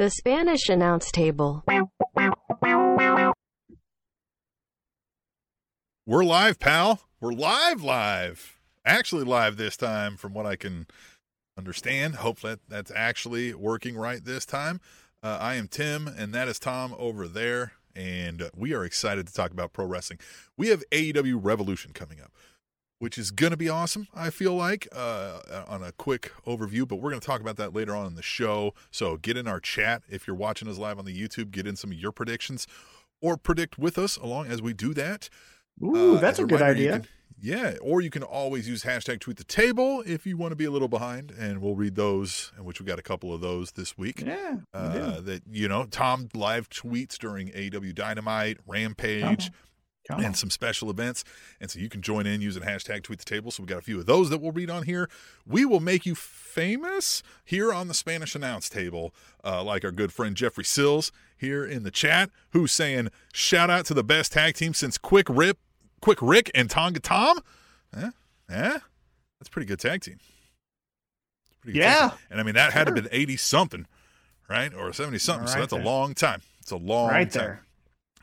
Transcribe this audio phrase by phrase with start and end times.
[0.00, 1.62] The Spanish announce table.
[6.06, 7.02] We're live, pal.
[7.20, 8.58] We're live, live.
[8.86, 10.86] Actually, live this time, from what I can
[11.58, 12.14] understand.
[12.14, 14.80] Hopefully, that, that's actually working right this time.
[15.22, 17.72] Uh, I am Tim, and that is Tom over there.
[17.94, 20.20] And we are excited to talk about pro wrestling.
[20.56, 22.32] We have AEW Revolution coming up,
[23.00, 26.86] which is going to be awesome, I feel like, uh, on a quick overview.
[26.86, 28.72] But we're going to talk about that later on in the show.
[28.92, 30.02] So get in our chat.
[30.08, 32.66] If you're watching us live on the YouTube, get in some of your predictions
[33.20, 35.28] or predict with us along as we do that.
[35.82, 37.00] Ooh, Uh, that's a good reminder, you idea.
[37.00, 37.08] can-
[37.42, 40.66] yeah, or you can always use hashtag tweet the table if you want to be
[40.66, 43.72] a little behind, and we'll read those, and which we got a couple of those
[43.72, 44.20] this week.
[44.26, 44.56] yeah.
[44.74, 49.50] Uh, that you know, Tom live tweets during AEW Dynamite, Rampage,
[50.10, 50.24] Come on.
[50.26, 51.24] and some special events,
[51.60, 53.50] and so you can join in using hashtag tweet the table.
[53.50, 55.08] So we got a few of those that we'll read on here.
[55.46, 59.14] We will make you famous here on the Spanish announce table,
[59.44, 63.86] uh, like our good friend Jeffrey Sills here in the chat, who's saying shout out
[63.86, 65.58] to the best tag team since Quick Rip,
[66.00, 67.38] Quick Rick, and Tonga Tom.
[67.96, 68.10] Eh,
[68.50, 68.78] eh,
[69.38, 70.18] that's a pretty good tag team.
[71.62, 72.08] Pretty good tag Yeah.
[72.10, 72.18] team.
[72.30, 72.96] and I mean that had to Sure.
[72.96, 73.86] have been eighty something,
[74.48, 75.46] right, or seventy something.
[75.46, 76.42] so Right that's a long time.
[76.60, 77.42] It's a long right time.
[77.42, 77.62] there.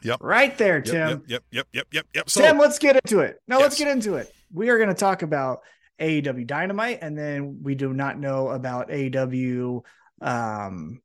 [0.08, 0.24] Yep.
[0.24, 1.10] Right there, Tim.
[1.10, 2.30] Yep, yep, yep, yep, yep, yep.
[2.30, 3.42] So Tim, let's get into it.
[3.46, 4.34] No, let's get into it.
[4.54, 5.64] We are going to talk about
[6.00, 9.82] AEW Dynamite, and then we do not know about AEW
[10.22, 11.02] um,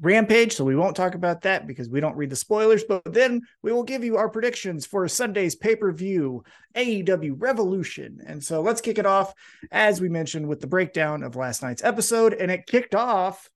[0.00, 2.84] Rampage, so we won't talk about that because we don't read the spoilers.
[2.84, 6.44] But then we will give you our predictions for Sunday's pay per view
[6.76, 8.20] AEW Revolution.
[8.24, 9.34] And so let's kick it off,
[9.72, 13.50] as we mentioned, with the breakdown of last night's episode, and it kicked off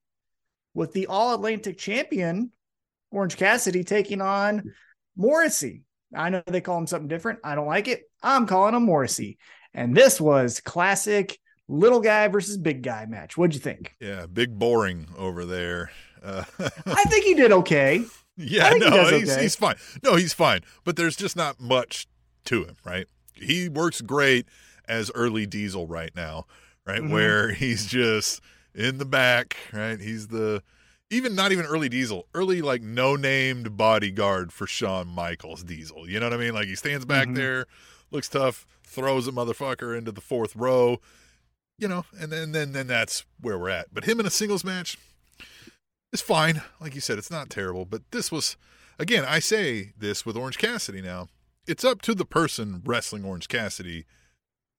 [0.73, 2.51] with the All Atlantic champion
[3.15, 4.73] Orange Cassidy taking on
[5.15, 5.83] Morrissey.
[6.13, 7.39] I know they call him something different.
[7.43, 8.03] I don't like it.
[8.21, 9.37] I'm calling him Morrissey.
[9.73, 13.37] And this was classic little guy versus big guy match.
[13.37, 13.95] What'd you think?
[14.01, 15.91] Yeah, big boring over there.
[16.21, 16.43] Uh,
[16.85, 18.03] I think he did okay.
[18.37, 19.41] yeah, I think he no, he's, okay.
[19.41, 19.75] he's fine.
[20.03, 20.61] No, he's fine.
[20.83, 22.07] But there's just not much
[22.45, 23.07] to him, right?
[23.33, 24.45] He works great
[24.87, 26.45] as early Diesel right now,
[26.85, 27.01] right?
[27.01, 27.11] Mhm.
[27.11, 28.41] Where he's just
[28.73, 29.99] in the back, right?
[29.99, 30.61] He's the
[31.09, 36.09] even not even early Diesel, early like no named bodyguard for Shawn Michaels Diesel.
[36.09, 36.53] You know what I mean?
[36.53, 37.35] Like he stands back Mhm.
[37.35, 37.65] there,
[38.11, 40.99] looks tough, throws a motherfucker into the fourth row,
[41.77, 43.93] you know, and then then then that's where we're at.
[43.93, 44.97] But him in a singles match
[46.11, 46.61] is fine.
[46.79, 47.85] Like you said, it's not terrible.
[47.85, 48.57] But this was
[48.97, 51.27] again, I say this with Orange Cassidy now.
[51.67, 54.05] It's up to the person wrestling Orange Cassidy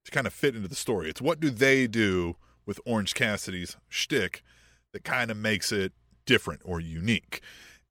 [0.04, 1.10] to kind of fit into the story.
[1.10, 4.42] It's what do they do with Orange Cassidy's shtick
[4.92, 5.92] that kind of makes it
[6.26, 7.40] different or unique.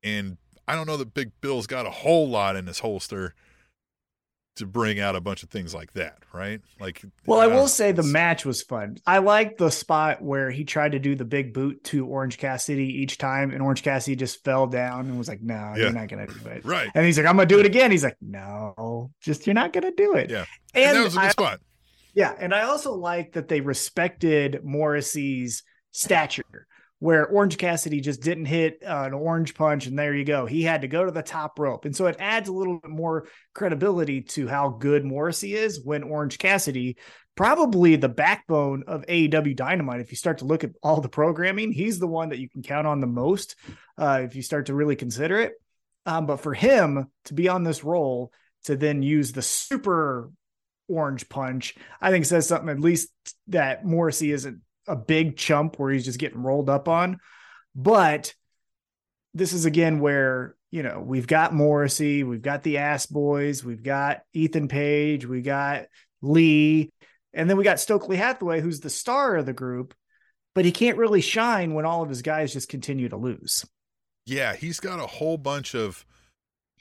[0.03, 0.38] And
[0.68, 3.34] I don't know that Big Bill's got a whole lot in his holster
[4.57, 6.62] to bring out a bunch of things like that, right?
[6.79, 8.96] Like, Well, I don't will say the match was fun.
[9.06, 12.85] I liked the spot where he tried to do the big boot to Orange Cassidy
[13.01, 15.84] each time, and Orange Cassidy just fell down and was like, No, Yeah.
[15.84, 16.63] you're not going to do it.
[16.63, 16.90] right.
[16.96, 17.91] And he's like, I'm going to do it again.
[17.91, 20.29] He's like, No, just you're not going to do it.
[20.29, 20.46] Yeah.
[20.73, 21.59] And, And, that was a good I spot.
[22.13, 26.66] Yeah, and I also like that they respected Morrissey's stature,
[27.05, 30.47] where Orange Cassidy just didn't hit uh, an orange punch, and there you go.
[30.47, 32.89] He had to go to the top rope, and so it adds a little bit
[32.89, 36.97] more credibility to how good Morrissey is when Orange Cassidy,
[37.35, 39.99] probably the backbone of AEW Dynamite.
[39.99, 42.63] If you start to look at all the programming, he's the one that you can
[42.63, 43.55] count on the most.
[43.99, 45.53] Uh, if you start to really consider it,
[46.07, 48.31] um, but for him to be on this role
[48.63, 50.31] to then use the super
[50.89, 53.09] orange punch, I think says something at least
[53.49, 57.19] that Morrissey isn't a big chump where he's just getting rolled up on.
[57.75, 58.34] But
[59.34, 63.84] this is again where, you know, we've got Morrissey, we've got the ass boys, we've
[63.84, 65.85] got Ethan Page, we got
[66.22, 66.91] Lee,
[67.34, 69.94] and then we got Stokely Hathaway, who's the star of the group,
[70.53, 73.66] but he can't really shine when all of his guys just continue to lose.
[74.25, 76.06] Yeah, he's got a whole bunch of.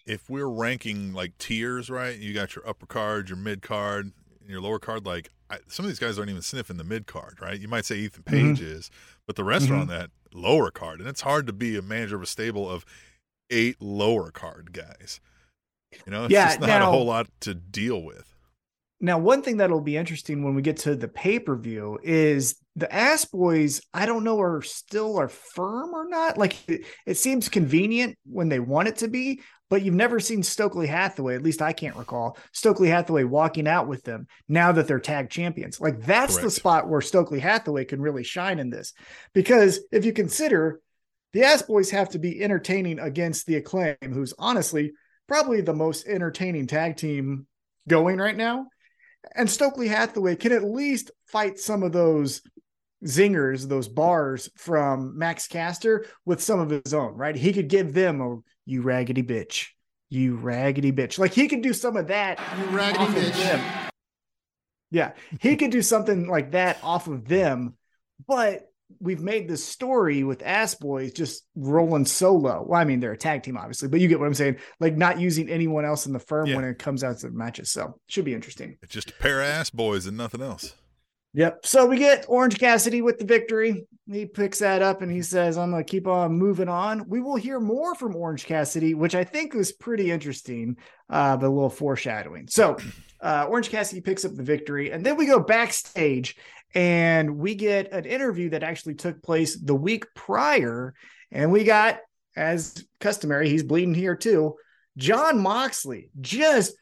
[0.06, 2.18] If we're ranking like tiers, right?
[2.18, 5.06] You got your upper card, your mid card, and your lower card.
[5.06, 7.58] Like I, some of these guys aren't even sniffing the mid card, right?
[7.58, 8.54] You might say Ethan mm-hmm.
[8.54, 8.90] Page is,
[9.26, 9.90] but the rest are on mm-hmm.
[9.90, 12.84] that lower card, and it's hard to be a manager of a stable of
[13.50, 15.20] eight lower card guys.
[16.06, 18.34] You know, it's Yeah, just not now- a whole lot to deal with.
[19.00, 22.56] Now, one thing that'll be interesting when we get to the pay per view is
[22.74, 23.82] the Ass Boys.
[23.92, 26.38] I don't know are still are firm or not.
[26.38, 30.42] Like it, it seems convenient when they want it to be, but you've never seen
[30.42, 31.34] Stokely Hathaway.
[31.34, 35.30] At least I can't recall Stokely Hathaway walking out with them now that they're tag
[35.30, 35.80] champions.
[35.80, 38.92] Like that's the spot where Stokely Hathaway can really shine in this,
[39.32, 40.80] because if you consider
[41.32, 44.92] the Ass Boys have to be entertaining against the Acclaim, who's honestly
[45.26, 47.46] probably the most entertaining tag team
[47.88, 48.66] going right now
[49.34, 52.42] and Stokely Hathaway can at least fight some of those
[53.04, 57.36] zingers, those bars from Max Caster with some of his own, right?
[57.36, 59.68] He could give them a you raggedy bitch,
[60.10, 61.18] you raggedy bitch.
[61.18, 62.40] Like he could do some of that.
[62.58, 63.90] You raggedy bitch.
[64.90, 67.74] Yeah, he could do something like that off of them,
[68.28, 68.70] but
[69.00, 72.64] we've made this story with Ass Boys just rolling solo.
[72.66, 74.56] Well, I mean, they're a tag team, obviously, but you get what I'm saying.
[74.78, 76.56] Like not using anyone else in the firm Yeah.
[76.56, 77.70] when it comes out to the matches.
[77.72, 78.78] So should be interesting.
[78.82, 80.74] It's just a pair of ass boys and nothing else.
[81.34, 81.66] Yep.
[81.66, 83.86] So we get Orange Cassidy with the victory.
[84.08, 87.08] He picks that up and he says, I'm going to keep on moving on.
[87.08, 90.76] We will hear more from Orange Cassidy, which I think was pretty interesting,
[91.10, 92.46] uh, but a little foreshadowing.
[92.46, 92.76] So
[93.20, 94.92] uh, Orange Cassidy picks up the victory.
[94.92, 96.36] And then we go backstage
[96.72, 100.94] and we get an interview that actually took place the week prior.
[101.32, 101.98] And we got,
[102.36, 104.54] as customary, he's bleeding here too,
[104.96, 106.76] Jon Moxley just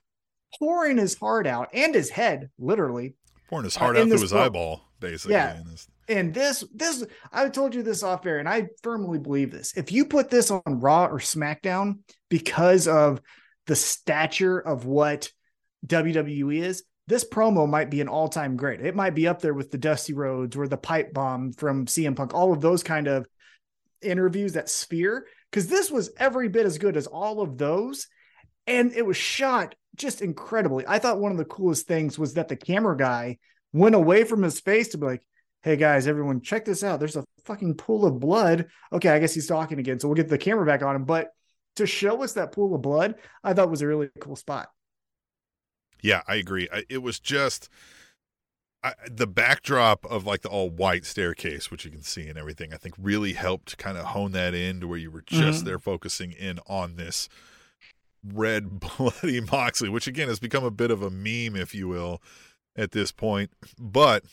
[0.58, 3.14] pouring his heart out and his head, literally,
[3.52, 5.34] Pouring his Uh, heart in out through his pro- eyeball, basically.
[5.34, 5.60] Yeah.
[5.60, 9.50] in this- and this this I told you this off air, and I firmly believe
[9.50, 9.76] this.
[9.76, 11.98] If you put this on Raw or SmackDown
[12.30, 13.20] because of
[13.66, 15.30] the stature of what
[15.86, 18.80] WWE is, this promo might be an all-time great.
[18.80, 22.14] It might be up there with the Dusty Rhodes or the pipe bomb from CM
[22.16, 23.26] Punk, all of those kind of
[24.00, 28.08] interviews, that sphere, because this was every bit as good as all of those.
[28.66, 30.84] And it was shot just incredibly.
[30.86, 33.38] I thought one of the coolest things was that the camera guy
[33.72, 35.26] went away from his face to be like,
[35.62, 36.98] hey guys, everyone, check this out.
[37.00, 38.66] There's a fucking pool of blood.
[38.92, 39.98] Okay, I guess he's talking again.
[40.00, 41.04] So we'll get the camera back on him.
[41.04, 41.30] But
[41.76, 44.68] to show us that pool of blood, I thought was a really cool spot.
[46.02, 46.68] Yeah, I agree.
[46.72, 47.68] I, it was just
[48.84, 52.74] I, the backdrop of like the all white staircase, which you can see and everything.
[52.74, 55.66] I think really helped kind of hone that in to where you were just Mhm.
[55.66, 57.28] there focusing in on this
[58.24, 62.22] red bloody Moxley, which again has become a bit of a meme, if you will,
[62.76, 63.50] at this point.
[63.78, 64.24] But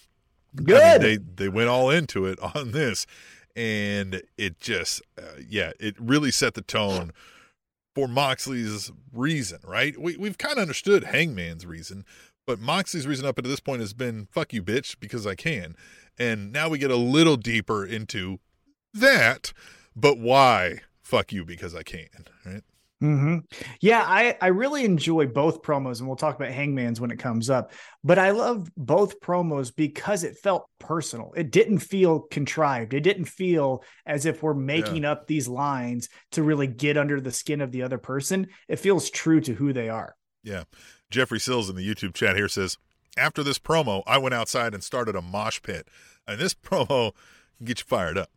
[0.57, 1.01] I mean, Good.
[1.01, 3.06] they they went all into it on this,
[3.56, 7.12] and it just uh, yeah, it really set the tone
[7.95, 9.59] for Moxley's reason.
[9.63, 10.00] Right?
[10.00, 12.06] We we've kind of understood Hangman's reason,
[12.45, 15.75] but Moxley's reason up until this point has been "fuck you, bitch," because I can,
[16.18, 18.39] and now we get a little deeper into
[18.94, 19.53] that.
[19.95, 22.07] But why fuck you because I can?
[22.45, 22.63] Right?
[22.99, 23.37] Hmm
[23.79, 27.49] Yeah, I, I really enjoy both promos, and we'll talk about Hangman's when it comes
[27.49, 27.71] up.
[28.03, 31.33] But I love both promos because it felt personal.
[31.35, 32.93] It didn't feel contrived.
[32.93, 37.31] It didn't feel as if we're making up these lines to really get under the
[37.31, 38.47] skin of the other person.
[38.67, 40.15] It feels true to who they are.
[40.43, 40.63] Yeah.
[41.09, 42.77] Jeffrey Sills in the YouTube chat here says,
[43.17, 45.87] after this promo, I went outside and started a mosh pit.
[46.27, 47.13] And this promo
[47.57, 48.29] can get you fired up.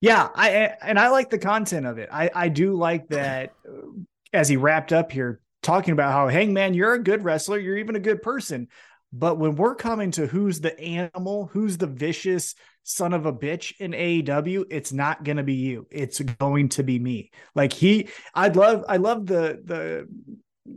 [0.00, 0.48] Yeah, I
[0.82, 2.08] and I like the content of it.
[2.10, 3.88] I I do like that uh,
[4.32, 7.96] as he wrapped up here talking about how Hangman, you're a good wrestler, you're even
[7.96, 8.68] a good person.
[9.12, 13.74] But when we're coming to who's the animal, who's the vicious son of a bitch
[13.78, 15.86] in AEW, it's not going to be you.
[15.90, 17.30] It's going to be me.
[17.54, 20.08] Like he I'd love I love the the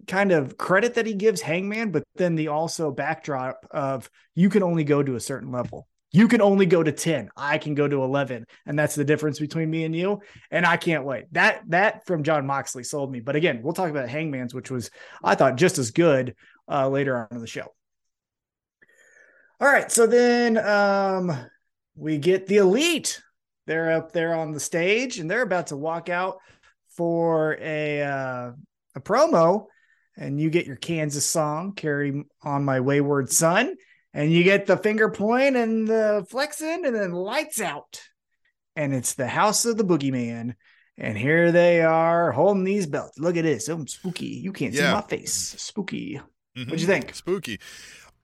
[0.07, 4.63] kind of credit that he gives Hangman, but then the also backdrop of you can
[4.63, 5.87] only go to a certain level.
[6.15, 7.31] You can only go to 10.
[7.35, 8.45] I can go to 11.
[8.67, 10.21] And that's the difference between me and you.
[10.51, 11.25] And I can't wait.
[11.31, 13.19] That that from Jon Moxley sold me.
[13.19, 14.91] But again, we'll talk about Hangman's, which was
[15.23, 16.35] I thought just as good
[16.71, 17.73] uh, later on in the show.
[19.59, 19.91] All right.
[19.91, 21.35] So then um
[21.95, 23.19] we get the elite.
[23.65, 26.37] They're up there on the stage and they're about to walk out
[26.89, 28.51] for a uh,
[28.95, 29.65] a promo.
[30.15, 33.75] And you get your Kansas song, Carry on My Wayward Son
[34.13, 38.01] and you get the finger point and the flexing and then lights out
[38.75, 40.53] and it's the house of the boogeyman
[40.97, 44.81] and here they are holding these belts look at this oh spooky you can't see
[44.81, 46.19] my face spooky
[46.55, 46.85] what do you mm-hmm.
[46.85, 47.15] think?
[47.15, 47.59] Spooky.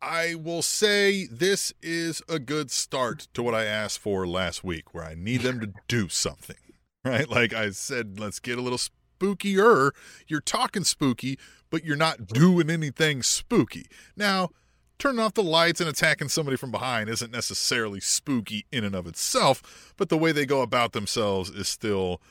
[0.02, 4.94] I will say this is a good start to what I asked for last week,
[4.94, 6.56] where I need them to do something.
[7.06, 7.30] Right?
[7.30, 9.92] Like I said, let's get a little spookier.
[10.28, 13.86] You're talking spooky, but you're not doing anything spooky.
[14.18, 14.50] Now,
[15.00, 19.08] turning off the lights and attacking somebody from behind isn't necessarily spooky in and of
[19.08, 22.22] itself, but the way they go about themselves is still,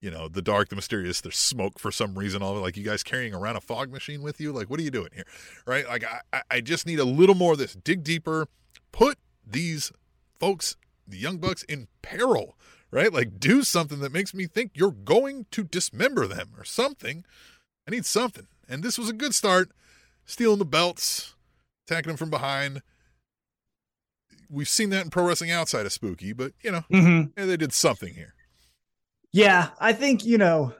[0.00, 1.20] you know, the dark, the mysterious.
[1.20, 2.42] There's smoke for some reason.
[2.42, 2.60] All of it.
[2.60, 4.52] like you guys carrying around a fog machine with you.
[4.52, 5.24] Like, what are you doing here?
[5.66, 5.86] Right?
[5.86, 7.74] Like, I- I just need a little more of this.
[7.74, 8.48] Dig deeper.
[8.92, 9.92] Put these
[10.38, 12.58] folks, the young bucks, in peril.
[12.90, 13.12] Right?
[13.12, 17.24] Like, do something that makes me think you're going to dismember them or something.
[17.86, 18.46] I need something.
[18.68, 19.70] And this was a good start.
[20.24, 21.35] Stealing the belts,
[21.88, 22.82] attacking them from behind.
[24.48, 27.30] We've seen that in pro wrestling outside of spooky, but you know, mm-hmm.
[27.38, 28.34] yeah, they did something here.
[29.32, 30.72] yeah i think you know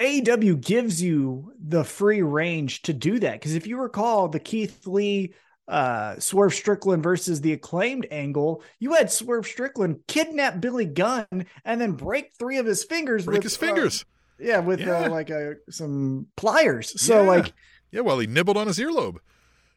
[0.00, 4.86] aew gives you the free range to do that because if you recall the keith
[4.86, 5.34] lee
[5.66, 11.26] uh, Swerve Strickland versus the acclaimed angle, you had Swerve Strickland kidnap Billy Gunn
[11.62, 13.26] and then break three of his fingers.
[13.26, 14.04] Break with, his uh, fingers.
[14.38, 15.04] yeah, with Yeah.
[15.04, 16.98] Uh, like a some pliers.
[16.98, 17.28] So Yeah.
[17.28, 17.52] like,
[17.92, 19.18] yeah, while he nibbled on his earlobe.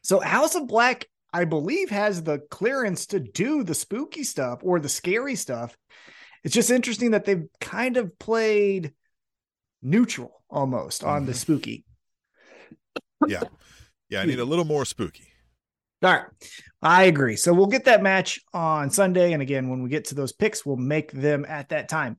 [0.02, 4.80] So House of Black, I believe, has the clearance to do the spooky stuff or
[4.80, 5.76] the scary stuff.
[6.44, 8.92] It's just interesting that they've kind of played
[9.80, 11.36] neutral almost on the Mhm.
[11.36, 11.84] spooky.
[13.26, 13.42] Yeah.
[14.08, 15.28] Yeah, I need a little more spooky.
[16.02, 16.26] All right.
[16.82, 17.36] I agree.
[17.36, 19.32] So we'll get that match on Sunday.
[19.32, 22.18] And again, when we get to those picks, we'll make them at that time.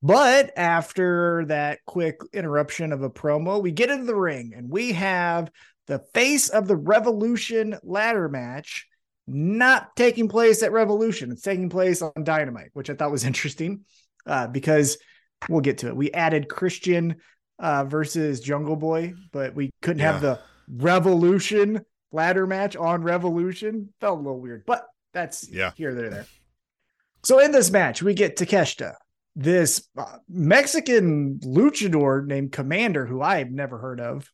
[0.00, 4.92] But after that quick interruption of a promo, we get into the ring and we
[4.92, 5.50] have
[5.86, 8.86] the face of the Revolution ladder match
[9.28, 11.32] not taking place at Revolution.
[11.32, 13.84] It's taking place on Dynamite, which I thought was interesting
[14.26, 14.98] uh, because
[15.48, 15.96] we'll get to it.
[15.96, 17.16] We added Christian
[17.58, 20.38] uh, versus Jungle Boy, but we couldn't have the
[20.68, 23.92] Revolution ladder match on Revolution.
[24.00, 25.72] Felt a little weird, but that's Yeah.
[25.76, 26.26] here, there, there.
[27.24, 28.94] So in this match, we get Takeshita,
[29.34, 34.30] this uh, Mexican luchador named Komander, who I've never heard of.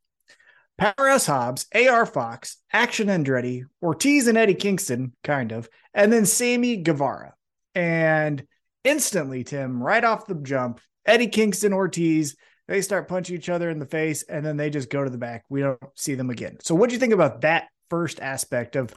[0.78, 6.78] Powerhouse Hobbs, AR Fox, Action Andretti, Ortiz and Eddie Kingston, kind of, and then Sammy
[6.78, 7.34] Guevara.
[7.74, 8.46] And
[8.84, 12.36] instantly, Tim, right off the jump, Eddie Kingston, Ortiz,
[12.68, 15.18] they start punching each other in the face, and then they just go to the
[15.18, 15.44] back.
[15.48, 16.58] We don't see them again.
[16.60, 18.94] So, what do you think about that first aspect of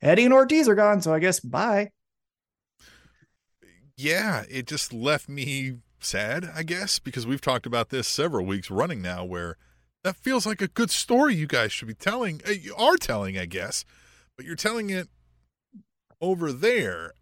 [0.00, 1.02] Eddie and Ortiz are gone?
[1.02, 1.90] So, I guess bye.
[3.96, 8.70] Yeah, it just left me sad, I guess, because we've talked about this several weeks
[8.70, 9.56] running now where
[10.04, 12.40] that feels like a good story you guys should be telling.
[12.46, 13.84] uh, You are telling, I guess,
[14.36, 15.08] but you're telling it
[16.20, 17.12] over there.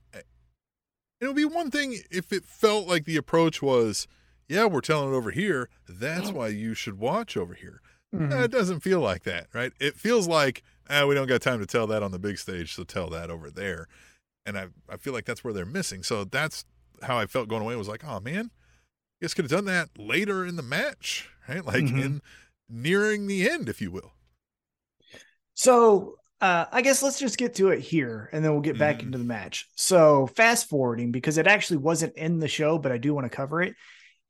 [1.20, 4.06] It would be one thing if it felt like the approach was,
[4.48, 5.68] yeah, we're telling it over here.
[5.88, 7.80] That's why you should watch over here.
[8.12, 9.72] No, it doesn't feel like that, right?
[9.80, 12.72] It feels like, ah, we don't got time to tell that on the big stage,
[12.74, 13.86] so tell that over there.
[14.46, 16.02] And I, I feel like that's where they're missing.
[16.04, 16.64] So that's
[17.02, 17.74] how I felt going away.
[17.76, 18.44] Was like, oh man,
[19.20, 21.64] you guys could have done that later in the match, right?
[21.64, 22.02] Like Mhm.
[22.02, 22.22] in
[22.68, 24.12] nearing the end, if you will.
[25.54, 28.98] So uh, I guess let's just get to it here and then we'll get back
[28.98, 29.06] Mhm.
[29.06, 29.66] into the match.
[29.74, 33.36] So fast forwarding because it actually wasn't in the show, but I do want to
[33.36, 33.74] cover it.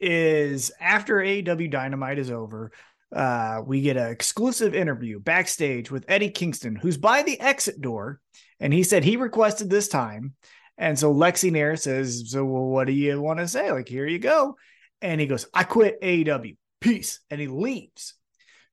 [0.00, 2.72] Is after AEW Dynamite is over,
[3.14, 8.20] uh, we get an exclusive interview backstage with Eddie Kingston, who's by the exit door,
[8.60, 10.34] and he said he requested this time.
[10.78, 13.72] And so Lexy Nair says, "So well, what do you want to say?
[13.72, 14.56] Like, here you go."
[15.02, 16.56] And he goes, "I quit AEW.
[16.80, 18.14] Peace," and he leaves.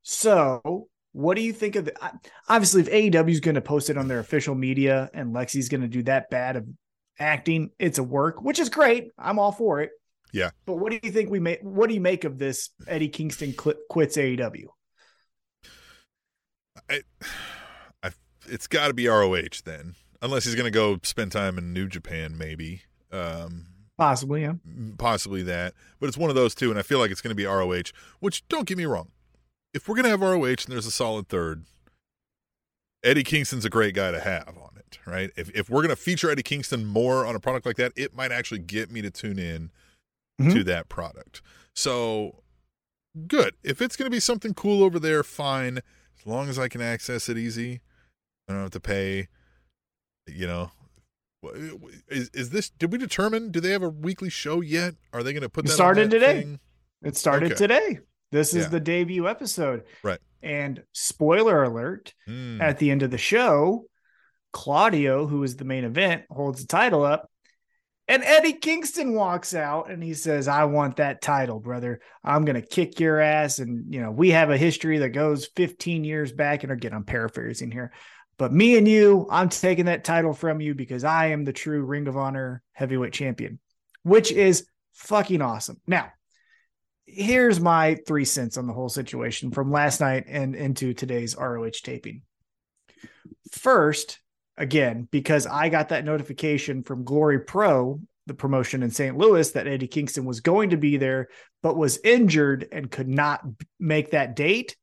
[0.08, 2.12] So, what do you think of the?
[2.48, 5.82] Obviously, if AEW is going to post it on their official media and Lexy's going
[5.82, 6.68] to do that bad of
[7.18, 9.10] acting, it's a work, which is great.
[9.18, 9.90] I'm all for it.
[10.32, 10.52] Yeah.
[10.68, 11.60] But what do you think we make?
[11.64, 12.70] What do you make of this?
[12.88, 14.66] Eddie Kingston cl- quits AEW.
[16.88, 17.02] I,
[18.04, 18.12] I,
[18.48, 21.88] it's got to be ROH then, unless he's going to go spend time in New
[21.88, 22.84] Japan, maybe.
[23.12, 23.66] Um,
[23.98, 24.54] Possibly, yeah.
[24.98, 27.36] possibly that, but it's one of those two, and I feel like it's going to
[27.36, 27.92] be ROH.
[28.20, 29.10] Which don't get me wrong,
[29.76, 31.66] if we're going to have ROH and there's a solid third,
[33.04, 35.30] Eddie Kingston's a great guy to have on it, right?
[35.36, 38.16] If if we're going to feature Eddie Kingston more on a product like that, it
[38.16, 39.70] might actually get me to tune in
[40.42, 40.54] Mhm.
[40.54, 41.42] to that product.
[41.76, 42.42] So
[43.28, 43.54] good.
[43.64, 45.78] If it's going to be something cool over there, fine.
[46.20, 47.82] As long as I can access it easy,
[48.48, 49.28] I don't have to pay.
[50.28, 50.72] You know,
[52.10, 52.70] is is this?
[52.72, 53.52] Did we determine?
[53.52, 54.96] Do they have a weekly show yet?
[55.14, 56.42] Are they going to put It started today.
[56.42, 56.60] thing?
[57.04, 57.58] It started Okay.
[57.60, 58.00] today.
[58.36, 58.70] This is Yeah.
[58.70, 59.84] the debut episode.
[60.04, 60.20] Right.
[60.44, 62.62] And spoiler alert, Hmm.
[62.62, 63.86] at the end of the show,
[64.52, 67.30] Claudio, who is the main event, holds the title up.
[68.08, 72.00] And Eddie Kingston walks out and he says, I want that title, brother.
[72.24, 73.58] I'm going to kick your ass.
[73.58, 76.62] And, you know, we have a history that goes 15 years back.
[76.64, 77.92] And again, I'm paraphrasing here.
[78.38, 81.84] But me and you, I'm taking that title from you because I am the true
[81.84, 83.60] Ring of Honor heavyweight champion,
[84.04, 85.82] which is fucking awesome.
[85.88, 86.12] Now,
[87.06, 91.70] here's my three cents on the whole situation from last night and into today's ROH
[91.84, 92.22] taping.
[93.52, 94.20] First,
[94.58, 99.18] again, because I got that notification from Glory Pro, the promotion in St.
[99.18, 101.28] Louis, that Eddie Kingston was going to be there,
[101.62, 103.42] but was injured and could not
[103.80, 104.76] make that date.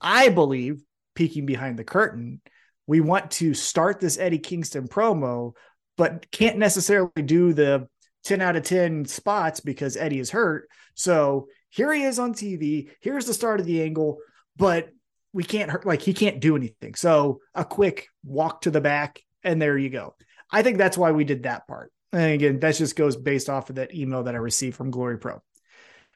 [0.00, 0.82] I believe,
[1.14, 2.40] peeking behind the curtain,
[2.86, 5.52] we want to start this Eddie Kingston promo,
[5.98, 7.88] but can't necessarily do the
[8.24, 10.68] 10 out of 10 spots because Eddie is hurt.
[10.94, 12.90] So here he is on TV.
[13.00, 14.18] Here's the start of the angle,
[14.56, 14.88] but
[15.32, 16.94] we can't hurt, like he can't do anything.
[16.94, 20.14] So a quick walk to the back, and there you go.
[20.50, 21.92] I think that's why we did that part.
[22.12, 25.18] And again, that just goes based off of that email that I received from Glory
[25.18, 25.42] Pro.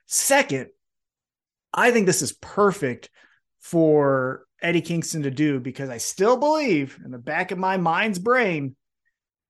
[0.06, 0.68] Second,
[1.72, 3.10] I think this is perfect
[3.60, 8.18] for Eddie Kingston to do because I still believe in the back of my mind's
[8.18, 8.76] brain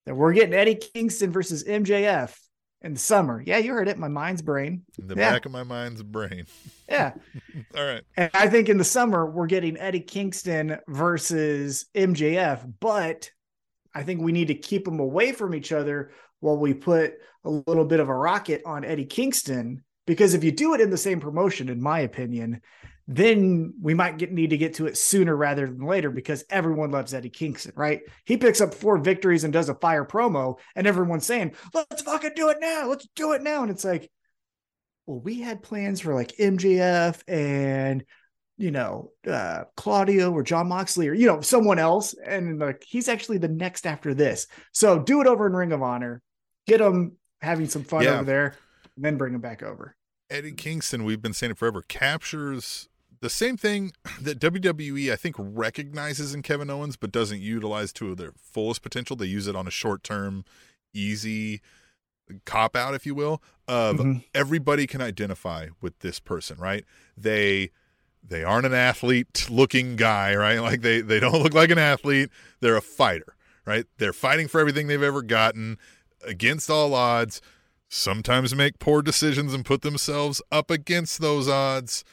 [0.06, 2.37] that we're getting Eddie Kingston versus MJF
[2.85, 3.43] in the summer.
[3.45, 3.99] Yeah, you heard it.
[3.99, 4.83] My mind's brain.
[4.99, 5.31] In the Yeah.
[5.33, 6.45] back of my mind's brain.
[6.89, 7.12] Yeah.
[7.77, 8.03] All right.
[8.17, 13.31] And I think in the summer, we're getting Eddie Kingston versus MJF, but
[13.95, 16.11] I think we need to keep them away from each other
[16.41, 19.83] while we put a little bit of a rocket on Eddie Kingston.
[20.07, 22.61] Because if you do it in the same promotion, in my opinion,
[23.16, 26.90] then we might get need to get to it sooner rather than later because everyone
[26.90, 28.00] loves Eddie Kingston, right?
[28.25, 32.33] He picks up four victories and does a fire promo, and everyone's saying, let's fucking
[32.37, 32.88] do it now.
[32.88, 33.62] Let's do it now.
[33.62, 34.11] And it's like,
[35.07, 38.04] well, we had plans for like MJF and
[38.59, 43.09] you know uh Claudio or Jon Moxley or you know someone else, and like he's
[43.09, 44.47] actually the next after this.
[44.73, 46.23] So do it over in Ring of Honor,
[46.66, 48.14] get him having some fun Yeah.
[48.14, 48.54] over there,
[48.97, 49.97] and then bring him back over.
[50.31, 52.88] Eddie Kingston, we've been saying it forever, captures
[53.23, 58.14] the same thing that WWE I think recognizes in Kevin Owens, but doesn't utilize to
[58.14, 59.17] their fullest potential.
[59.17, 60.45] They use it on a short term,
[60.93, 61.62] easy
[62.45, 64.25] cop out, if you will, of Mhm.
[64.35, 66.85] everybody can identify with this person, right?
[67.17, 67.71] They
[68.25, 70.59] they aren't an athlete looking guy, right?
[70.62, 72.31] Like they they don't look like an athlete.
[72.61, 73.35] They're a fighter,
[73.67, 73.87] right?
[73.99, 75.79] They're fighting for everything they've ever gotten
[76.25, 77.41] against all odds.
[77.88, 82.05] Sometimes make poor decisions and put themselves up against those odds,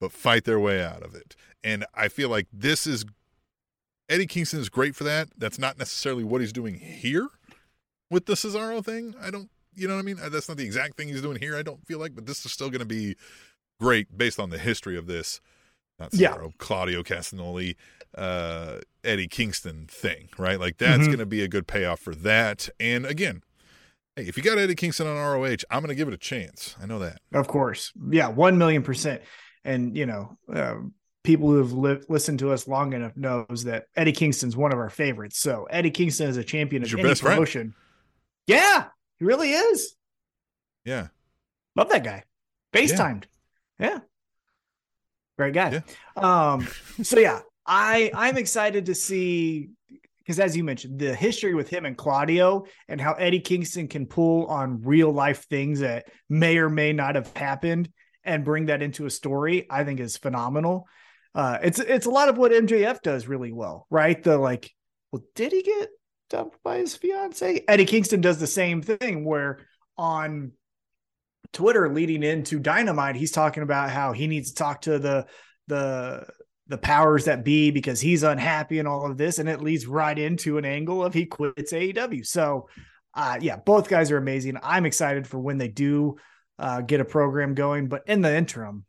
[0.00, 1.34] but fight their way out of it.
[1.64, 3.04] And I feel like this is
[4.08, 5.28] Eddie Kingston is great for that.
[5.36, 7.28] That's not necessarily what he's doing here
[8.10, 9.14] with the Cesaro thing.
[9.20, 10.18] I don't, you know what I mean?
[10.22, 11.56] Uh, That's not the exact thing he's doing here.
[11.56, 13.16] I don't feel like, but this is still going to be
[13.80, 15.40] great based on the history of this.
[15.98, 16.32] Not Yeah.
[16.34, 17.76] Cesaro, Claudio Castagnoli,
[18.16, 20.58] uh, Eddie Kingston thing, right?
[20.58, 21.06] Like that's Mhm.
[21.06, 22.68] going to be a good payoff for that.
[22.80, 23.42] And again,
[24.16, 26.76] hey, if you got Eddie Kingston on ROH, I'm going to give it a chance.
[26.80, 27.20] I know that.
[27.34, 27.92] Of course.
[28.10, 29.20] Yeah, 1 million percent.
[29.64, 30.76] And, you know, uh,
[31.24, 34.78] people who have li- listened to us long enough knows that Eddie Kingston's one of
[34.78, 35.38] our favorites.
[35.38, 37.36] So Eddie Kingston is a champion He's of any best friend.
[37.36, 37.74] promotion.
[38.46, 38.86] Yeah,
[39.18, 39.94] he really is.
[40.84, 41.08] Yeah.
[41.76, 42.24] Love that guy.
[42.72, 43.24] FaceTimed.
[43.78, 43.98] Yeah.
[45.36, 45.82] Great guy.
[46.16, 46.66] Um,
[47.02, 49.68] so yeah, I I'm excited to see
[50.18, 54.06] because as you mentioned, the history with him and Claudio and how Eddie Kingston can
[54.06, 57.90] pull on real life things that may or may not have happened
[58.24, 60.86] and bring that into a story, I think is phenomenal.
[61.34, 64.20] Uh, it's it's a lot of what MJF does really well, right?
[64.22, 64.74] The like,
[65.12, 65.88] well, did he get
[66.30, 67.64] dumped by his fiance?
[67.68, 69.60] Eddie Kingston does the same thing where
[69.96, 70.52] on
[71.52, 75.26] Twitter leading into Dynamite, he's talking about how he needs to talk to the
[75.66, 76.26] the
[76.68, 80.18] the powers that be because he's unhappy and all of this, and it leads right
[80.18, 82.26] into an angle of he quits AEW.
[82.26, 82.68] So,
[83.14, 84.58] uh, yeah, both guys are amazing.
[84.62, 86.16] I'm excited for when they do
[86.58, 88.84] uh, get a program going, but in the interim,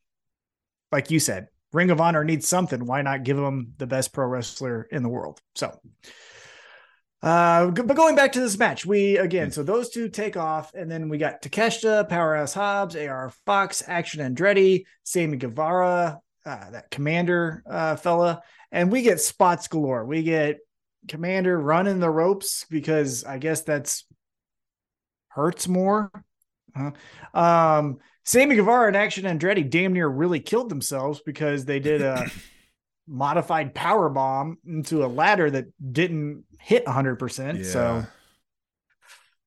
[0.91, 2.85] like you said, Ring of Honor needs something.
[2.85, 5.39] Why not give them the best pro wrestler in the world?
[5.55, 5.79] So.
[7.21, 10.89] Uh, but going back to this match, we again, so those two take off, and
[10.89, 17.59] then we got Takeshita, Powerhouse Hobbs, AR Fox, Action Andretti, Sammy Guevara, uh, that Komander
[17.69, 20.05] uh, fella, and we get spots galore.
[20.05, 20.59] We get
[21.07, 24.05] Komander running the ropes because I guess that's
[25.27, 26.11] hurts more.
[27.33, 32.01] Uh, um, Sammy Guevara and Action Andretti damn near really killed themselves because they did
[32.01, 32.29] a
[33.07, 37.65] modified power bomb into a ladder that didn't hit 100%.
[37.65, 38.05] So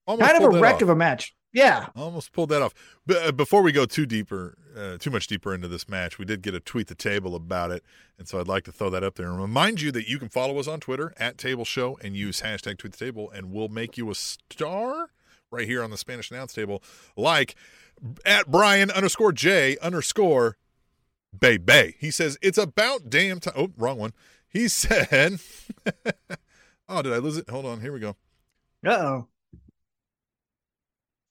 [0.06, 0.82] Almost kind of a wreck off.
[0.82, 1.34] of a match.
[1.52, 1.88] Yeah.
[1.94, 2.74] Almost pulled that off.
[3.06, 6.24] But uh, before we go too deeper, uh, too much deeper into this match, we
[6.24, 7.84] did get a tweet the table about it,
[8.18, 10.30] and so I'd like to throw that up there and remind you that you can
[10.30, 13.68] follow us on Twitter at Table Show and use hashtag Tweet the Table, and we'll
[13.68, 15.10] make you a star
[15.52, 16.82] right here on the Spanish Announce Table,
[17.16, 17.54] like
[18.24, 20.56] at Brian underscore J underscore
[21.38, 21.94] Bay Bay.
[22.00, 23.54] He says it's about damn time.
[23.56, 24.12] Oh, wrong one.
[24.48, 25.38] He said,
[26.88, 27.48] "Oh, did I lose it?
[27.48, 27.80] Hold on.
[27.80, 28.16] Here we go.
[28.84, 29.28] Uh oh.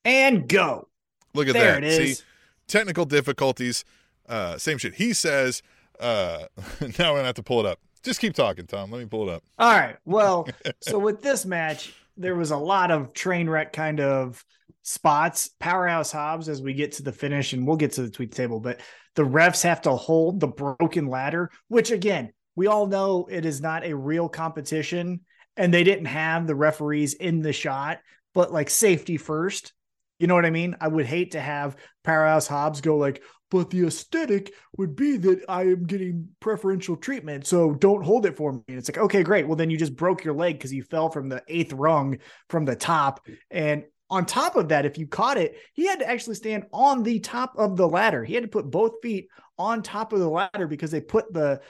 [0.06, 0.88] And go.
[1.34, 1.84] Look at There that.
[1.84, 2.18] it is.
[2.20, 2.24] See,
[2.68, 3.86] technical difficulties.
[4.28, 4.96] Uh, same shit.
[4.96, 5.62] He says,
[6.00, 6.46] uh,
[6.82, 7.80] now I'm going to have to pull it up.
[8.02, 8.90] Just keep talking, Tom.
[8.92, 9.44] Let me pull it up.
[9.60, 9.98] All right.
[10.06, 10.48] Well,
[10.82, 14.44] so with this match, there was a lot of train wreck kind of
[14.84, 15.50] spots.
[15.60, 18.60] Powerhouse Hobbs as we get to the finish, and we'll get to the tweet table,
[18.60, 18.80] but
[19.16, 23.62] the refs have to hold the broken ladder, which again, we all know it is
[23.62, 25.22] not a real competition,
[25.58, 28.00] and they didn't have the referees in the shot,
[28.34, 29.74] but like safety first.
[30.20, 30.78] You know what I mean?
[30.80, 35.44] I would hate to have Powerhouse Hobbs go like, but the aesthetic would be that
[35.48, 37.46] I am getting preferential treatment.
[37.46, 38.64] So don't hold it for me.
[38.70, 39.46] And it's like, okay, great.
[39.46, 42.18] Well, then you just broke your leg because you fell from the eighth rung
[42.50, 43.28] from the top.
[43.52, 47.04] And on top of that, if you caught it, he had to actually stand on
[47.04, 48.24] the top of the ladder.
[48.24, 49.28] He had to put both feet
[49.60, 51.62] on top of the ladder because they put the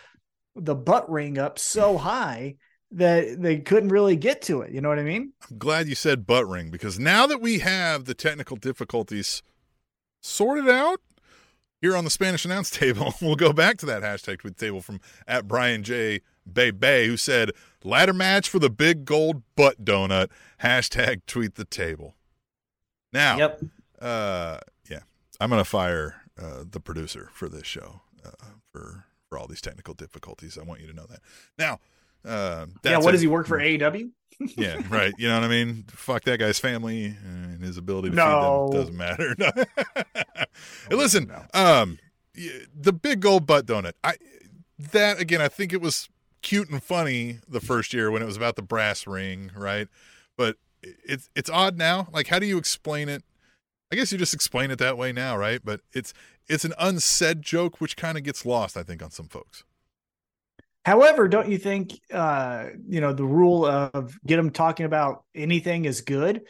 [0.55, 2.55] the butt ring up so high
[2.91, 4.71] that they couldn't really get to it.
[4.71, 5.31] You know what I mean?
[5.49, 9.41] I'm glad you said butt ring because now that we have the technical difficulties
[10.19, 10.99] sorted out
[11.81, 14.99] here on the Spanish announce table, we'll go back to that hashtag tweet table from
[15.27, 16.21] at Brian J.
[16.51, 17.51] Bay Bay, who said,
[17.83, 20.29] ladder match for the big gold butt donut.
[20.63, 22.15] Hashtag tweet the table.
[23.13, 23.61] Now, Yep.
[24.01, 24.57] uh,
[24.89, 24.99] yeah,
[25.39, 28.31] I'm going to fire uh, the producer for this show uh,
[28.71, 30.57] for, for all these technical difficulties.
[30.57, 31.19] I want you to know that.
[31.59, 31.79] Now,
[32.25, 32.97] uh, yeah.
[32.97, 33.11] What it.
[33.13, 34.09] does he work for AEW?
[34.57, 35.13] yeah, right.
[35.17, 35.85] You know what I mean?
[35.89, 38.69] Fuck that guy's family and his ability to No.
[38.71, 39.35] feed them doesn't matter.
[40.97, 41.45] Listen, No.
[41.53, 41.99] um,
[42.33, 43.93] the big gold butt donut.
[44.03, 44.15] I
[44.91, 45.41] that again.
[45.41, 46.09] I think it was
[46.41, 49.87] cute and funny the first year when it was about the brass ring, right?
[50.37, 52.07] But it's it's odd now.
[52.11, 53.23] Like, how do you explain it?
[53.91, 55.59] I guess you just explain it that way now, right?
[55.63, 56.13] But it's
[56.47, 59.63] it's an unsaid joke, which kind of gets lost, I think, on some folks.
[60.85, 65.85] However, don't you think uh, you know the rule of get them talking about anything
[65.85, 66.41] is good?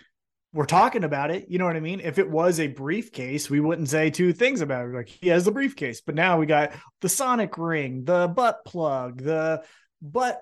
[0.53, 1.45] We're talking about it.
[1.49, 2.01] You know what I mean?
[2.01, 4.93] If it was a briefcase, we wouldn't say two things about it.
[4.93, 9.21] Like he has the briefcase, but now we got the sonic ring, the butt plug,
[9.21, 9.63] the
[10.01, 10.41] butt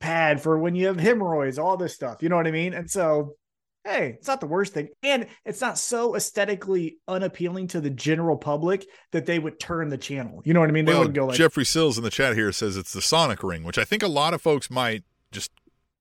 [0.00, 2.22] pad for when you have hemorrhoids, all this stuff.
[2.22, 2.72] You know what I mean?
[2.72, 3.36] And so,
[3.84, 8.36] hey, it's not the worst thing, and it's not so aesthetically unappealing to the general
[8.36, 10.40] public that they would turn the channel.
[10.44, 10.86] You know what I mean?
[10.86, 13.42] They well, wouldn't go like, Jeffrey Sills in the chat here says it's the Sonic
[13.42, 15.50] ring, which I think a lot of folks might just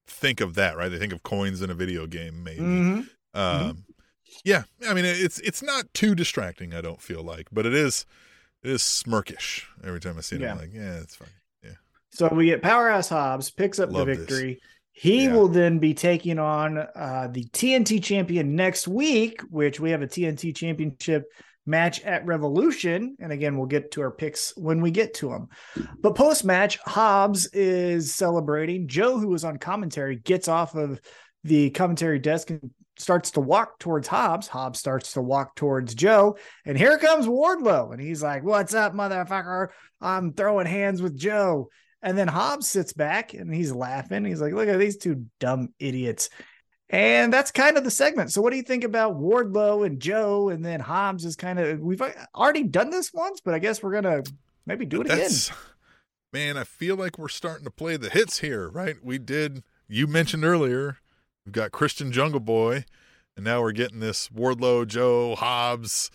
[0.08, 0.90] think of that, right?
[0.90, 2.62] They think of coins in a video game, maybe.
[2.62, 3.10] Mhm.
[3.34, 3.86] Um,
[4.44, 6.74] yeah, I mean it's it's not too distracting.
[6.74, 8.06] I don't feel like, but it is
[8.64, 10.42] it is smirkish every time I see it.
[10.42, 10.54] Yeah.
[10.54, 11.28] I'm like, yeah, it's fine.
[11.64, 11.72] Yeah.
[12.12, 14.20] So we get Powerhouse Hobbs picks up Love the this.
[14.20, 14.62] victory.
[14.94, 15.34] He Yeah.
[15.34, 20.08] will then be taking on uh, the TNT champion next week, which we have a
[20.08, 21.24] TNT championship
[21.66, 23.16] match at Revolution.
[23.20, 25.48] And again, we'll get to our picks when we get to them.
[26.02, 28.88] But post match, Hobbs is celebrating.
[28.88, 31.00] Joe, who was on commentary, gets off of
[31.44, 32.70] the commentary desk and
[33.02, 34.48] starts to walk towards Hobbs.
[34.48, 36.38] Hobbs starts to walk towards Joe.
[36.66, 37.92] And here comes Wardlow.
[37.92, 39.70] And he's like, What's up, motherfucker?
[40.00, 41.70] I'm throwing hands with Joe.
[42.02, 44.26] And then Hobbs sits back and he's laughing.
[44.26, 46.30] He's like, look at these two dumb idiots.
[46.90, 48.32] And that's kind of the segment.
[48.32, 50.50] So, what do you think about Wardlow and Joe?
[50.50, 52.02] And then Hobbs is kind of, we've
[52.36, 54.32] already done this once, but I guess we're going to
[54.66, 55.32] maybe do it again.
[56.34, 58.96] Man, I feel like we're starting to play the hits here, right?
[59.02, 59.64] We did.
[59.88, 60.98] You mentioned earlier,
[61.46, 62.86] we've got Christian Jungle Boy,
[63.36, 66.12] and now we're getting this Wardlow, Joe, Hobbs,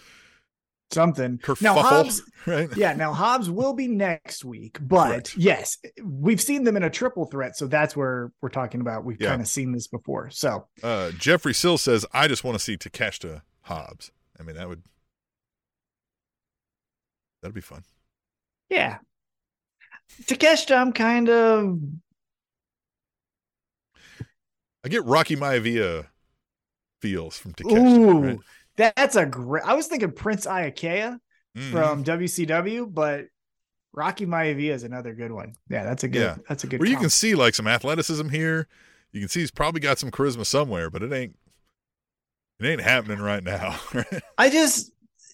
[0.93, 1.39] Something.
[1.39, 2.69] kerfuffle, Now, Hobbs, right?
[2.77, 5.37] yeah, now Hobbs will be next week, but Correct.
[5.37, 7.57] yes, we've seen them in a triple threat.
[7.57, 9.05] So, that's where we're talking about.
[9.05, 9.31] We've Yeah.
[9.31, 10.31] kind of seen this before.
[10.31, 14.69] So, Uh, Jeffrey Sill says, "I just want to see Takeshita Hobbs." I mean, that
[14.69, 14.83] would
[17.43, 17.85] that'd be fun.
[18.69, 18.99] yeah.
[20.23, 21.79] Takeshita, I'm kind of
[24.87, 26.07] I get Rocky Maivia
[27.03, 27.99] feels from Takeshita.
[27.99, 28.39] Ooh, right?
[28.77, 29.65] that's a great.
[29.65, 31.19] I was thinking Prince Iaukea
[31.59, 31.71] Mhm.
[31.73, 33.27] from WCW, but
[33.93, 35.55] Rocky Maivia is another good one.
[35.69, 36.21] Yeah, that's a good.
[36.21, 36.37] Yeah.
[36.49, 36.79] That's a good.
[36.79, 38.69] where you can see like some athleticism here.
[39.11, 41.35] You can see he's probably got some charisma somewhere, but it ain't
[42.61, 43.81] it ain't happening right now.
[44.39, 44.93] I just,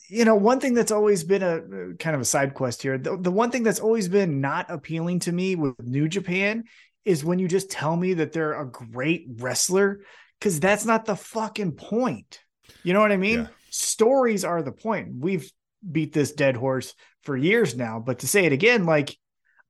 [0.09, 2.97] you know, one thing that's always been a uh, kind of a side quest here.
[2.97, 6.65] The, the one thing that's always been not appealing to me with New Japan
[7.05, 10.01] is when you just tell me that they're a great wrestler,
[10.39, 12.41] because that's not the fucking point.
[12.83, 13.41] You know what I mean?
[13.41, 13.47] Yeah.
[13.71, 15.15] Stories are the point.
[15.19, 15.51] We've
[15.91, 19.17] beat this dead horse for years now, but to say it again, like,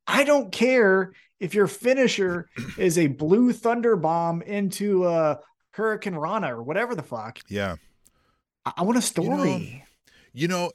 [0.07, 5.41] I don't care if your finisher is a blue thunder bomb into a
[5.77, 7.39] hurricanrana or whatever the fuck.
[7.49, 7.77] Yeah.
[8.65, 9.85] I, I want a know, story.
[10.33, 10.73] You know,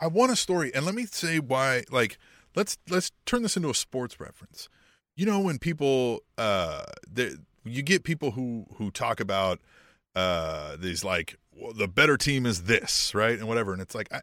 [0.00, 1.84] I want a story, and let me say why.
[1.90, 2.18] Like,
[2.54, 4.68] let's let's turn this into a sports reference.
[5.18, 6.84] You know, when people, uh,
[7.64, 9.58] you get people who who talk about
[10.14, 14.12] uh these like well, the better team is this, right, and whatever, and it's like,
[14.12, 14.20] I,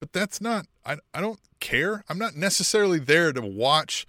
[0.00, 0.66] but that's not.
[0.84, 2.02] I I don't care.
[2.08, 4.04] I'm not necessarily there to watch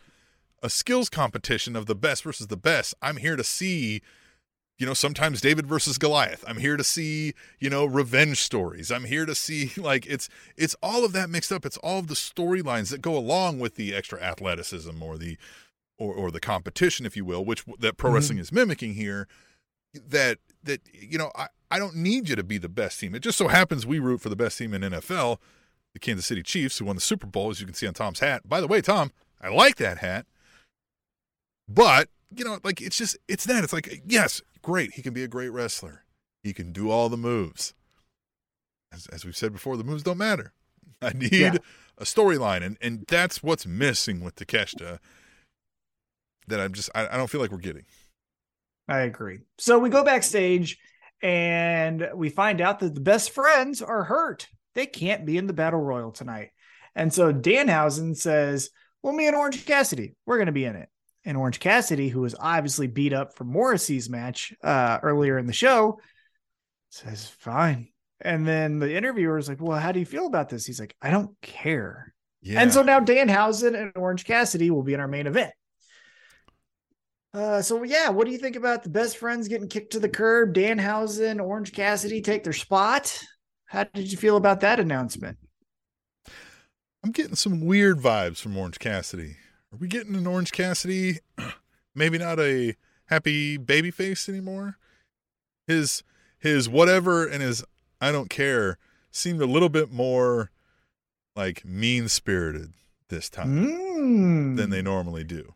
[0.64, 2.96] a skills competition of the best versus the best.
[3.00, 4.02] I'm here to see
[4.80, 9.06] you know sometimes david versus goliath i'm here to see you know revenge stories i'm
[9.06, 12.16] here to see like it's it's all of that mixed up it's all of the
[12.16, 15.38] storylines that go along with the extra athleticism or the
[15.98, 18.14] or, or the competition if you will which that pro Mhm.
[18.16, 19.28] wrestling is mimicking here
[19.94, 23.20] that that you know I, I don't need you to be the best team it
[23.20, 25.38] just so happens we root for the best team in nfl
[25.94, 28.20] the kansas city chiefs who won the super bowl as you can see on tom's
[28.20, 30.26] hat by the way tom i like that hat
[31.68, 33.64] but you know, like it's just it's that.
[33.64, 34.94] It's like yes, great.
[34.96, 36.04] He can be a great wrestler.
[36.44, 37.74] He can do all the moves.
[38.92, 40.52] As as we've said before, the moves don't matter.
[41.02, 41.56] I need Yeah.
[41.98, 44.98] a storyline, and and that's what's missing with Takeshita.
[46.48, 47.86] That I'm just I, I don't feel like we're getting.
[48.88, 49.40] I agree.
[49.58, 50.78] So we go backstage
[51.22, 54.48] and we find out that the best friends are hurt.
[54.76, 56.50] They can't be in the battle royal tonight.
[56.96, 58.70] And so Danhausen says,
[59.02, 60.90] Well, me and Orange Cassidy, we're going to be in it.
[61.26, 65.54] And Orange Cassidy, who was obviously beat up from Morrissey's match uh, earlier in the
[65.54, 66.00] show,
[66.90, 67.88] says, Fine.
[68.20, 70.66] And then the interviewer is like, Well, how do you feel about this?
[70.66, 72.14] He's like, I don't care.
[72.42, 72.62] Yeah.
[72.62, 75.54] And so now Danhausen and Orange Cassidy will be in our main event.
[77.34, 80.10] Uh, so yeah, what do you think about the best friends getting kicked to the
[80.10, 80.54] curb?
[80.54, 83.20] Dan Danhausen, Orange Cassidy take their spot.
[83.66, 85.38] How did you feel about that announcement?
[87.04, 89.38] I'm getting some weird vibes from Orange Cassidy.
[89.72, 91.20] Are we getting an Orange Cassidy?
[91.96, 92.76] Maybe not a
[93.08, 94.78] happy baby face anymore.
[95.68, 96.04] His
[96.40, 97.64] his whatever and his
[98.00, 98.78] I don't care
[99.12, 100.52] seemed a little bit more
[101.36, 102.74] like mean spirited
[103.10, 104.58] this time Mm.
[104.58, 105.56] than they normally do.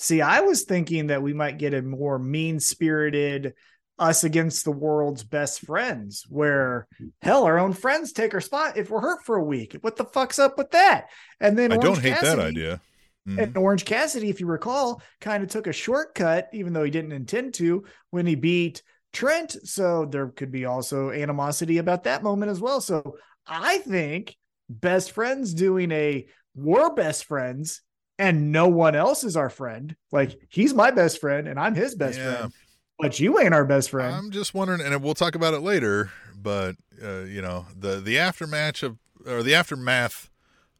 [0.00, 3.54] See, I was thinking that we might get a more mean spirited
[3.98, 6.86] us against the world's best friends, where
[7.20, 9.76] hell, our own friends take our spot if we're hurt for a week.
[9.80, 11.08] What the fuck's up with that?
[11.40, 12.80] And then I Orange don't hate that Cassidy- idea.
[13.28, 13.42] Mhm.
[13.42, 17.10] And Orange Cassidy, if you recall, kind of took a shortcut, even though he didn't
[17.10, 19.56] intend to, when he beat Trent.
[19.64, 22.80] So there could be also animosity about that moment as well.
[22.80, 23.16] So
[23.48, 24.36] I think
[24.70, 27.82] best friends doing a we're best friends
[28.18, 29.94] and no one else is our friend.
[30.12, 32.36] Like he's my best friend and I'm his best Yeah.
[32.36, 32.52] friend,
[32.98, 34.14] but you ain't our best friend.
[34.14, 36.10] I'm just wondering, and we'll talk about it later.
[36.36, 40.30] But uh, you know, the the aftermatch of or the aftermath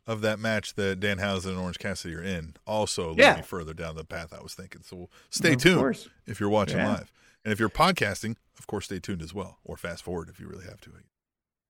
[0.06, 3.36] of that match that Danhausen and Orange Cassidy are in also led Yeah.
[3.36, 4.80] me further down the path I was thinking.
[4.82, 6.08] So we'll stay Of tuned course.
[6.26, 6.88] if you're watching Yeah.
[6.92, 7.12] live,
[7.44, 10.48] and if you're podcasting, of course, stay tuned as well, or fast forward if you
[10.48, 10.90] really have to.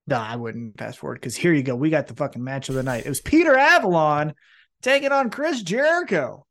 [0.07, 1.75] No, I wouldn't fast forward because here you go.
[1.77, 3.05] We got the fucking match of the night.
[3.05, 4.35] It was Peter Avalon
[4.83, 6.45] taking on Chris Jericho.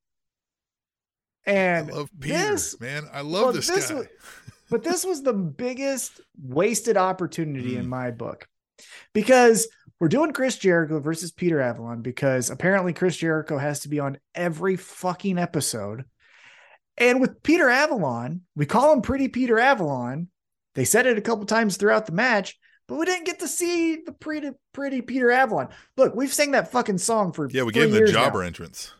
[1.45, 3.03] And I love Peter, this man.
[3.13, 3.95] I love well, this, this guy.
[3.99, 4.07] was-
[4.69, 7.79] but this was the biggest wasted opportunity Mm.
[7.79, 8.47] in my book
[9.13, 9.67] because
[9.99, 14.17] we're doing Chris Jericho versus Peter Avalon because apparently Chris Jericho has to be on
[14.35, 16.03] every fucking episode.
[16.97, 20.27] And with Peter Avalon, we call him Pretty Peter Avalon.
[20.75, 23.97] They said it a couple times throughout the match, but we didn't get to see
[24.05, 25.69] the pretty, pretty Peter Avalon.
[25.97, 28.39] Look, we've sang that fucking song for yeah, we gave him the years now.
[28.39, 28.93] entrance.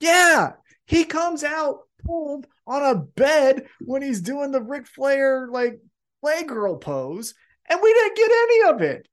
[0.00, 0.52] Yeah,
[0.86, 5.80] he comes out pulled on a bed when he's doing the Ric Flair like
[6.24, 7.34] playgirl pose,
[7.68, 9.08] and we didn't get any of it.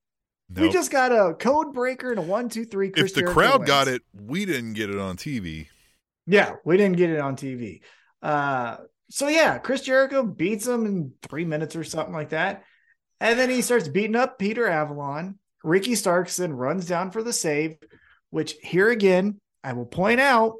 [0.56, 2.90] We just got a code breaker and a one, two, three.
[2.90, 5.68] Chris if the Jericho crowd got it, we didn't get it on TV.
[6.28, 7.82] yeah, we didn't get it on TV.
[8.22, 8.78] Uh,
[9.10, 12.64] so yeah, Chris Jericho beats him in three minutes or something like that,
[13.22, 15.38] and then he starts beating up Peter Avalon.
[15.64, 17.78] Ricky Starks then runs down for the save,
[18.32, 20.56] which here again I will point out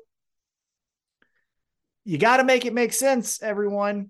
[2.06, 4.10] you got to make it make sense, everyone.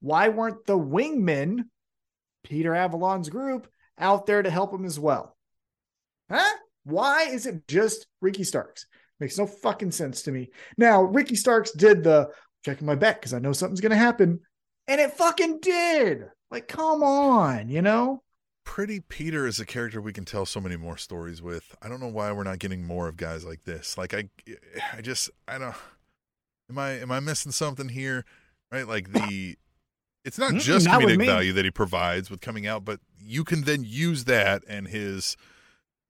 [0.00, 1.64] Why weren't the wingmen,
[2.42, 5.36] Peter Avalon's group, out there to help him as well?
[6.30, 6.56] Huh?
[6.84, 8.86] Why is it just Ricky Starks?
[9.18, 10.50] Makes no fucking sense to me.
[10.78, 12.30] Now, Ricky Starks did the
[12.64, 14.40] checking my back because I know something's going to happen.
[14.88, 16.24] And it fucking did.
[16.50, 18.22] Like, come on, you know?
[18.64, 21.74] Pretty Peter is a character we can tell so many more stories with.
[21.80, 23.96] I don't know why we're not getting more of guys like this.
[23.96, 24.28] Like I,
[24.96, 25.74] I just I don't.
[26.68, 28.24] Am I am I missing something here?
[28.70, 29.56] Right, like the.
[30.22, 33.62] It's not just not comedic value that he provides with coming out, but you can
[33.62, 35.34] then use that and his,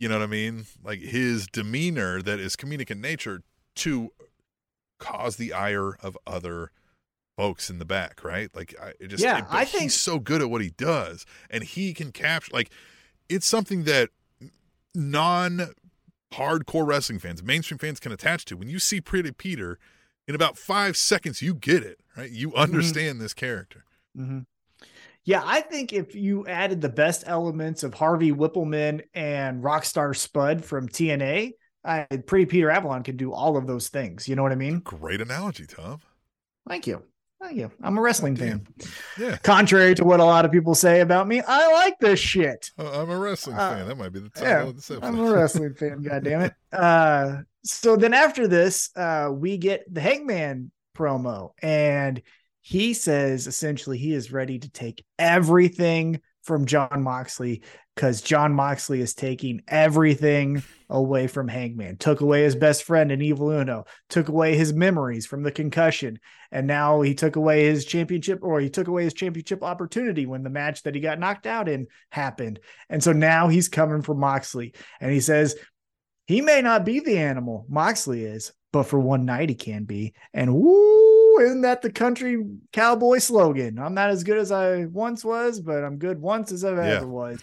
[0.00, 3.42] you know what I mean, like his demeanor that is comedic in nature
[3.76, 4.10] to
[4.98, 6.72] cause the ire of other
[7.40, 8.54] folks in the back, right?
[8.54, 11.24] Like I it just Yeah, it- I think- he's so good at what he does,
[11.48, 12.70] and he can capture like
[13.30, 14.10] it's something that
[14.94, 15.68] non
[16.34, 18.56] hardcore wrestling fans, mainstream fans can attach to.
[18.58, 19.78] When you see Pretty Peter,
[20.28, 22.30] in about five seconds, you get it, right?
[22.30, 23.84] You understand this character.
[24.16, 24.44] Mhm.
[25.24, 30.62] Yeah, I think if you added the best elements of Harvey Wippleman and Rockstar Spud
[30.64, 31.52] from TNA,
[31.84, 34.28] I, Pretty Peter Avalon could do all of those things.
[34.28, 34.80] You know what I mean?
[34.80, 36.00] Great analogy, Tom.
[36.68, 37.02] Thank you.
[37.40, 37.70] Thank you.
[37.82, 38.66] I'm a wrestling fan.
[39.18, 42.70] Yeah, Contrary to what a lot of people say about me, I like this shit.
[42.78, 43.88] Uh, I'm a wrestling Uh, fan.
[43.88, 45.06] That might be the title Yeah, of this episode.
[45.06, 46.52] I'm a wrestling fan, goddammit.
[46.72, 52.20] Uh so then after this, uh we get the Hangman promo, and
[52.60, 57.62] he says essentially he is ready to take everything from Jon Moxley
[58.00, 61.98] because Jon Moxley is taking everything away from Hangman.
[61.98, 66.18] Took away his best friend in Evil Uno, took away his memories from the concussion,
[66.50, 70.42] and now he took away his championship or he took away his championship opportunity when
[70.42, 72.58] the match that he got knocked out in happened.
[72.88, 75.54] And so now he's coming for Moxley and he says,
[76.26, 80.14] he may not be the animal Moxley is, but for one night he can be.
[80.32, 83.78] And woo, isn't that the country cowboy slogan?
[83.78, 86.96] I'm not as good as I once was, but I'm good once as I Yeah.
[86.96, 87.38] ever was.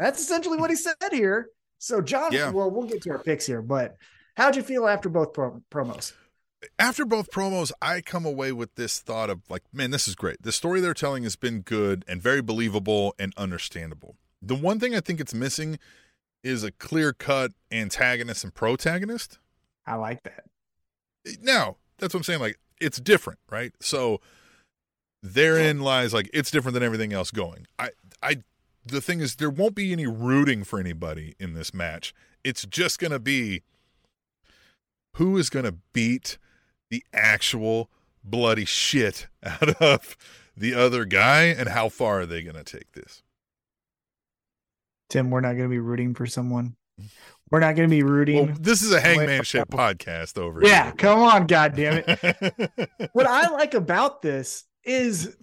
[0.00, 1.50] That's essentially what he said here.
[1.78, 2.50] So, John, Yeah.
[2.50, 3.96] well, we'll get to our picks here, but
[4.36, 6.14] how'd you feel after both pro- promos?
[6.78, 10.42] after both promos, I come away with this thought of like, man, this is great.
[10.42, 14.16] The story they're telling has been good and very believable and understandable.
[14.42, 15.78] The one thing I think it's missing
[16.44, 19.38] is a clear cut antagonist and protagonist.
[19.86, 20.44] I like that.
[21.40, 22.40] Now, that's what I'm saying.
[22.40, 23.72] Like, it's different, right?
[23.80, 24.20] So
[25.22, 27.66] therein lies like it's different than everything else going.
[27.78, 27.90] I
[28.22, 28.42] I
[28.84, 32.14] the thing is there won't be any rooting for anybody in this match.
[32.44, 33.62] It's just gonna be
[35.16, 36.38] who is gonna beat
[36.90, 37.90] the actual
[38.24, 40.16] bloody shit out of
[40.56, 43.22] the other guy and how far are they gonna take this?
[45.10, 46.76] Tim, we're not going to be rooting for someone.
[47.50, 48.46] We're not going to be rooting.
[48.46, 50.84] Well, this is a hangman shit podcast over yeah, here.
[50.84, 52.90] Yeah, come on, God damn it.
[53.12, 55.36] what I like about this is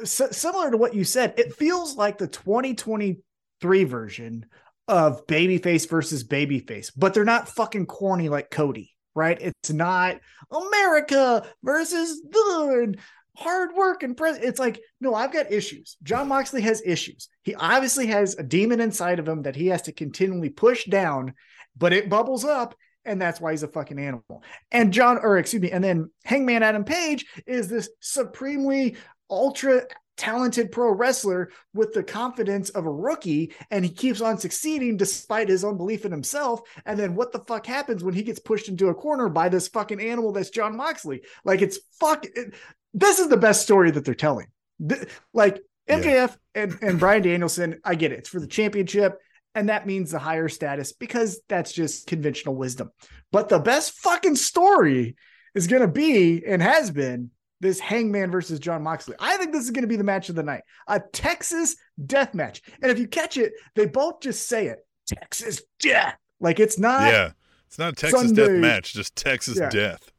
[0.00, 1.34] s- similar to what you said.
[1.36, 4.46] It feels like the 2023 version
[4.86, 9.38] of babyface versus babyface, but they're not fucking corny like Cody, right?
[9.40, 10.18] It's not
[10.50, 12.94] America versus the
[13.38, 17.54] hard work and pres- it's like no i've got issues Jon Moxley has issues he
[17.54, 21.34] obviously has a demon inside of him that he has to continually push down
[21.76, 22.74] but it bubbles up
[23.08, 26.62] and that's why he's a fucking animal and John, or excuse me, and then Hangman
[26.62, 28.96] Adam Page is this supremely
[29.30, 29.82] ultra
[30.16, 35.48] talented pro wrestler with the confidence of a rookie, and he keeps on succeeding despite
[35.48, 36.60] his own belief in himself.
[36.84, 39.68] And then what the fuck happens when he gets pushed into a corner by this
[39.68, 41.22] fucking animal that's Jon Moxley?
[41.44, 42.24] Like it's fuck.
[42.26, 42.54] It,
[42.94, 44.48] this is the best story that they're telling.
[44.86, 46.00] Th- like Yeah.
[46.00, 48.20] MJF and, and Bryan Danielson, I get it.
[48.20, 49.18] It's for the championship.
[49.58, 52.92] And that means the higher status because that's just conventional wisdom.
[53.32, 55.16] But the best fucking story
[55.52, 59.16] is going to be and has been this Hangman versus Jon Moxley.
[59.18, 61.74] I think this is going to be the match of the night, a Texas
[62.06, 62.62] death match.
[62.80, 66.16] And if you catch it, they both just say it Texas death.
[66.38, 67.32] Like it's not, yeah.
[67.66, 69.70] It's not a Texas death match, just Texas Yeah.
[69.70, 70.12] death.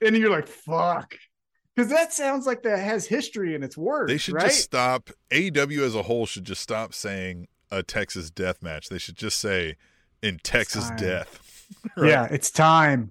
[0.00, 1.14] and you're like, fuck.
[1.74, 4.10] Because that sounds like that has history in its words.
[4.10, 4.46] They should right?
[4.46, 5.10] just stop.
[5.30, 8.88] AEW as a whole should just stop saying a Texas death match.
[8.88, 9.76] They should just say
[10.22, 11.42] in Texas death.
[11.96, 12.10] Right?
[12.10, 13.10] Yeah, it's time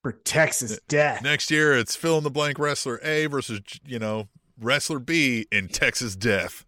[0.00, 1.24] for Texas death.
[1.24, 4.28] Next year, it's fill in the blank wrestler A versus you know
[4.60, 6.64] wrestler B in Texas death.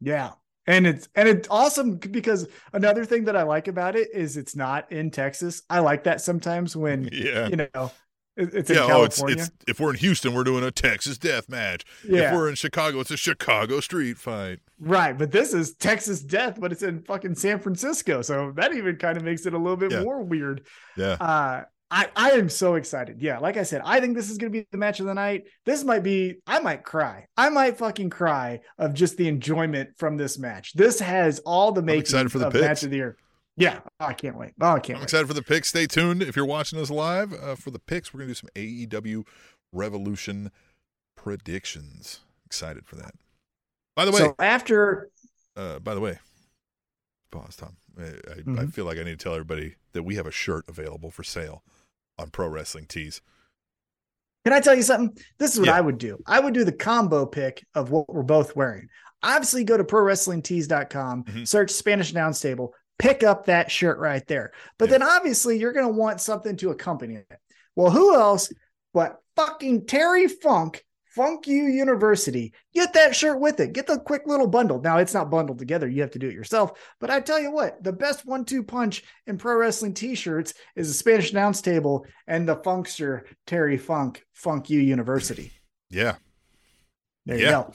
[0.00, 0.30] Yeah.
[0.66, 4.56] And it's and it's awesome because another thing that I like about it is it's
[4.56, 5.62] not in Texas.
[5.68, 7.48] I like that sometimes when Yeah.
[7.48, 7.90] you know
[8.36, 11.48] it's in yeah, oh, it's it's if we're in Houston, we're doing a Texas death
[11.48, 11.84] match.
[12.08, 14.60] yeah, If we're in Chicago, it's a Chicago street fight.
[14.80, 15.16] right.
[15.16, 19.16] But this is Texas death, but it's in fucking San Francisco, so that even kind
[19.16, 20.02] of makes it a little bit Yeah.
[20.02, 20.62] more weird.
[20.96, 23.20] Yeah, Uh, I I am so excited.
[23.20, 25.12] Yeah, like I said, I think this is going to be the match of the
[25.12, 25.42] night.
[25.66, 26.36] This might be.
[26.46, 27.26] I might cry.
[27.36, 30.72] I might fucking cry of just the enjoyment from this match.
[30.72, 32.64] This has all the makings excited for the of picks.
[32.64, 33.18] match of the year.
[33.56, 34.52] Yeah, oh, I can't wait.
[34.60, 35.04] Oh, I can't I'm wait.
[35.04, 35.68] excited for the picks.
[35.68, 38.12] Stay tuned if you're watching us live uh, for the picks.
[38.12, 39.24] We're gonna do some AEW
[39.72, 40.50] Revolution
[41.16, 42.20] predictions.
[42.46, 43.12] Excited for that.
[43.94, 45.10] By the way, So after
[45.56, 46.18] uh, by the way,
[47.30, 47.76] pause, Tom.
[47.98, 48.72] I, I, I Mhm.
[48.72, 51.62] feel like I need to tell everybody that we have a shirt available for sale
[52.18, 53.20] on Pro Wrestling Tees.
[54.44, 55.16] Can I tell you something?
[55.38, 55.76] This is what Yeah.
[55.76, 56.18] I would do.
[56.26, 58.88] I would do the combo pick of what we're both wearing.
[59.22, 61.46] Obviously, go to prowrestlingtees.com, Mhm.
[61.46, 64.52] search Spanish Announce Table, pick up that shirt right there.
[64.78, 64.98] But Yeah.
[64.98, 67.38] then obviously, you're going to want something to accompany it.
[67.74, 68.52] Well, who else
[68.94, 72.52] but fucking Terry Funk, Funk U University?
[72.74, 73.72] Get that shirt with it.
[73.72, 74.80] Get the quick little bundle.
[74.80, 75.88] Now, it's not bundled together.
[75.88, 76.72] You have to do it yourself.
[77.00, 80.54] But I tell you what, the best one two punch in pro wrestling t shirts
[80.76, 85.52] is the Spanish Announce Table and the Funkster Terry Funk, Funk U University.
[85.90, 86.16] Yeah,
[87.26, 87.44] There Yeah.
[87.44, 87.72] you go.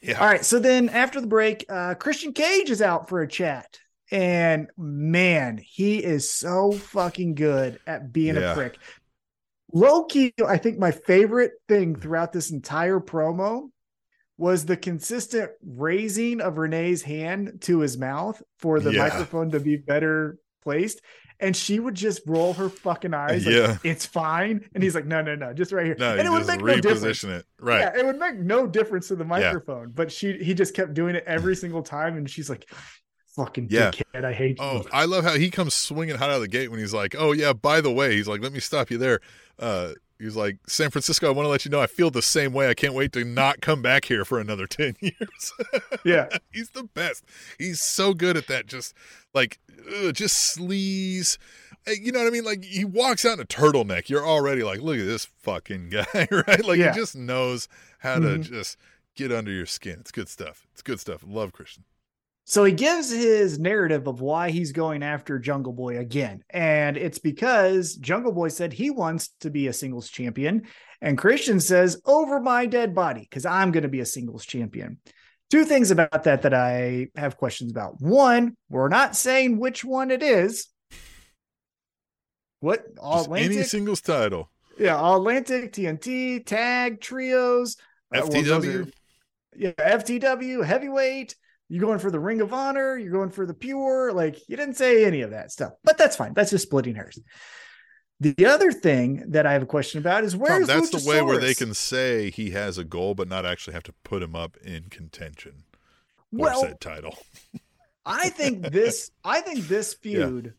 [0.00, 0.20] yeah.
[0.20, 0.44] All right.
[0.44, 3.78] So then after the break, uh, Christian Cage is out for a chat.
[4.10, 8.52] And man, he is so fucking good at being Yeah.
[8.52, 8.78] a prick.
[9.72, 13.70] Low key, I think my favorite thing throughout this entire promo
[14.38, 19.02] was the consistent raising of Renee's hand to his mouth for the Yeah.
[19.04, 21.00] microphone to be better placed.
[21.40, 23.44] And she would just roll her fucking eyes.
[23.44, 23.76] Like, Yeah.
[23.82, 24.64] it's fine.
[24.74, 25.96] And he's like, no, no, no, just right here.
[25.98, 27.22] No, and you it would just make no difference.
[27.24, 27.44] reposition it.
[27.60, 27.80] Right.
[27.80, 31.14] Yeah, it would make no difference to the microphone, but she he just kept doing
[31.14, 32.66] it every single time, and she's like,
[33.36, 33.90] "Fucking Yeah.
[33.90, 36.48] dickhead, I hate Oh, you." I love how he comes swinging hot out of the
[36.48, 38.98] gate when he's like, "Oh yeah, by the way," he's like, "Let me stop you
[38.98, 39.20] there."
[39.58, 42.52] Uh, he's like, "San Francisco, I want to let you know I feel the same
[42.52, 42.68] way.
[42.68, 45.52] I can't wait to not come back here for another ten years."
[46.04, 47.24] Yeah, he's the best.
[47.58, 48.66] He's so good at that.
[48.66, 48.94] Just
[49.34, 49.58] like,
[50.02, 51.38] ugh, just sleaze.
[51.86, 52.44] you know what I mean?
[52.44, 54.08] Like he walks out in a turtleneck.
[54.08, 56.64] You're already like, look at this fucking guy, right?
[56.64, 56.92] Like Yeah.
[56.92, 57.68] he just knows
[58.00, 58.76] how to just
[59.14, 59.98] get under your skin.
[60.00, 60.66] It's good stuff.
[60.72, 61.22] It's good stuff.
[61.26, 61.84] Love Christian.
[62.48, 66.44] So he gives his narrative of why he's going after Jungle Boy again.
[66.48, 70.62] And it's because Jungle Boy said he wants to be a singles champion.
[71.00, 74.98] And Christian says, over my dead body, because I'm going to be a singles champion.
[75.50, 78.00] Two things about that that I have questions about.
[78.00, 80.68] One, we're not saying which one it is.
[82.60, 82.84] What?
[82.94, 83.66] Just any Atlantic?
[83.66, 84.50] singles title.
[84.78, 87.76] yeah, Atlantic, TNT, tag, trios.
[88.14, 88.86] uh, well, FTW.
[88.86, 88.90] are-
[89.56, 91.34] yeah, FTW, heavyweight.
[91.68, 92.96] You're going for the Ring of Honor.
[92.96, 94.12] You're going for the Pure.
[94.12, 96.32] Like you didn't say any of that stuff, but that's fine.
[96.34, 97.18] That's just splitting hairs.
[98.20, 101.20] The other thing that I have a question about is Tom, where's that's the way
[101.22, 104.34] where they can say he has a goal, but not actually have to put him
[104.34, 105.64] up in contention
[106.34, 107.18] for Well, said title.
[108.06, 109.10] I think this.
[109.24, 110.26] I think this Yeah.
[110.26, 110.54] feud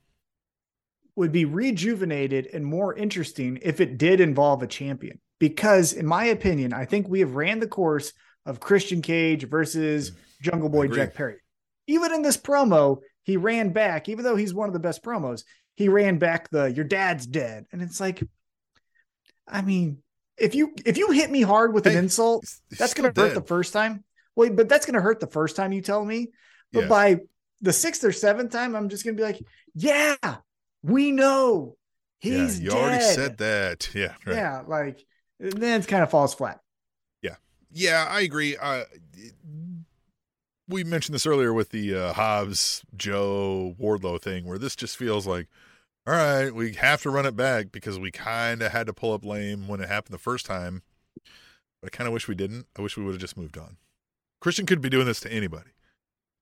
[1.15, 5.19] would be rejuvenated and more interesting if it did involve a champion.
[5.39, 8.13] Because, in my opinion, I think we have ran the course
[8.47, 10.95] of Christian Cage versus Jungle Boy Mm.
[10.95, 11.35] Jack Perry.
[11.85, 15.43] Even in this promo, he ran back, even though he's one of the best promos,
[15.75, 17.65] he ran back the your dad's dead.
[17.71, 18.23] And it's like,
[19.47, 19.99] I mean,
[20.37, 23.35] if you if you hit me hard with an insult, that's gonna hurt dead.
[23.35, 24.03] the first time.
[24.35, 26.29] Well, but that's gonna hurt the first time you tell me.
[26.73, 26.87] But Yeah.
[26.87, 27.19] by
[27.61, 29.39] the sixth or seventh time, I'm just gonna be like,
[29.73, 30.15] yeah,
[30.83, 31.75] we know
[32.19, 32.77] he's yeah, you dead.
[32.83, 33.89] already said that.
[33.95, 34.35] Yeah, right.
[34.35, 35.05] Yeah, like
[35.39, 36.59] then it kind of falls flat.
[37.71, 38.57] Yeah, I agree.
[38.57, 38.83] Uh,
[40.67, 45.25] we mentioned this earlier with the uh, Hobbs Joe Wardlow thing, where this just feels
[45.25, 45.47] like,
[46.05, 49.13] all right, we have to run it back because we kind of had to pull
[49.13, 50.83] up lame when it happened the first time.
[51.81, 52.67] But I kind of wish we didn't.
[52.77, 53.77] I wish we would have just moved on.
[54.39, 55.71] Christian could be doing this to anybody.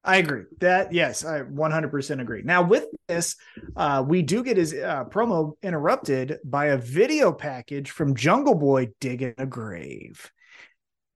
[0.04, 0.44] I agree.
[0.60, 2.44] That yes, I 100% agree.
[2.44, 3.36] Now with this,
[3.76, 8.90] uh, we do get his uh, promo interrupted by a video package from Jungle Boy
[9.00, 10.32] digging a grave.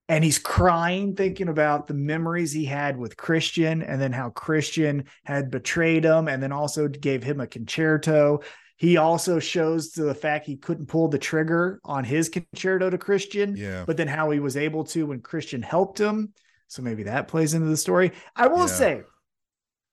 [0.09, 5.05] And he's crying, thinking about the memories he had with Christian and then how Christian
[5.23, 8.39] had betrayed him and then also gave him a con-chair-to.
[8.75, 12.97] He also shows to the fact he couldn't pull the trigger on his con-chair-to to
[12.97, 13.83] Christian Yeah.
[13.85, 16.33] but then how he was able to when Christian helped him.
[16.67, 18.11] So maybe that plays into the story.
[18.35, 18.65] I will Yeah.
[18.65, 19.01] say,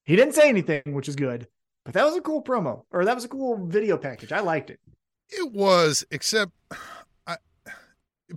[0.05, 1.47] he didn't say anything, which is good,
[1.85, 4.33] but that was a cool promo or that was a cool video package.
[4.33, 4.81] I liked it.
[5.29, 6.53] It was, except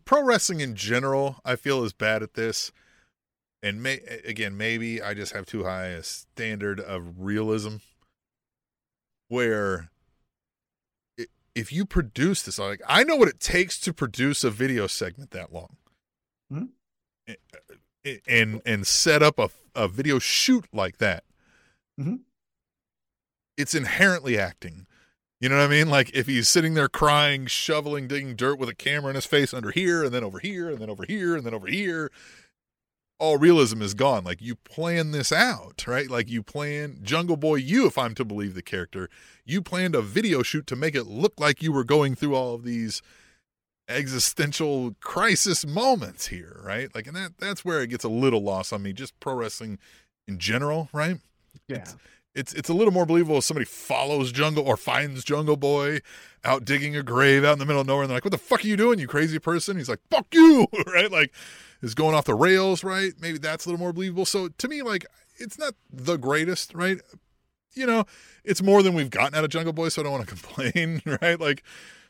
[0.06, 2.72] pro wrestling in general, I feel is bad at this.
[3.62, 7.78] And may, again, maybe I just have too high a standard of realism.
[9.28, 9.90] Where
[11.54, 15.32] if you produce this, like I know what it takes to produce a video segment
[15.32, 15.78] that long,
[16.52, 16.70] Mhm.
[18.06, 21.26] A- and and set up a a video shoot like that.
[22.00, 22.22] Mhm.
[23.58, 24.88] It's inherently acting.
[25.40, 25.90] You know what I mean?
[25.90, 29.54] Like if he's sitting there crying, shoveling, digging dirt with a camera in his face
[29.54, 32.12] under here, and then over here, and then over here, and then over here,
[33.20, 34.24] all realism is gone.
[34.24, 36.10] Like you plan this out, right?
[36.10, 39.10] Like you plan Jungle Boy, you, if I'm to believe the character,
[39.46, 42.56] you planned a video shoot to make it look like you were going through all
[42.56, 43.02] of these
[43.88, 46.94] existential crisis moments here, right?
[46.94, 48.94] Like, and that that's where it gets a little lost on me.
[48.94, 49.80] Just pro wrestling
[50.28, 51.18] in general, right?
[51.68, 51.78] Yeah.
[51.78, 51.96] it's
[52.36, 56.02] it's it's a little more believable if somebody follows Jungle or finds Jungle Boy
[56.44, 58.38] out digging a grave out in the middle of nowhere and they're like, What the
[58.38, 59.78] fuck are you doing, you crazy person?
[59.78, 61.12] He's like, Fuck you, right?
[61.12, 61.34] Like
[61.82, 63.14] is going off the rails, right?
[63.20, 64.26] Maybe that's a little more believable.
[64.26, 65.06] So to me, like,
[65.38, 66.98] it's not the greatest, right?
[67.74, 68.06] You know,
[68.44, 71.02] it's more than we've gotten out of Jungle Boy, so I don't want to complain,
[71.22, 71.40] right?
[71.40, 71.64] Like,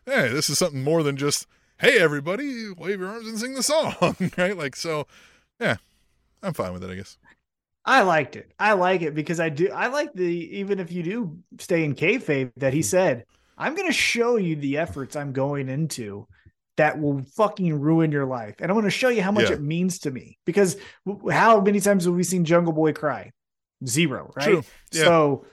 [0.05, 1.45] hey, this is something more than just,
[1.80, 4.57] hey everybody, wave your arms and sing the song, right?
[4.57, 5.05] Like so
[5.59, 5.78] yeah,
[6.41, 7.17] I'm fine with it, I guess.
[7.90, 8.52] I liked it.
[8.60, 9.70] I like it because I do.
[9.72, 10.24] I like the
[10.60, 12.76] even if you do stay in kayfabe that Hmm.
[12.78, 13.26] he said,
[13.58, 16.28] "I'm going to show you the efforts I'm going into
[16.78, 19.56] that will fucking ruin your life, and I want to show you how much Yeah.
[19.56, 20.78] it means to me." Because
[21.32, 23.32] how many times have we seen Jungle Boy cry?
[23.86, 24.46] Zero, right?
[24.46, 24.64] True.
[24.92, 25.04] Yeah.
[25.06, 25.46] So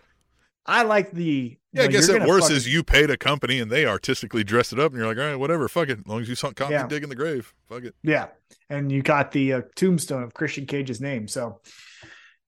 [0.67, 1.57] I like the.
[1.73, 4.73] Yeah, I guess at worst fucking- is you paid a company and they artistically dressed
[4.73, 5.99] it up, and you're like, all right, whatever, fuck it.
[6.01, 6.87] As long as you sunk caught Yeah.
[6.87, 7.95] digging the grave, fuck it.
[8.03, 8.27] Yeah.
[8.71, 11.29] And you got the uh, tombstone of Christian Cage's name.
[11.29, 11.61] So,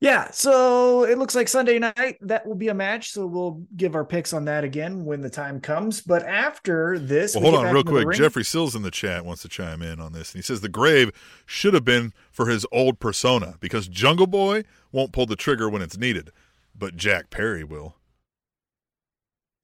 [0.00, 0.30] yeah.
[0.30, 3.10] So it looks like Sunday night that will be a match.
[3.12, 6.00] So we'll give our picks on that again when the time comes.
[6.00, 8.12] But after this, Well, we hold on, real quick.
[8.16, 10.68] Jeffrey Sills in the chat wants to chime in on this, and he says the
[10.68, 11.10] grave
[11.46, 15.82] should have been for his old persona because Jungle Boy won't pull the trigger when
[15.82, 16.30] it's needed,
[16.76, 17.96] but Jack Perry will.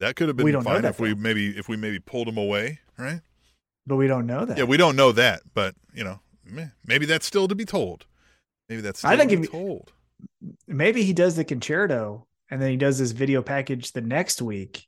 [0.00, 3.20] That could have been fine if we maybe if we maybe pulled him away, right?
[3.86, 4.58] But we don't know that.
[4.58, 6.20] Yeah, we don't know that, but you know,
[6.84, 8.06] maybe that's still to be told.
[8.68, 9.92] Maybe that's still I think to be if- told.
[10.66, 14.86] Maybe he does the con-chair-to and then he does this video package the next week.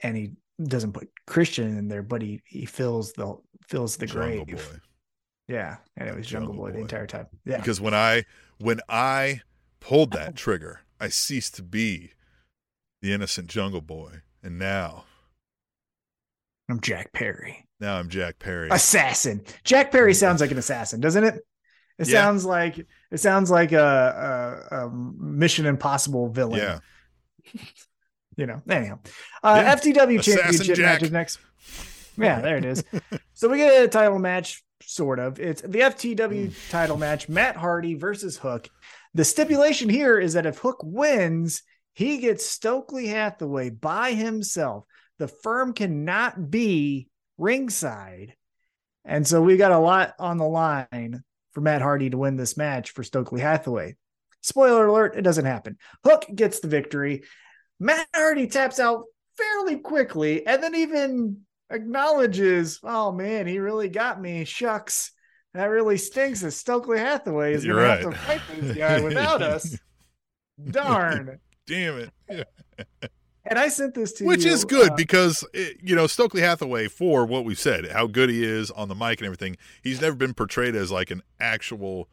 [0.00, 0.32] and he
[0.62, 3.36] doesn't put Christian in there, but he he fills the
[3.68, 4.56] fills the Jungle grave.
[4.56, 4.78] Boy.
[5.48, 7.26] Yeah, and it was Jungle, Jungle Boy, the entire time.
[7.44, 8.24] Yeah, Because when I
[8.58, 9.42] when I
[9.80, 12.12] pulled that trigger, I ceased to be
[13.02, 15.04] the innocent Jungle Boy, and now
[16.68, 18.68] I'm Jack Perry, now I'm Jack Perry.
[18.70, 19.42] assassin.
[19.62, 21.40] Jack Perry sounds like an assassin, doesn't it?
[21.98, 22.22] It Yeah.
[22.22, 22.78] sounds like
[23.10, 26.58] it sounds like a, a, a Mission Impossible villain.
[26.60, 26.78] yeah,
[28.36, 28.62] you know.
[28.68, 28.98] Anyhow,
[29.42, 29.74] uh, Yeah.
[29.76, 30.84] FTW Assassin Championship Jack.
[31.00, 31.38] matches next.
[32.18, 32.82] Yeah, there it is.
[33.34, 35.38] so we get a title match, sort of.
[35.38, 38.68] It's the FTW title match: Matt Hardy versus Hook.
[39.14, 41.62] The stipulation here is that if Hook wins,
[41.94, 44.84] he gets Stokely Hathaway by himself.
[45.18, 48.34] The firm cannot be ringside,
[49.04, 51.22] and so we got a lot on the line
[51.56, 53.96] for Matt Hardy to win this match for Stokely Hathaway.
[54.42, 55.78] Spoiler alert: it doesn't happen.
[56.04, 57.24] Hook gets the victory.
[57.80, 59.04] Matt Hardy taps out
[59.38, 61.40] fairly quickly and then even
[61.70, 64.44] acknowledges, oh man, he really got me.
[64.44, 65.12] Shucks.
[65.54, 68.02] That really stinks that Stokely Hathaway is going right.
[68.02, 69.78] to have to fight this guy without us.
[70.70, 71.40] Darn.
[71.66, 72.48] damn it.
[73.48, 74.28] And I sent this to you.
[74.28, 74.52] Which you.
[74.52, 78.28] is good uh, because it, you know Stokely Hathaway for what we've said, how good
[78.28, 79.56] he is on the mic and everything.
[79.82, 82.08] He's never been portrayed as like an actual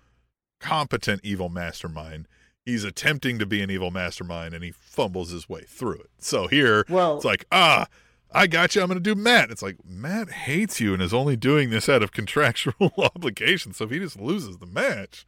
[0.60, 2.28] competent evil mastermind.
[2.66, 6.10] He's attempting to be an evil mastermind and he fumbles his way through it.
[6.20, 7.88] So here well, it's like, ah,
[8.32, 8.82] I got you.
[8.82, 9.52] I'm going to do Matt.
[9.52, 13.74] It's like Matt hates you and is only doing this out of contractual obligation.
[13.74, 15.26] So if he just loses the match,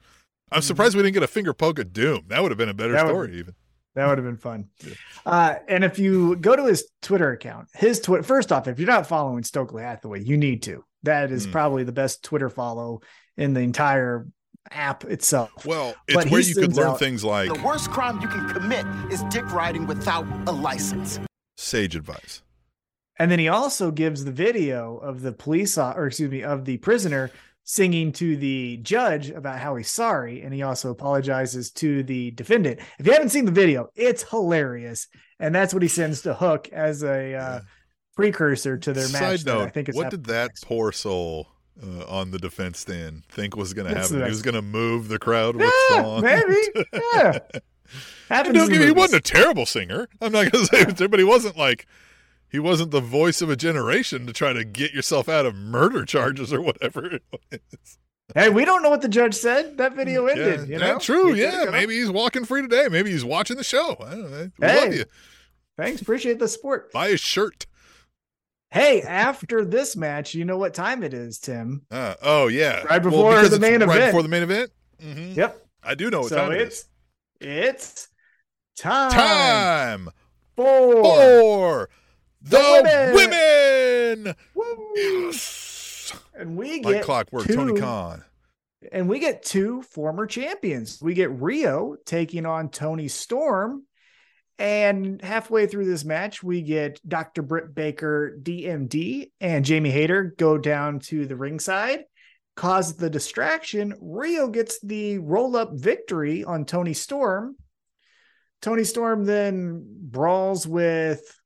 [0.51, 2.26] I'm surprised we didn't get a finger poke at Doom.
[2.30, 3.38] That would have been a better That would- story.
[3.39, 3.56] Even
[3.96, 4.66] That would have been fun.
[5.26, 8.88] Uh, and if you go to his Twitter account, his Twitter, first off, if you're
[8.88, 10.84] not following Stokely Hathaway, you need to.
[11.04, 11.52] That is Mm.
[11.54, 13.02] probably the best Twitter follow
[13.38, 14.28] in the entire
[14.72, 15.66] app itself.
[15.66, 18.50] well, it's But where you could learn out- things like The worst crime you can
[18.50, 21.20] commit is dick riding without a license.
[21.58, 22.41] sage advice.
[23.18, 26.78] And then he also gives the video of the police, or excuse me, of the
[26.78, 27.32] prisoner
[27.68, 30.41] singing to the judge about how he's sorry.
[30.41, 32.80] And he also apologizes to the defendant.
[32.99, 35.07] If you haven't seen the video, it's hilarious.
[35.39, 37.59] And that's what he sends to Hook as a uh,
[38.16, 39.22] precursor to their match.
[39.22, 40.66] Side that note: I think is What did that next.
[40.66, 41.47] poor soul
[41.84, 44.20] uh, on the defense stand think was going to What's happen?
[44.20, 46.22] the He was going to move the crowd with Yeah, song.
[46.22, 46.88] maybe.
[47.13, 47.39] Yeah.
[48.32, 50.07] And don't in get me, he wasn't a terrible singer.
[50.20, 51.86] I'm not going to say that, but he wasn't like
[52.50, 56.06] he wasn't the voice of a generation to try to get yourself out of murder
[56.06, 57.98] charges or whatever it was.
[58.34, 59.78] Hey, we don't know what the judge said.
[59.78, 60.68] That video ended.
[60.68, 61.34] yeah, you know, true.
[61.34, 62.88] You Yeah, maybe he's walking free today.
[62.89, 63.96] Maybe he's watching the show.
[64.00, 64.52] I don't know.
[64.60, 64.82] We Hey.
[64.86, 65.06] love you.
[65.78, 66.91] Thanks, appreciate the support.
[66.91, 67.66] Buy his shirt.
[68.72, 71.86] Hey, after this match, you know what time it is, Tim?
[71.91, 74.12] Uh, oh yeah, Right before because the it's main Right event.
[74.12, 74.72] before the main event.
[75.02, 75.39] Mm-hmm.
[75.39, 75.66] Yep.
[75.84, 76.86] I do know what so time it it's
[77.39, 78.08] it's
[78.78, 80.10] time, Time
[80.56, 81.89] for, for
[82.50, 83.12] the,
[84.24, 84.36] women.
[84.54, 84.91] Woo!
[84.96, 86.14] Yes.
[86.38, 88.24] and we Like get clockwork, two, Tony Khan.
[88.91, 91.00] and we get two former champions.
[91.02, 93.84] We get Rio taking on Toni Storm,
[94.58, 97.41] and halfway through this match, we get Dr.
[97.41, 102.06] Britt Baker, DMD, and Jamie Hayter go down to the ringside.
[102.56, 107.58] Cause the distraction, Rio gets the roll up victory on Toni Storm.
[108.62, 111.38] Toni Storm then brawls with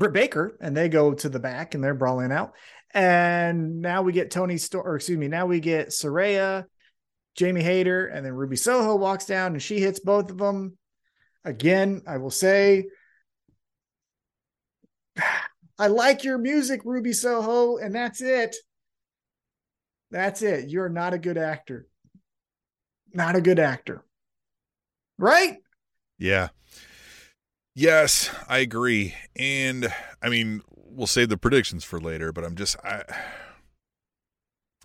[0.00, 2.54] Britt Baker, and they go to the back and they're brawling out.
[2.92, 6.64] And now we get Toni Storm, or excuse me, now we get Saraya,
[7.36, 10.78] Jamie Hayter, and then Ruby Soho walks down and she hits both of them.
[11.44, 12.86] Again, I will say,
[15.78, 18.56] I like your music, Ruby Soho, and that's it.
[20.10, 20.70] That's it.
[20.70, 21.86] You're not a good actor.
[23.12, 24.04] Not a good actor.
[25.18, 25.58] Right?
[26.18, 26.48] Yeah.
[27.80, 29.14] Yes, I agree.
[29.34, 29.90] And
[30.22, 33.04] I mean, we'll save the predictions for later, but I'm just I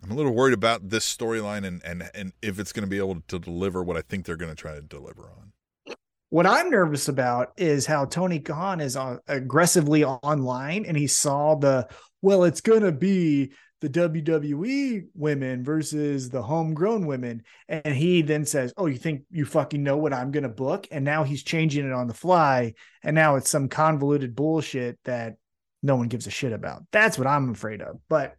[0.01, 2.97] I'm a little worried about this storyline and and and if it's going to be
[2.97, 5.95] able to deliver what I think they're going to try to deliver on.
[6.29, 11.55] What I'm nervous about is how Tony Khan is on, aggressively online and he saw
[11.55, 11.89] the,
[12.21, 13.51] well, it's going to be
[13.85, 17.43] the WWE women versus the homegrown women.
[17.69, 20.87] And he then says, Oh, you think you fucking know what I'm going to book?
[20.91, 22.73] And now he's changing it on the fly.
[23.03, 25.35] And now it's some convoluted bullshit that
[25.83, 26.81] no one gives a shit about.
[26.91, 27.99] That's what I'm afraid of.
[28.09, 28.35] But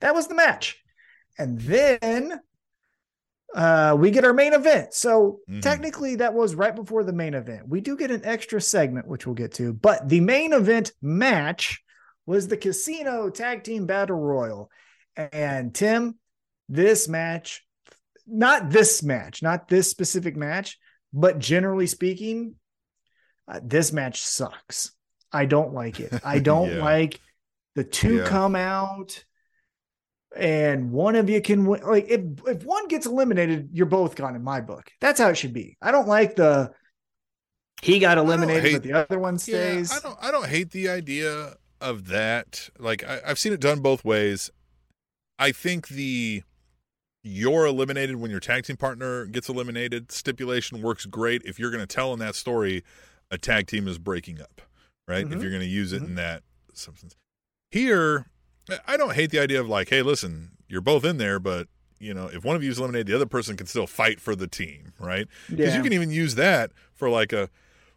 [0.00, 0.76] that was the match.
[1.38, 2.38] And then
[3.54, 4.92] uh, we get our main event.
[4.92, 5.62] So Mhm.
[5.62, 7.66] technically, that was right before the main event.
[7.66, 11.82] We do get an extra segment, which we'll get to, but the main event match
[12.26, 14.70] was the Casino Tag Team Battle Royal.
[15.16, 16.18] And Tim,
[16.68, 17.64] this match,
[18.26, 20.78] not this match, not this specific match,
[21.12, 22.56] but generally speaking,
[23.48, 24.90] uh, this match sucks.
[25.32, 26.12] I don't like it.
[26.24, 26.82] I don't Yeah.
[26.82, 27.20] like
[27.76, 28.26] the two Yeah.
[28.26, 29.24] come out
[30.36, 31.82] and one of you can win.
[31.82, 34.90] Like if if one gets eliminated, you're both gone in my book.
[35.00, 35.76] That's how it should be.
[35.80, 36.72] I don't like the
[37.82, 39.90] he got eliminated, hate- but the other one stays.
[39.90, 42.70] Yeah, I don't I don't hate the idea of that.
[42.78, 44.50] Like I, I've seen it done both ways.
[45.38, 46.42] I think the
[47.22, 51.84] you're eliminated when your tag team partner gets eliminated stipulation works great if you're going
[51.84, 52.84] to tell in that story
[53.32, 54.62] a tag team is breaking up,
[55.08, 55.24] right?
[55.24, 55.42] If Mhm.
[55.42, 56.06] you're going to use it Mhm.
[56.06, 57.16] in that substance.
[57.72, 58.26] Here,
[58.86, 61.68] I don't hate the idea of like, hey, listen, you're both in there, but
[61.98, 64.36] you know, if one of you is eliminated, the other person can still fight for
[64.36, 65.26] the team, right?
[65.48, 65.76] Because Yeah.
[65.78, 67.48] you can even use that for like a,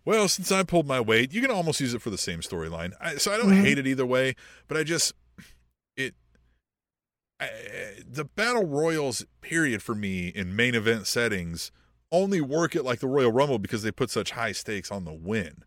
[0.10, 2.94] well, since I pulled my weight, you can almost use it for the same storyline.
[3.00, 3.62] I, so I don't Mhm.
[3.64, 4.36] hate it either way,
[4.68, 5.14] but I just
[5.96, 6.16] it.
[7.40, 7.50] I,
[8.06, 11.72] the battle royals period for me in main event settings
[12.12, 15.14] only work at like the Royal Rumble because they put such high stakes on the
[15.14, 15.64] win,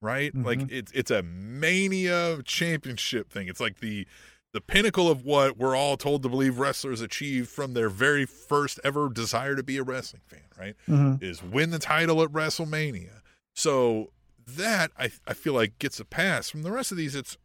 [0.00, 0.34] right?
[0.34, 0.72] Like Mhm.
[0.72, 3.46] it's it's a mania championship thing.
[3.48, 4.06] It's like the
[4.54, 8.78] the pinnacle of what we're all told to believe wrestlers achieve from their very first
[8.84, 10.76] ever desire to be a wrestling fan, right?
[10.88, 11.22] Mhm.
[11.22, 13.20] Is win the title at WrestleMania.
[13.54, 14.12] So
[14.46, 16.50] that I I feel like gets a pass.
[16.50, 17.36] From the rest of these, it's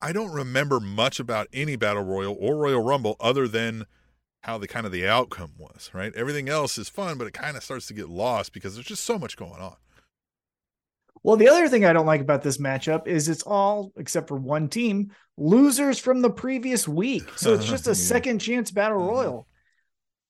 [0.00, 3.86] I don't remember much about any battle royal or Royal Rumble other than
[4.42, 6.12] how the kind of the outcome was, right?
[6.16, 9.04] Everything else is fun, but it kind of starts to get lost because there's just
[9.04, 9.76] so much going on.
[11.22, 14.36] Well, the other thing I don't like about this matchup is it's all, except for
[14.36, 17.22] one team, losers from the previous week.
[17.38, 19.08] So it's just a second chance battle Mhm.
[19.08, 19.48] royal.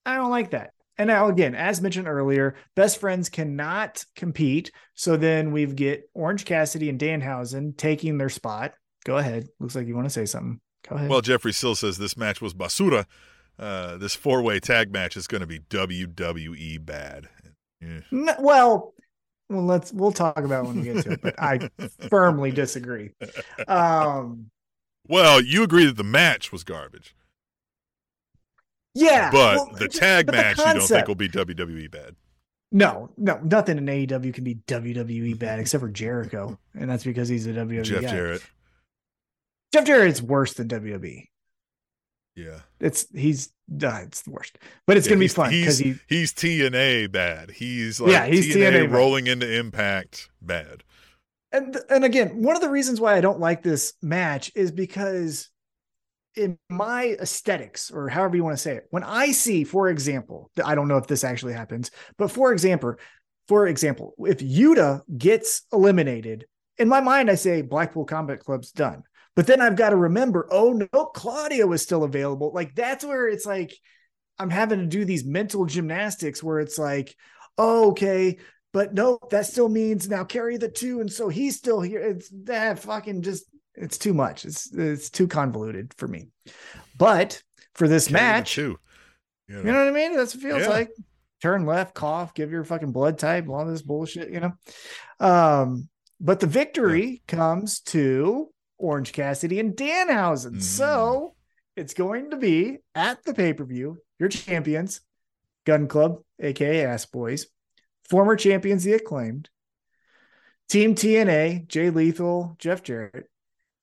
[0.04, 0.74] I don't like that.
[0.98, 4.70] And now, again, as mentioned earlier, best friends cannot compete.
[4.94, 8.74] So then we've get Orange Cassidy and Danhausen taking their spot.
[9.04, 9.48] Go ahead.
[9.58, 10.60] Looks like you want to say something.
[10.88, 11.08] Go ahead.
[11.10, 13.06] Well, Jeffrey Sills says this match was basura.
[13.58, 17.28] Uh, this four way tag match is going to be WWE bad.
[17.80, 18.00] Yeah.
[18.12, 18.94] N- well,
[19.48, 21.70] well, let's we'll talk about when we get to it, but I
[22.10, 23.10] firmly disagree.
[23.68, 24.50] Um,
[25.06, 27.14] Well, you agree that the match was garbage,
[28.94, 32.16] yeah, but well, the tag but the match you don't think will be WWE bad.
[32.70, 37.28] No, no, nothing in AEW can be WWE bad except for Jericho, and that's because
[37.28, 38.10] he's a WWE Jeff guy.
[38.10, 38.42] Jarrett.
[39.74, 41.28] Jeff Jarrett's worse than WWE.
[42.34, 42.60] Yeah.
[42.80, 43.50] It's he's
[43.82, 47.50] uh, it's the worst, but it's Yeah, gonna be fun because he he's TNA bad.
[47.50, 48.92] He's like Yeah, he's TNA, TNA bad.
[48.92, 50.82] rolling into Impact bad.
[51.52, 55.50] and and again one of the reasons why I don't like this match is because
[56.36, 60.50] in my aesthetics or however you want to say it, when I see, for example,
[60.64, 62.94] I don't know if this actually happens, but for example,
[63.48, 66.46] for example, if Yuta gets eliminated,
[66.78, 69.02] in my mind I say Blackpool Combat Club's done.
[69.34, 72.52] But then I've got to remember, oh no, Claudio was still available.
[72.54, 73.74] Like that's where it's like
[74.38, 77.14] I'm having to do these mental gymnastics where it's like,
[77.56, 78.38] oh, okay,
[78.72, 82.00] but no, that still means now carry the two, and so he's still here.
[82.00, 84.44] It's that fucking just it's too much.
[84.44, 86.28] It's it's too convoluted for me.
[86.96, 87.42] But
[87.74, 88.78] for this the match, two.
[89.48, 90.16] You you know what I mean?
[90.16, 90.68] That's what it feels Yeah.
[90.68, 90.90] like.
[91.42, 94.52] Turn left, cough, give your fucking blood type, all this bullshit, you know.
[95.18, 95.88] Um,
[96.20, 98.48] but the victory comes to
[98.78, 100.54] Orange Cassidy and Danhausen.
[100.56, 100.62] Mhm.
[100.62, 101.34] So
[101.74, 105.00] it's going to be at the pay-per-view, your champions,
[105.66, 107.46] Gunn Club, aka Ass Boys,
[108.08, 109.48] former champions, the acclaimed,
[110.68, 113.28] Team TNA, Jay Lethal, Jeff Jarrett,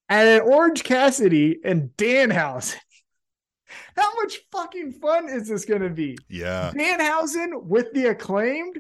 [0.09, 2.75] and then Orange Cassidy and Danhausen.
[3.95, 6.17] How much fucking fun is this going to be?
[6.27, 6.71] Yeah.
[6.75, 8.79] Danhausen with the acclaimed?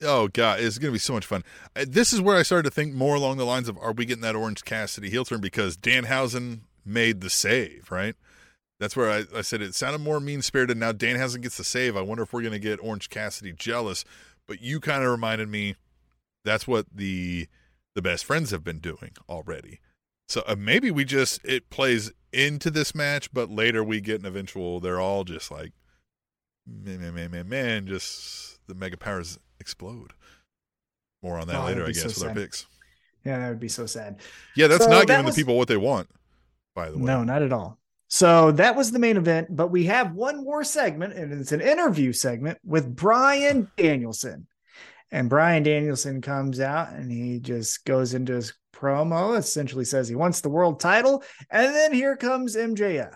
[0.00, 1.42] Oh god, it's gonna be so much fun.
[1.74, 4.04] Uh, This is where I started to think more along the lines of, are we
[4.04, 8.14] getting that Orange Cassidy heel turn because Danhausen made the save, right?
[8.78, 10.76] That's where I, I said it sounded more mean spirited.
[10.76, 11.96] Now Danhausen gets the save.
[11.96, 14.04] I wonder if we're gonna get Orange Cassidy jealous.
[14.46, 15.74] But you kind of reminded me
[16.44, 17.48] that's what the
[17.96, 19.80] the best friends have been doing already.
[20.28, 24.26] So uh, maybe we just it plays into this match, but later we get an
[24.26, 24.80] eventual.
[24.80, 25.72] They're all just like,
[26.66, 27.86] man, man, man, man, man.
[27.86, 30.12] Just the mega powers explode.
[31.22, 32.66] More on that Oh, later, I be so guess, with our picks.
[33.24, 34.20] Yeah, that would be so sad.
[34.54, 36.08] Yeah, that's So not that giving was- the people what they want.
[36.74, 37.78] By the way, No, not at all.
[38.10, 41.60] So that was the main event, but we have one more segment, and it's an
[41.60, 44.46] interview segment with Bryan Danielson.
[45.10, 50.14] And Bryan Danielson comes out and he just goes into his promo, essentially says he
[50.14, 51.22] wants the world title.
[51.50, 53.14] And then here comes MJF.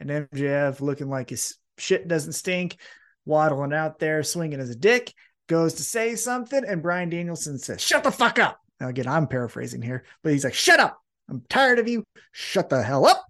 [0.00, 2.76] And MJF looking like his shit doesn't stink,
[3.24, 5.12] waddling out there, swinging a dick,
[5.48, 6.64] goes to say something.
[6.64, 8.58] And Bryan Danielson says, Shut the fuck up.
[8.80, 10.98] Now, again, I'm paraphrasing here, but he's like, Shut up.
[11.28, 12.04] I'm tired of you.
[12.32, 13.24] Shut the hell up.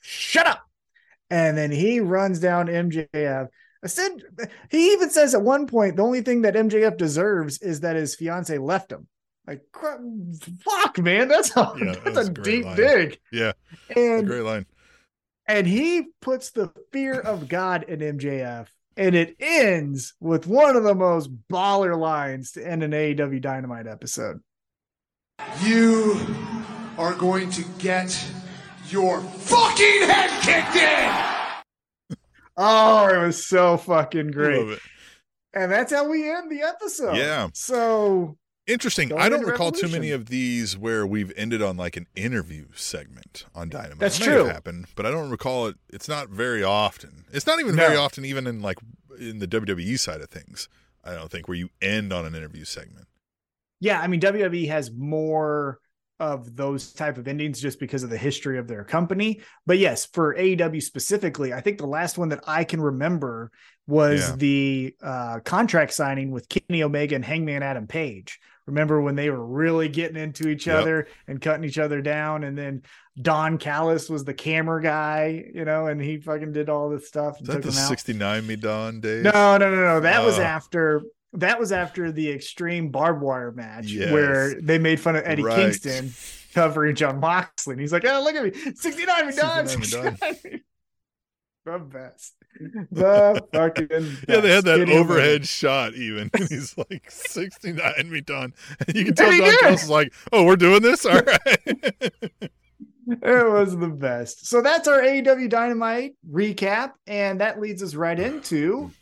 [0.00, 0.62] Shut up.
[1.30, 3.48] And then he runs down MJF.
[3.84, 4.12] Said
[4.70, 8.14] he even says at one point the only thing that MJF deserves is that his
[8.14, 9.08] fiance left him.
[9.46, 12.76] Like, fuck, man, that's a Yeah, that's that's a a deep line.
[12.76, 13.20] dig.
[13.32, 13.52] Yeah,
[13.96, 14.66] And great line.
[15.46, 20.84] and he puts the fear of God in MJF, and it ends with one of
[20.84, 24.40] the most baller lines to end an AEW Dynamite episode.
[25.62, 26.20] You
[26.98, 28.24] are going to get
[28.90, 32.16] your fucking head kicked in!
[32.54, 34.58] Oh, it was so fucking great.
[34.60, 34.78] Love it.
[35.54, 37.16] And that's how we end the episode.
[37.16, 37.48] Yeah.
[37.54, 38.36] So
[38.66, 39.08] Interesting.
[39.08, 42.66] Going I don't recall too many of these where we've ended on like an interview
[42.74, 43.98] segment on Dynamite.
[43.98, 44.44] That's It true.
[44.44, 45.76] happened, but I don't recall it.
[45.88, 47.24] It's not very often.
[47.32, 48.78] It's not even very often, even in like
[49.18, 50.68] in the WWE side of things.
[51.04, 53.08] I don't think where you end on an interview segment.
[53.80, 55.80] yeah, I mean WWE has more
[56.20, 59.40] of those type of endings just because of the history of their company.
[59.66, 63.50] But yes, for AEW specifically, I think the last one that I can remember
[63.88, 64.36] was Yeah.
[64.36, 68.38] the uh, contract signing with Kenny Omega and Hangman Adam Page.
[68.66, 70.80] Remember when they were really getting into each Yep.
[70.80, 72.82] other and cutting each other down, and then
[73.20, 77.38] Don Callis was the camera guy, you know, and he fucking did all this stuff.
[77.38, 79.24] And Is that took the 69 Me Don days?
[79.24, 80.00] No, no, no, no.
[80.00, 80.42] That was Uh.
[80.42, 81.02] after
[81.34, 84.12] that was after the extreme barbed wire match Yes.
[84.12, 85.56] where they made fun of Eddie Right.
[85.56, 86.12] Kingston
[86.54, 87.72] covering Jon Moxley.
[87.72, 88.74] And he's like, Oh, look at me.
[88.74, 89.66] 69 me done.
[89.66, 90.18] 69 me
[90.50, 90.60] done.
[91.64, 92.34] The best.
[92.90, 93.88] The fucking
[94.28, 96.30] Yeah, they had that overhead shot even.
[96.34, 98.54] And he's like 69 me done.
[98.86, 99.74] And you can tell Don.
[99.74, 101.04] Is like, oh, we're doing this?
[101.06, 102.12] All right.
[103.04, 104.46] It was the best.
[104.46, 106.92] So that's our AEW Dynamite recap.
[107.08, 108.92] And that leads us right into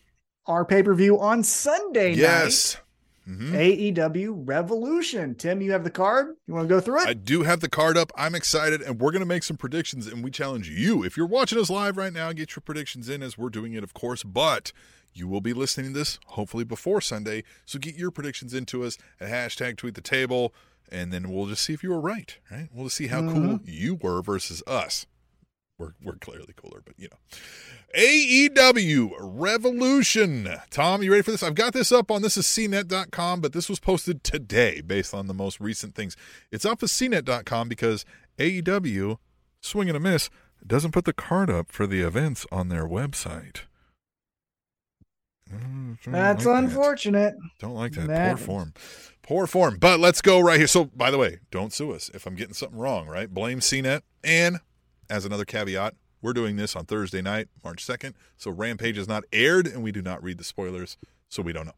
[0.47, 2.17] our pay per view on Sunday night.
[2.19, 2.79] yes.
[3.29, 3.53] Mm-hmm.
[3.53, 5.35] night AEW Revolution.
[5.35, 6.37] Tim, you have the card.
[6.47, 7.09] You want to go through it?
[7.09, 8.11] I do have the card up.
[8.16, 10.07] I'm excited, and we're going to make some predictions.
[10.07, 13.23] And we challenge you, if you're watching us live right now, get your predictions in
[13.23, 14.23] as we're doing it, of course.
[14.23, 14.73] But
[15.12, 17.45] you will be listening to this hopefully before Sunday.
[17.64, 20.55] So get your predictions into us at hashtag tweet the table,
[20.91, 22.37] and then we'll just see if you were right.
[22.51, 22.68] Right?
[22.73, 23.64] We'll just see how cool mm-hmm.
[23.66, 25.07] you were versus us.
[25.81, 27.16] We're we're clearly cooler, but you know.
[27.99, 30.49] AEW Revolution.
[30.70, 31.43] Tom, you ready for this?
[31.43, 35.26] I've got this up on this is cnet.com, but this was posted today based on
[35.26, 36.16] the most recent things.
[36.53, 38.05] It's up at cnet.com because
[38.39, 39.16] AEW,
[39.61, 40.28] swing and a miss,
[40.64, 43.62] doesn't put the card up for the events on their website.
[45.51, 46.64] Mm, That's like that.
[46.64, 47.35] unfortunate.
[47.59, 48.07] Don't like that.
[48.07, 48.74] That- Poor form.
[49.22, 49.78] Poor form.
[49.81, 50.66] But let's go right here.
[50.66, 53.33] So, by the way, don't sue us if I'm getting something wrong, right?
[53.33, 54.03] Blame CNET.
[54.22, 54.59] And
[55.11, 58.15] as another caveat, we're doing this on Thursday night, March 2nd.
[58.37, 60.97] So, Rampage is not aired, and we do not read the spoilers,
[61.29, 61.75] so we don't know.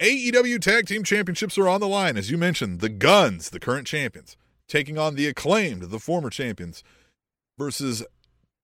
[0.00, 2.16] AEW Tag Team Championships are on the line.
[2.16, 4.36] As you mentioned, the Gunns, the current champions,
[4.68, 6.84] taking on the acclaimed, the former champions,
[7.58, 8.04] versus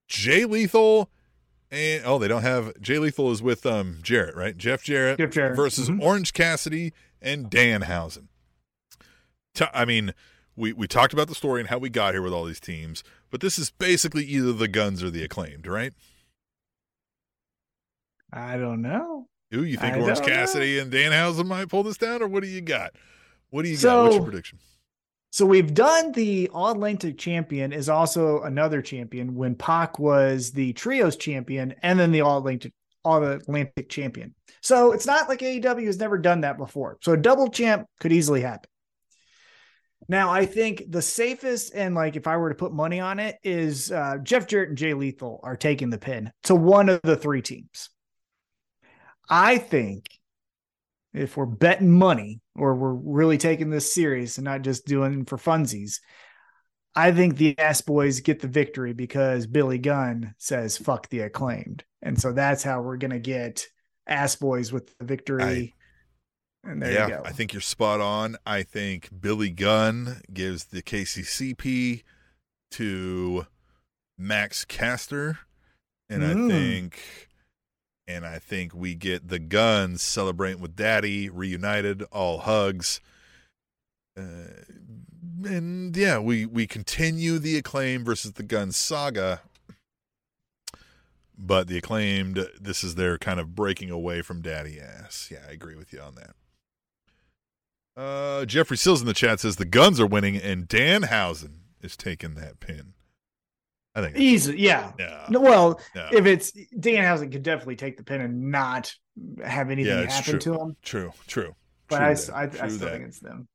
[0.06, 1.10] Jay Lethal.
[1.72, 4.56] And oh, they don't have Jay Lethal is with um Jarrett, right?
[4.56, 5.56] Jeff Jarrett, Jeff Jarrett.
[5.56, 6.00] versus Mhm.
[6.00, 8.28] Orange Cassidy and Danhausen.
[9.56, 10.14] T- I mean,
[10.54, 13.02] we we talked about the story and how we got here with all these teams,
[13.34, 15.92] but this is basically either the Gunns or the Acclaimed, right?
[18.32, 19.26] I don't know.
[19.52, 20.34] Ooh, you think I Orange don't know.
[20.36, 22.92] Cassidy and Danhausen might pull this down, or what do you got?
[23.50, 24.04] What do you got?
[24.04, 24.60] What's your prediction?
[25.32, 30.72] So we've done the All Atlantic champion is also another champion when Pac was the
[30.74, 32.72] trios champion and then the All Atlantic
[33.04, 34.32] All Atlantic champion.
[34.60, 36.98] So it's not like AEW has never done that before.
[37.02, 38.70] So a double champ could easily happen.
[40.08, 43.36] Now I think the safest and like if I were to put money on it
[43.42, 47.16] is uh, Jeff Jarrett and Jay Lethal are taking the pin to one of the
[47.16, 47.90] three teams.
[49.28, 50.08] I think
[51.14, 55.38] if we're betting money or we're really taking this serious and not just doing for
[55.38, 56.00] funsies,
[56.94, 61.84] I think the Ass Boys get the victory because Billy Gunn says fuck the acclaimed.
[62.02, 63.66] And so that's how we're gonna get
[64.06, 65.74] Ass Boys with the victory.
[66.64, 67.22] And there yeah, you go.
[67.24, 68.36] I think you're spot on.
[68.46, 72.02] I think Billy Gunn gives the KCCP
[72.72, 73.46] to
[74.18, 75.40] Max Caster,
[76.08, 76.48] and I Mm.
[76.48, 77.28] think,
[78.06, 83.00] and I think we get the Gunns celebrating with Daddy, reunited, all hugs,
[84.16, 84.64] uh,
[85.44, 89.42] and yeah, we we continue the acclaim versus the Gunns saga.
[91.36, 95.28] But the acclaimed, this is their kind of breaking away from Daddy Ass.
[95.32, 96.36] Yeah, I agree with you on that.
[97.96, 102.34] Uh, Jeffrey Sills in the chat says the Gunns are winning and Danhausen is taking
[102.34, 102.94] that pin.
[103.94, 104.16] I think.
[104.16, 104.92] Easy, yeah.
[105.28, 108.92] No, well, if it's Danhausen could definitely take the pin and not
[109.44, 110.54] have anything Yeah, happen true.
[110.54, 110.76] to him.
[110.82, 111.12] True.
[111.28, 111.54] True.
[111.88, 112.92] But True I, I, I still that.
[112.92, 113.46] think it's them.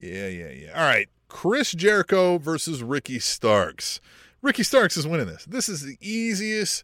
[0.00, 0.72] Yeah, yeah, yeah.
[0.74, 1.08] All right.
[1.28, 4.00] Chris Jericho versus Ricky Starks.
[4.40, 5.44] Ricky Starks is winning this.
[5.44, 6.82] This is the easiest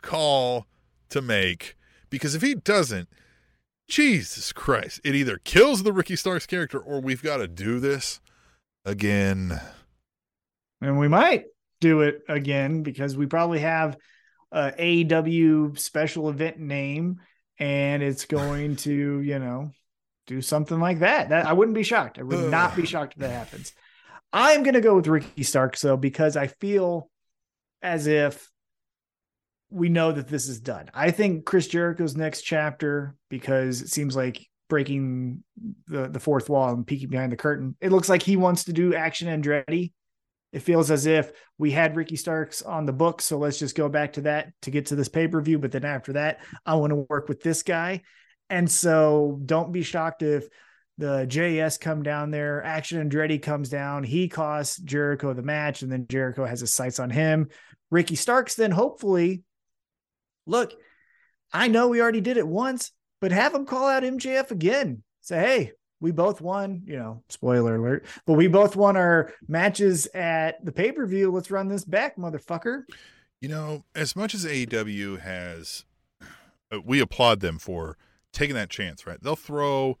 [0.00, 0.66] call
[1.10, 1.76] to make
[2.08, 3.08] because if he doesn't,
[3.92, 5.02] Jesus Christ.
[5.04, 8.22] It either kills the Ricky Starks character or we've got to do this
[8.86, 9.60] again.
[10.80, 11.44] And we might
[11.82, 13.98] do it again because we probably have
[14.50, 17.20] a AEW special event name
[17.58, 19.70] and it's going to, you know,
[20.26, 21.28] do something like that.
[21.28, 22.18] That I wouldn't be shocked.
[22.18, 23.74] I would not be shocked if that happens.
[24.32, 27.10] I'm going to go with Ricky Starks though because I feel
[27.82, 28.50] as if
[29.72, 30.90] we know that this is done.
[30.94, 35.42] I think Chris Jericho's next chapter because it seems like breaking
[35.86, 37.76] the the fourth wall and peeking behind the curtain.
[37.80, 39.92] It looks like he wants to do action Andretti.
[40.52, 43.88] It feels as if we had Ricky Starks on the book, so let's just go
[43.88, 45.58] back to that to get to this pay per view.
[45.58, 48.02] But then after that, I want to work with this guy,
[48.50, 50.48] and so don't be shocked if
[50.98, 55.90] the JS come down there, Action Andretti comes down, he costs Jericho the match, and
[55.90, 57.48] then Jericho has his sights on him.
[57.90, 59.42] Ricky Starks then hopefully
[60.46, 60.72] look,
[61.52, 65.02] I know we already did it once, but have him call out MJF again.
[65.20, 70.06] Say, hey, we both won, you know, spoiler alert, but we both won our matches
[70.14, 71.30] at the pay per view.
[71.30, 72.82] Let's run this back, motherfucker.
[73.40, 75.84] You know, as much as AEW has,
[76.72, 77.96] uh, we applaud them for
[78.32, 79.22] taking that chance, right?
[79.22, 79.98] They'll throw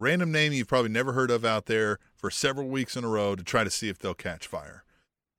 [0.00, 3.36] random name you've probably never heard of out there for several weeks in a row
[3.36, 4.84] to try to see if they'll catch fire.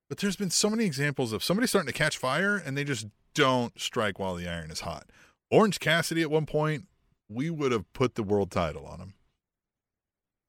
[0.08, 3.08] But there's been so many examples of somebody starting to catch fire and they just
[3.36, 5.06] don't strike while the iron is hot.
[5.52, 6.88] Orange Cassidy at one point,
[7.30, 9.14] we would have put the world title on him.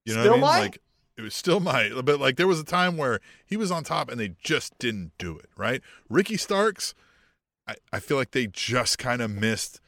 [0.06, 0.40] You know Still what I mean?
[0.40, 0.60] might?
[0.60, 0.78] Like
[1.18, 4.10] it was still my but like there was a time where he was on top
[4.10, 5.82] and they just didn't do it, right?
[6.08, 6.94] Ricky Starks,
[7.68, 9.80] I, I feel like they just kind of missed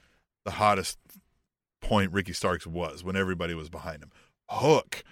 [0.44, 0.98] the hottest
[1.80, 4.10] point Ricky Starks was when everybody was behind him.
[4.50, 5.04] Hook,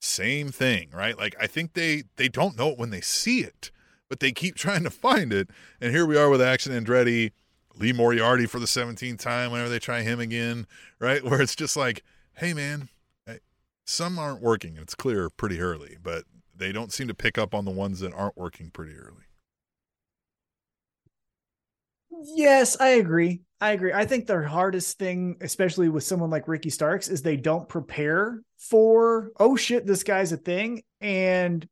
[0.00, 1.16] same thing, right?
[1.16, 3.70] Like I think they they don't know it when they see it,
[4.12, 5.48] but they keep trying to find it.
[5.80, 7.32] And here we are with Action Andretti,
[7.76, 10.66] Lee Moriarty for the 17th time whenever they try him again,
[10.98, 11.24] right?
[11.24, 12.04] Where it's just like,
[12.34, 12.90] hey man,
[13.86, 14.76] some aren't working.
[14.76, 18.12] It's clear pretty early, but they don't seem to pick up on the ones that
[18.12, 19.24] aren't working pretty early.
[22.34, 23.40] Yes, I agree.
[23.62, 23.94] I agree.
[23.94, 28.42] I think the hardest thing, especially with someone like Ricky Starks, is they don't prepare
[28.58, 30.82] for, oh shit, this guy's a thing.
[31.00, 31.66] And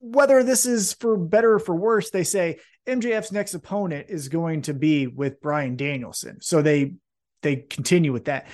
[0.00, 4.62] whether this is for better or for worse, they say MJF's next opponent is going
[4.62, 6.40] to be with Bryan Danielson.
[6.40, 6.94] So they
[7.42, 8.46] they continue with that.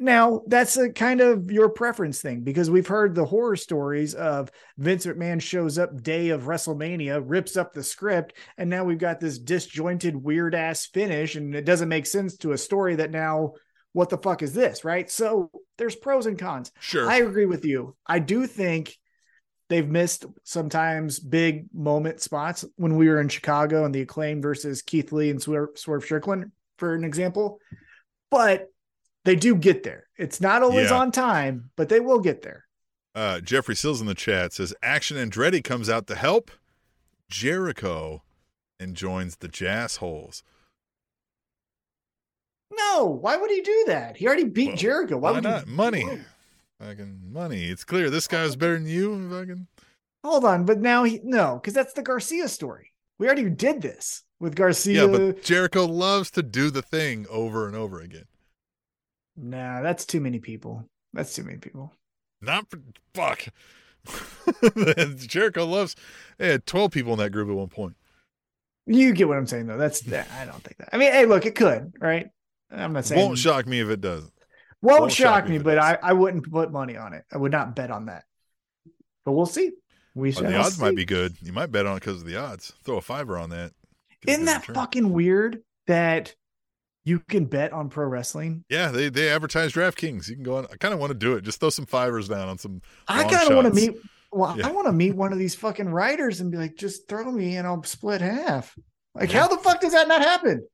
[0.00, 4.50] Now, that's a kind of your preference thing because we've heard the horror stories of
[4.76, 9.18] Vince McMahon shows up day of WrestleMania, rips up the script, and now we've got
[9.18, 13.54] this disjointed, weird ass finish, and it doesn't make sense to a story that now,
[13.92, 15.10] what the fuck is this, right?
[15.10, 16.70] So there's pros and cons.
[16.78, 17.10] Sure.
[17.10, 17.96] I agree with you.
[18.06, 18.96] I do think
[19.68, 24.82] they've missed sometimes big moment spots when we were in Chicago and the acclaim versus
[24.82, 27.60] Keith Lee and Swerve, Swerve Strickland, for an example.
[28.30, 28.70] But
[29.24, 30.04] they do get there.
[30.16, 30.98] It's not always Yeah.
[30.98, 32.64] on time, but they will get there.
[33.14, 36.50] Uh, Jeffrey Sills in the chat says Action Andretti comes out to help
[37.28, 38.22] Jericho
[38.78, 40.42] and joins the Jazz Holes.
[42.70, 44.16] No, why would he do that?
[44.16, 45.16] He already beat Well, Jericho.
[45.18, 45.64] Why, Why would not?
[45.64, 45.70] He...
[45.70, 46.04] Money.
[46.80, 47.64] Fucking money.
[47.64, 49.28] It's clear this guy's better than you.
[49.30, 49.66] Fucking.
[50.24, 52.92] Hold on, but now he no, because that's the Garcia story.
[53.18, 55.06] We already did this with Garcia.
[55.06, 58.26] Yeah, but Jericho loves to do the thing over and over again.
[59.36, 60.84] nah, that's too many people.
[61.12, 61.92] That's too many people.
[62.40, 62.80] Not for,
[63.14, 63.46] fuck.
[65.16, 65.96] Jericho loves.
[66.38, 67.96] They had twelve people in that group at one point.
[68.86, 69.76] You get what I'm saying, though.
[69.76, 70.28] That's that.
[70.32, 70.88] I don't think that.
[70.92, 72.30] I mean, hey, look, it could, right?
[72.70, 74.32] I'm not saying Won't shock me if it doesn't.
[74.82, 75.78] Won't, won't shock, shock me but.
[75.78, 77.24] I, I wouldn't put money on it.
[77.32, 78.24] I would not bet on that.
[79.24, 79.72] But we'll see.
[80.14, 80.82] We the odds see.
[80.82, 81.36] might be good.
[81.42, 82.72] You might bet on it because of the odds.
[82.84, 83.72] Throw a fiver on that.
[84.26, 84.74] Isn't that return.
[84.74, 86.34] fucking weird that
[87.04, 88.64] you can bet on pro wrestling?
[88.68, 90.28] Yeah, they they advertise DraftKings.
[90.28, 90.66] You can go on.
[90.72, 91.44] I kind of want to do it.
[91.44, 92.82] Just throw some fivers down on some.
[93.06, 93.96] I kind of want to meet.
[94.32, 94.68] Well, Yeah.
[94.68, 97.56] I want to meet one of these fucking writers and be like, just throw me
[97.56, 98.76] and I'll split half.
[99.14, 99.40] Like, Yeah.
[99.40, 100.66] how the fuck does that not happen?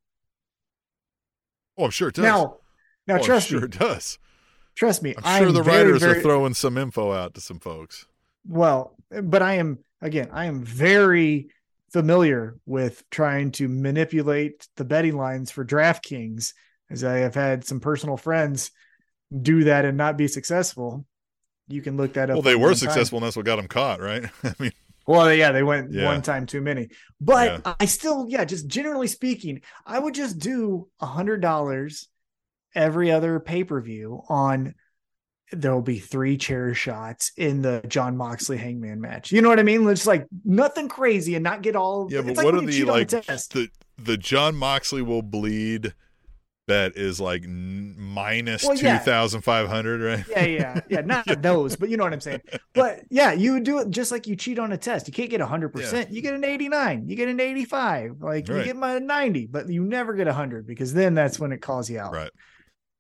[1.77, 2.25] Oh, I'm sure it does.
[2.25, 2.59] Now,
[3.07, 4.19] now oh, trust sure me, does.
[4.75, 5.15] trust me.
[5.17, 8.07] I'm sure I'm the very, writers very, are throwing some info out to some folks.
[8.47, 11.49] well, but I am again, I am very
[11.93, 16.53] familiar with trying to manipulate the betting lines for DraftKings,
[16.91, 18.71] as I have had some personal friends
[19.43, 21.07] do that and not be successful.
[21.69, 22.35] You can look that up.
[22.35, 22.77] Well, they were one time.
[22.79, 24.25] successful, and that's what got them caught, right?
[24.45, 24.73] I mean,
[25.07, 26.05] Well, yeah, they went Yeah.
[26.05, 26.89] one time too many.
[27.21, 27.75] But Yeah.
[27.81, 32.09] I still, yeah, just generally speaking, I would just do a hundred dollars
[32.75, 34.75] every other pay-per-view on
[35.53, 39.31] there'll be three chair shots in the Jon Moxley hangman match.
[39.31, 39.87] You know what I mean?
[39.89, 43.09] It's like nothing crazy and not get all yeah, but like what are the like
[43.09, 43.53] test.
[43.53, 45.95] the the Jon Moxley will bleed
[46.67, 48.99] That is like n- minus Well, yeah.
[48.99, 50.25] 2,500, right?
[50.31, 51.01] Yeah, yeah, yeah.
[51.05, 52.41] Not those, but you know what I'm saying.
[52.73, 55.07] But yeah, you would do it just like you cheat on a test.
[55.07, 56.11] You can't get 100%.
[56.11, 59.85] You get an 89, you get an 85, like you get my 90, but you
[59.85, 62.15] never get 100 because then that's when it calls you out.
[62.15, 62.31] Right.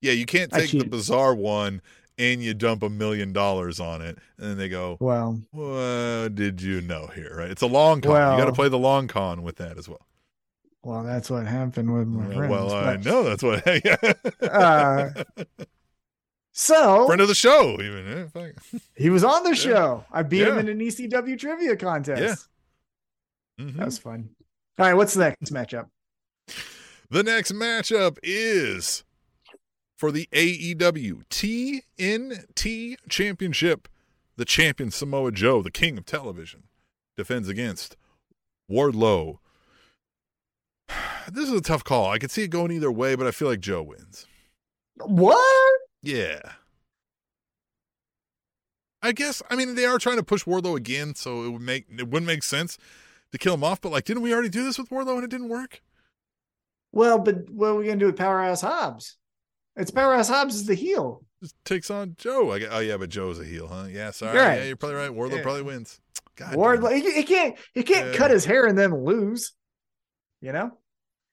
[0.04, 1.80] Yeah, you can't take the bizarre one
[2.18, 6.62] and you dump a million dollars on it, and then they go, Well, "What did
[6.62, 7.50] you know here?" Right?
[7.50, 8.12] It's a long con.
[8.12, 10.06] you got to play the long con with that as well.
[10.84, 12.50] well, that's what happened with my friends.
[12.50, 13.66] well, I know that's what.
[13.84, 14.12] yeah.
[14.42, 15.10] Uh,
[16.52, 18.28] So Friend of the show, even.
[18.36, 18.50] eh,
[18.96, 20.04] he was on the show.
[20.12, 22.48] I beat him in an ECW trivia contest.
[23.60, 23.76] Mhm.
[23.76, 24.30] That was fun.
[24.78, 25.86] All right, what's the next matchup?
[27.10, 29.03] The next matchup is
[29.96, 33.88] for the AEW TNT Championship.
[34.36, 36.64] The champion Samoa Joe, the king of television,
[37.16, 37.96] defends against
[38.70, 39.38] Wardlow.
[41.32, 42.10] This is a tough call.
[42.10, 44.26] I could see it going either way, but I feel like Joe wins.
[44.96, 45.80] What?
[46.02, 46.40] Yeah.
[49.00, 51.86] I guess I mean they are trying to push Wardlow again, so it would make
[51.90, 52.76] it wouldn't make sense
[53.32, 55.30] to kill him off, but like didn't we already do this with Wardlow and it
[55.30, 55.82] didn't work?
[56.92, 59.16] Well, but what are we gonna do with Powerhouse Hobbs?
[59.76, 61.24] It's Powerhouse Hobbs is the heel.
[61.42, 62.52] just takes on Joe.
[62.52, 63.86] I, oh yeah, but Joe's a heel, huh?
[63.90, 64.38] Yeah, sorry.
[64.38, 64.58] Right.
[64.58, 65.10] Yeah, you're probably right.
[65.10, 65.42] Wardlow Yeah.
[65.42, 66.00] probably wins.
[66.36, 68.16] God, Wardlow, he, he can't he can't Yeah.
[68.16, 69.52] cut his hair and then lose.
[70.40, 70.78] You know,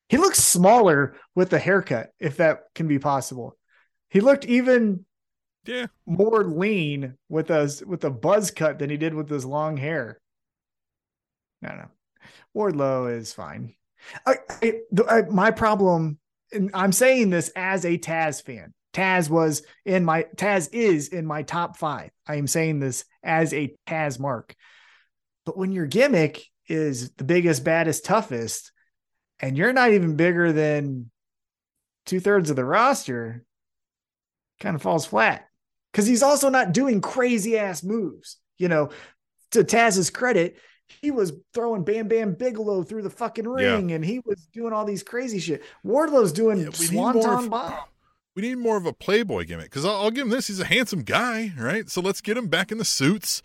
[0.10, 3.58] he looks smaller with the haircut, if that can be possible.
[4.10, 5.06] He looked even
[5.66, 5.88] yeah.
[6.06, 10.20] more lean with a with a buzz cut than he did with his long hair.
[11.64, 11.90] Don't know.
[12.56, 13.76] Wardlow is fine.
[14.26, 16.18] I, I, the- I, my problem,
[16.74, 18.74] I'm saying this as a Taz fan.
[18.94, 22.12] Taz was in my Taz is in my top five.
[22.28, 24.56] I am saying this as a Taz mark.
[25.46, 28.72] But when your gimmick is the biggest, baddest, toughest,
[29.40, 31.10] and you're not even bigger than
[32.06, 33.44] two thirds of the roster,
[34.60, 35.48] kind of falls flat
[35.92, 38.38] because he's also not doing crazy ass moves.
[38.58, 38.90] You know,
[39.52, 40.58] to Taz's credit,
[41.02, 43.76] he was throwing Bam Bam Bigelow through the fucking Yeah.
[43.76, 45.64] ring, and he was doing all these crazy shit.
[45.84, 47.80] Wardlow's doing Yeah, we need more Swanton of- Bomb.
[48.36, 50.48] We need more of a playboy gimmick because I'll, I'll give him this.
[50.48, 51.90] He's a handsome guy, right?
[51.90, 53.42] So let's get him back in the suits.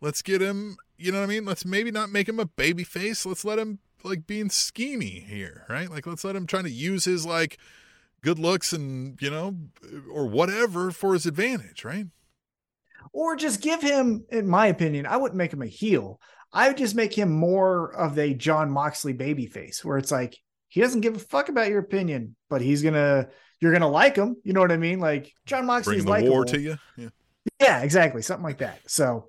[0.00, 0.78] Let's get him.
[0.96, 1.44] You know what I mean?
[1.44, 3.26] Let's maybe not make him a baby face.
[3.26, 5.90] Let's let him like being schemy here, right?
[5.90, 7.58] Like let's let him trying to use his like
[8.22, 9.56] good looks and you know
[10.10, 12.06] or whatever for his advantage, right?
[13.12, 16.20] Or just give him, in my opinion, I wouldn't make him a heel.
[16.52, 20.36] I would just make him more of a Jon Moxley babyface, where it's like
[20.68, 23.28] he doesn't give a fuck about your opinion, but he's gonna
[23.60, 24.36] you're gonna like him.
[24.42, 25.00] You know what I mean?
[25.00, 26.76] Like Jon Moxley's the war to you.
[26.96, 27.08] Yeah.
[27.60, 28.22] Yeah, exactly.
[28.22, 28.80] Something like that.
[28.86, 29.28] So,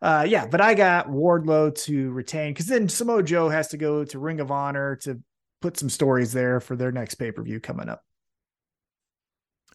[0.00, 4.04] uh, yeah, but I got Wardlow to retain because then Samoa Joe has to go
[4.04, 5.20] to Ring of Honor to
[5.60, 8.02] put some stories there for their next pay per view coming up.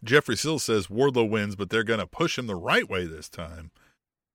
[0.04, 3.30] Jeffrey Sills says Wardlow wins, but they're going to push him the right way this
[3.30, 3.72] time.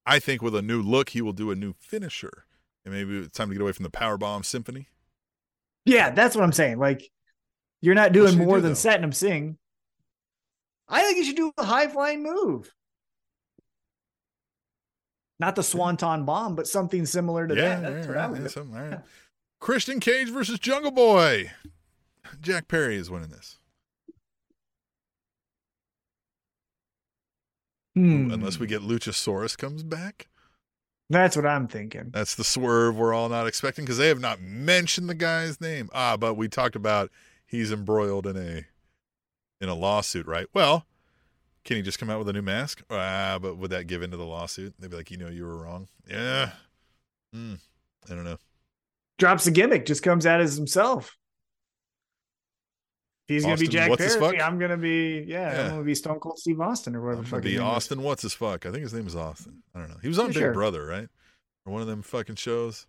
[0.04, 2.44] I think with a new look, he will do a new finisher.
[2.84, 4.88] And maybe it's time to get away from the power bomb Symphony.
[5.84, 6.78] Yeah, that's what I'm saying.
[6.78, 7.10] Like,
[7.80, 8.76] you're not doing more do, than though?
[8.76, 9.58] setting him sing.
[10.88, 12.72] I think you should do a high flying move.
[15.40, 17.82] Not the Swanton bomb, but something similar to yeah, that.
[17.82, 19.00] That's yeah, right, something, right.
[19.58, 21.50] Christian Cage versus Jungle Boy.
[22.40, 23.58] Jack Perry is winning this.
[27.94, 28.30] Hmm.
[28.32, 30.28] Unless we get Luchasaurus comes back.
[31.10, 32.10] That's what I'm thinking.
[32.10, 35.90] That's the swerve we're all not expecting because they have not mentioned the guy's name.
[35.92, 37.10] Ah, but we talked about
[37.44, 38.64] he's embroiled in a
[39.60, 40.46] in a lawsuit, right?
[40.54, 40.86] Well,
[41.64, 42.82] can he just come out with a new mask?
[42.90, 44.74] Ah, but would that give into the lawsuit?
[44.78, 45.88] They'd be like, you know, you were wrong.
[46.08, 46.52] Yeah.
[47.32, 47.54] Hmm.
[48.10, 48.38] I don't know.
[49.18, 51.16] Drops the gimmick, just comes out as himself.
[53.34, 54.40] He's gonna be Jack Perry?
[54.40, 55.62] I'm gonna be yeah, Yeah.
[55.64, 57.18] I'm gonna be Stone Cold Steve Austin or whatever.
[57.20, 57.76] I'm the gonna fuck be name is.
[57.76, 58.02] Austin.
[58.02, 58.66] What's his fuck?
[58.66, 59.62] I think his name is Austin.
[59.74, 59.96] I don't know.
[60.02, 60.52] He was on Pretty Big sure.
[60.54, 61.08] Brother, right?
[61.66, 62.86] Or one of them fucking shows.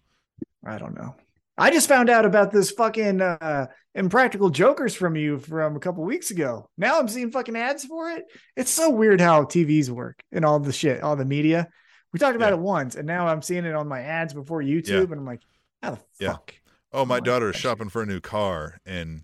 [0.66, 1.16] I don't know.
[1.58, 6.04] I just found out about this fucking uh impractical jokers from you from a couple
[6.04, 6.68] weeks ago.
[6.78, 8.24] Now I'm seeing fucking ads for it.
[8.56, 11.68] It's so weird how TVs work and all the shit, all the media.
[12.12, 12.58] We talked about Yeah.
[12.58, 15.02] it once, and now I'm seeing it on my ads before YouTube, Yeah.
[15.02, 15.41] and I'm like,
[15.84, 16.56] how the fuck?
[16.91, 19.24] Oh, my Oh, daughter is shopping for a new car and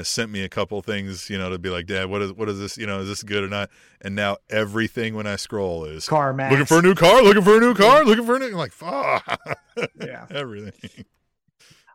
[0.00, 2.48] has sent me a couple things, you know, to be like, Dad, what is what
[2.48, 2.76] is this?
[2.76, 3.70] You know, is this good or not?
[4.00, 6.50] And now everything when I scroll is Car Max.
[6.50, 8.46] looking for a new car, looking for a new car, looking for a new.
[8.46, 9.24] I'm like, fuck,
[10.00, 10.26] Yeah.
[10.30, 11.04] everything.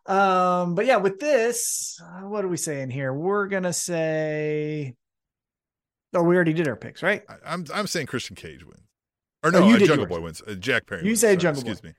[0.05, 3.11] Um, but yeah, with this, uh, what are we saying here?
[3.13, 4.93] We're gonna say,
[6.13, 7.23] oh, we already did our picks, right?
[7.27, 8.83] I, I'm I'm saying Christian Cage wins,
[9.43, 10.07] or Oh, no, you uh, Jungle yours.
[10.09, 10.41] Boy wins.
[10.47, 11.01] Uh, Jack Perry.
[11.01, 11.21] You wins.
[11.21, 11.71] say Sorry, Jungle Boy.
[11.71, 11.95] Excuse me.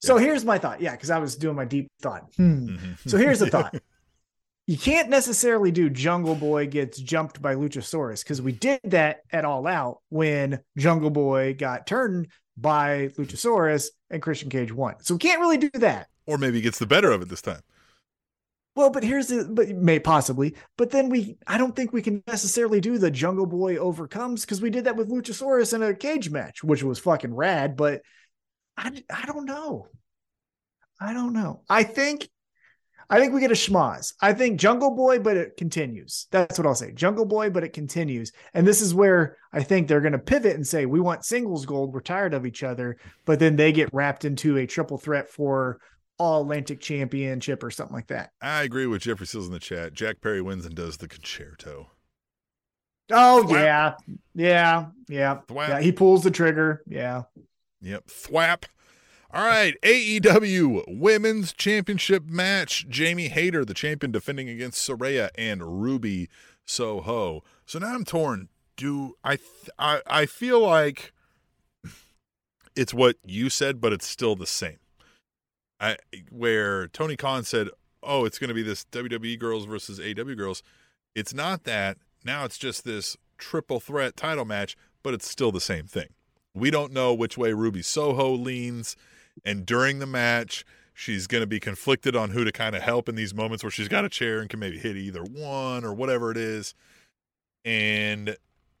[0.00, 0.26] So Yeah.
[0.26, 0.80] here's my thought.
[0.80, 2.22] Yeah, because I was doing my deep thought.
[2.36, 2.66] Hmm.
[2.66, 2.72] me.
[2.74, 3.10] Mhm.
[3.10, 3.74] So here's the thought.
[4.68, 9.46] you can't necessarily do Jungle Boy gets jumped by Luchasaurus because we did that at
[9.46, 14.96] All Out when Jungle Boy got turned by Luchasaurus and Christian Cage won.
[15.00, 16.08] So we can't really do that.
[16.26, 17.62] Or maybe he gets the better of it this time.
[18.76, 22.22] Well, but here's the but may possibly, but then we I don't think we can
[22.26, 26.28] necessarily do the Jungle Boy overcomes because we did that with Luchasaurus in a cage
[26.28, 27.74] match, which was fucking rad.
[27.74, 28.02] But
[28.76, 29.88] I I don't know.
[31.00, 31.62] I don't know.
[31.70, 32.28] I think
[33.10, 34.12] I think we get a schmoz.
[34.20, 36.26] I think Jungle Boy, but it continues.
[36.30, 36.92] That's what I'll say.
[36.92, 38.32] Jungle Boy, but it continues.
[38.52, 41.64] And this is where I think they're going to pivot and say, we want singles
[41.64, 41.94] gold.
[41.94, 42.98] We're tired of each other.
[43.24, 45.80] But then they get wrapped into a triple threat for
[46.18, 48.32] all Atlantic championship or something like that.
[48.42, 49.94] I agree with Jeffrey Sills in the chat.
[49.94, 51.86] Jack Perry wins and does the con-chair-to.
[53.10, 53.52] Oh, Thwap.
[53.52, 53.94] yeah.
[54.34, 54.86] Yeah.
[55.08, 55.38] Yeah.
[55.48, 55.68] Thwap.
[55.68, 55.80] Yeah.
[55.80, 56.82] He pulls the trigger.
[56.86, 57.22] Yeah.
[57.80, 58.08] Yep.
[58.08, 58.64] Thwap.
[59.30, 59.74] All right.
[59.82, 62.86] AEW Women's Championship match.
[62.88, 66.28] Jamie Hayter, the champion, defending against Saraya and Ruby
[66.64, 67.42] Soho.
[67.66, 68.48] So now I'm torn.
[68.76, 69.36] Do I?
[69.36, 71.12] Th- I I feel like
[72.76, 74.78] it's what you said, but it's still the same.
[75.80, 75.96] I
[76.30, 77.68] where Tony Khan said,
[78.02, 80.62] "Oh, it's going to be this WWE girls versus AEW girls."
[81.14, 81.98] It's not that.
[82.24, 86.08] Now it's just this triple threat title match, but it's still the same thing.
[86.54, 88.96] We don't know which way Ruby Soho leans,
[89.44, 90.64] and during the match,
[90.94, 93.70] she's going to be conflicted on who to kind of help in these moments where
[93.70, 96.74] she's got a chair and can maybe hit either one or whatever it is.
[97.64, 98.36] And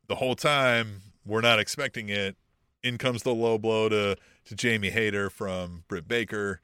[0.08, 2.36] the whole time, we're not expecting it.
[2.82, 6.60] In comes the low blow to to Jamie Hayter from Britt Baker,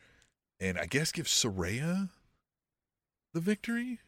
[0.61, 2.09] and I guess give Saraya
[3.35, 3.99] the victory.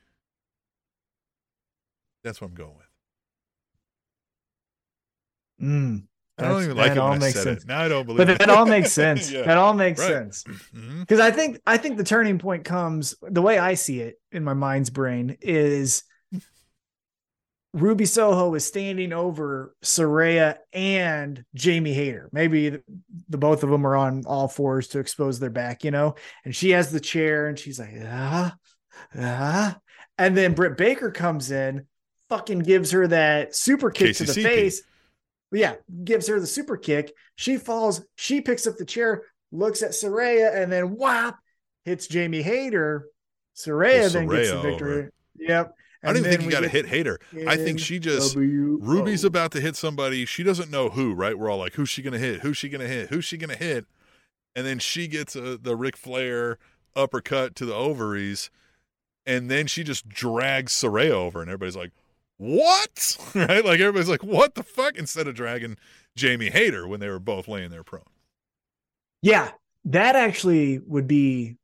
[2.25, 2.87] That's what I'm going with.
[5.69, 6.05] Mm,
[6.39, 7.63] I don't even like it all makes sense.
[7.63, 7.69] it.
[7.69, 8.39] Now I don't believe But it.
[8.41, 9.31] that all makes sense.
[9.33, 9.43] Yeah.
[9.45, 10.09] That all makes Right.
[10.09, 10.45] sense.
[11.01, 14.45] Because I think I think the turning point comes the way I see it in
[14.45, 16.03] my mind's brain is
[17.73, 22.31] Ruby Soho is standing over Saraya and Jamie Hayter.
[22.33, 22.83] Maybe the,
[23.29, 26.15] the both of them are on all fours to expose their back, you know.
[26.45, 28.57] And she has the chair, and she's like, ah,
[29.19, 29.79] ah.
[30.17, 31.87] And then Britt Baker comes in,
[32.31, 34.81] fucking gives her that super kick to the KCCP.
[35.53, 35.61] Face.
[35.61, 35.75] Yeah,
[36.05, 37.13] gives her the super kick.
[37.37, 38.03] She falls.
[38.17, 39.23] She picks up the chair,
[39.53, 41.39] looks at Saraya, and then whap
[41.85, 43.07] hits Jamie Hayter.
[43.57, 44.93] Saraya then gets the victory.
[44.93, 45.13] over.
[45.39, 45.75] Yep.
[46.03, 47.19] I don't even think you got to hit Hayter.
[47.47, 48.37] I think she just.
[48.37, 50.25] Ruby's about to hit somebody.
[50.25, 51.37] She doesn't know who, right?
[51.37, 52.41] We're all like, who's she going to hit?
[52.41, 53.09] Who's she going to hit?
[53.09, 53.87] Who's she going to hit?
[54.55, 56.59] And then she gets a, the Ric Flair
[56.95, 58.51] uppercut to the ovaries.
[59.27, 61.41] And then she just drags Saraya over.
[61.41, 61.93] And everybody's like,
[62.39, 63.17] what?
[63.35, 63.65] right?
[63.65, 64.97] Like, everybody's like, what the fuck?
[64.97, 65.77] Instead of dragging
[66.17, 68.03] Jamie Hayter when they were both laying there prone.
[69.23, 69.51] Yeah,
[69.87, 71.57] that actually would be.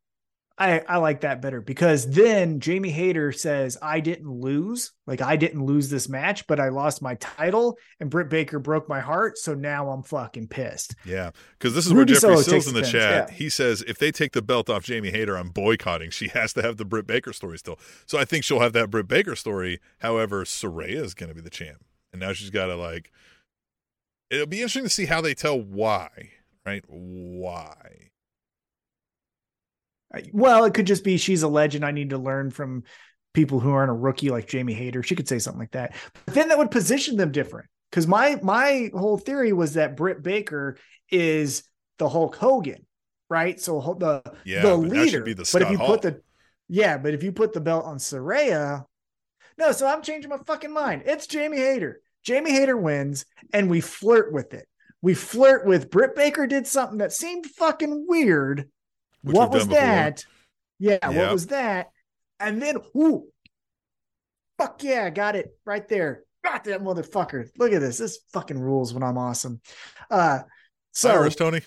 [0.59, 5.37] I I like that better because then Jamie Hayter says I didn't lose, like I
[5.37, 9.39] didn't lose this match, but I lost my title, and Britt Baker broke my heart,
[9.39, 10.95] so now I'm fucking pissed.
[11.05, 13.29] Yeah, because this is Ruby where Jeffrey Soho Sills in the chat.
[13.31, 13.35] yeah.
[13.35, 16.11] He says if they take the belt off Jamie Hayter, I'm boycotting.
[16.23, 17.79] She has to have the Britt Baker story still.
[18.07, 19.81] So I think she'll have that Britt Baker story.
[19.99, 23.11] However, Saraya is going to be the champ, and now she's got to like.
[24.31, 26.33] It'll be interesting to see how they tell why,
[26.65, 26.85] right?
[26.87, 28.12] Why?
[30.33, 31.85] Well, it could just be she's a legend.
[31.85, 32.85] I need to learn from
[33.33, 35.03] people who aren't a rookie like Jamie Hayter.
[35.03, 35.95] She could say something like that.
[36.27, 37.69] But then that would position them different.
[37.91, 40.77] Because my my whole theory was that Britt Baker
[41.11, 41.63] is
[41.99, 42.87] the Hulk Hogan,
[43.29, 43.61] right?
[43.61, 45.23] So the Yeah, the leader.
[45.23, 45.87] be the but if you Hall.
[45.89, 46.21] put the
[46.69, 48.85] yeah, but if you put the belt on Saraya,
[49.59, 49.73] no.
[49.73, 51.03] So I'm changing my fucking mind.
[51.05, 52.01] It's Jamie Hayter.
[52.23, 54.67] Jamie Hayter wins, and we flirt with it.
[55.03, 58.71] We flirt with Britt Baker did something that seemed fucking weird.
[59.23, 59.81] What was before.
[59.81, 60.25] that?
[60.79, 61.15] Yeah, Yep.
[61.15, 61.91] what was that?
[62.41, 63.27] And then, ooh,
[64.59, 66.25] fuck yeah, got it right there.
[66.45, 67.49] Got that motherfucker.
[67.57, 67.99] Look at this.
[67.99, 69.61] This fucking rules when I'm awesome.
[70.11, 70.41] Uh,
[70.93, 71.61] so Cyrus, Tony.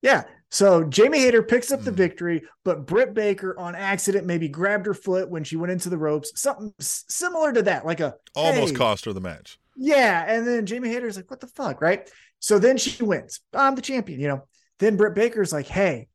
[0.00, 0.24] yeah.
[0.50, 1.96] So Jamie Hayter picks up the Hmm.
[1.96, 5.96] victory, but Britt Baker on accident maybe grabbed her foot when she went into the
[5.98, 6.32] ropes.
[6.40, 9.58] Something similar to that, like a Almost hey, cost her the match.
[9.76, 10.24] yeah.
[10.26, 11.80] And then Jamie Hayter's like, what the fuck?
[11.82, 12.10] Right.
[12.38, 13.40] So then she wins.
[13.54, 14.46] I'm the champion, you know.
[14.78, 16.08] Then Britt Baker's like, hey,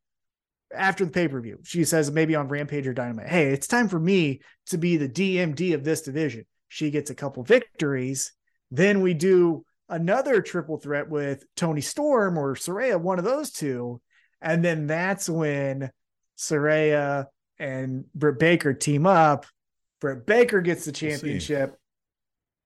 [0.75, 3.87] after the pay per view, she says maybe on Rampage or Dynamite, hey, it's time
[3.87, 6.45] for me to be the DMD of this division.
[6.67, 8.33] She gets a couple victories.
[8.71, 14.01] Then we do another triple threat with Toni Storm or Saraya, one of those two.
[14.41, 15.89] And then that's when
[16.37, 17.25] Saraya
[17.57, 19.45] and Britt Baker team up.
[19.99, 21.75] Britt Baker gets the We'll championship.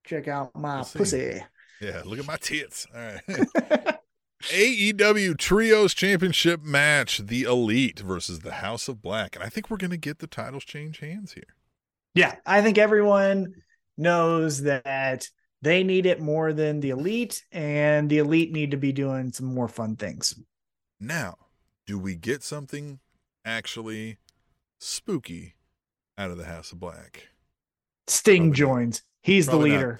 [0.05, 1.41] Check out my We'll pussy.
[1.79, 2.87] Yeah, look at my tits.
[2.93, 3.97] All right.
[4.49, 9.77] AEW Trios Championship match: The Elite versus the House of Black, and I think we're
[9.77, 11.55] going to get the titles change hands here.
[12.13, 13.53] Yeah, I think everyone
[13.97, 15.27] knows that
[15.61, 19.47] they need it more than the elite, and the elite need to be doing some
[19.47, 20.35] more fun things.
[20.99, 21.35] Now,
[21.85, 22.99] do we get something
[23.45, 24.17] actually
[24.79, 25.55] spooky
[26.17, 27.29] out of the House of Black?
[28.07, 28.55] Sting Probably not.
[28.55, 29.03] joins.
[29.21, 29.99] He's Probably the not.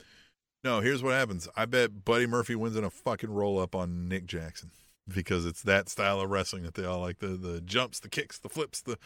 [0.64, 1.48] No, here's what happens.
[1.56, 4.70] I bet Buddy Murphy wins in a fucking roll up on Nick Jackson
[5.08, 8.38] because it's that style of wrestling that they all like the the jumps, the kicks,
[8.38, 8.98] the flips, the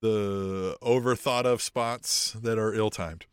[0.00, 3.26] the over thought of spots that are ill timed.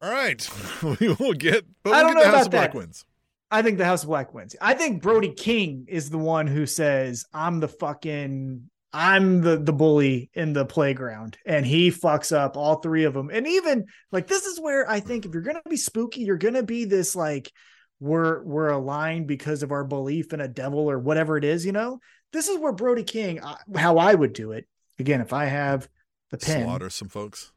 [0.00, 0.48] All right,
[1.00, 1.64] we will get.
[1.82, 2.78] But I we'll don't get the know House about of Black that.
[2.78, 3.04] wins.
[3.50, 4.54] I think the House of Black wins.
[4.60, 9.72] I think Brody King is the one who says, "I'm the fucking, I'm the the
[9.72, 13.30] bully in the playground," and he fucks up all three of them.
[13.30, 16.62] And even like this is where I think if you're gonna be spooky, you're gonna
[16.62, 17.52] be this like
[18.00, 21.66] we're we're aligned because of our belief in a devil or whatever it is.
[21.66, 22.00] You know,
[22.32, 24.66] this is where Brody King, I- how I would do it.
[24.98, 25.88] Again, if I have
[26.30, 27.52] the pen, Slaughter some folks.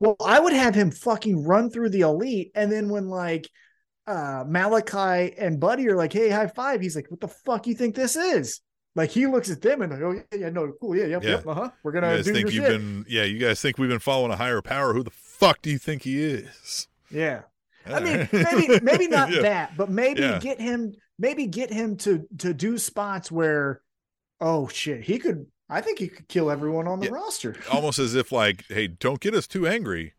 [0.00, 3.48] well, I would have him fucking run through the elite, and then when like
[4.06, 7.74] uh Malachi and Buddy are like, "Hey, high five," he's like, "What the fuck you
[7.74, 8.60] think this is?"
[8.96, 11.30] Like he looks at them and like, "Oh yeah, yeah, no, cool, yeah, yep, Yeah.
[11.30, 11.70] yep, uh huh.
[11.82, 13.04] We're gonna guys do think you've shit." been?
[13.08, 14.92] Yeah, you guys think we've been following a higher power?
[14.94, 16.86] Who the fuck do you think he is?
[17.10, 17.42] Yeah,
[17.86, 18.32] I mean, Alright.
[18.32, 19.42] maybe maybe not Yeah.
[19.42, 20.38] that, but maybe Yeah.
[20.38, 23.80] get him, maybe get him to to do spots where,
[24.40, 25.46] oh shit, he could.
[25.68, 27.56] I think he could kill everyone on the roster.
[27.72, 30.13] almost as if like, hey, don't get us too angry,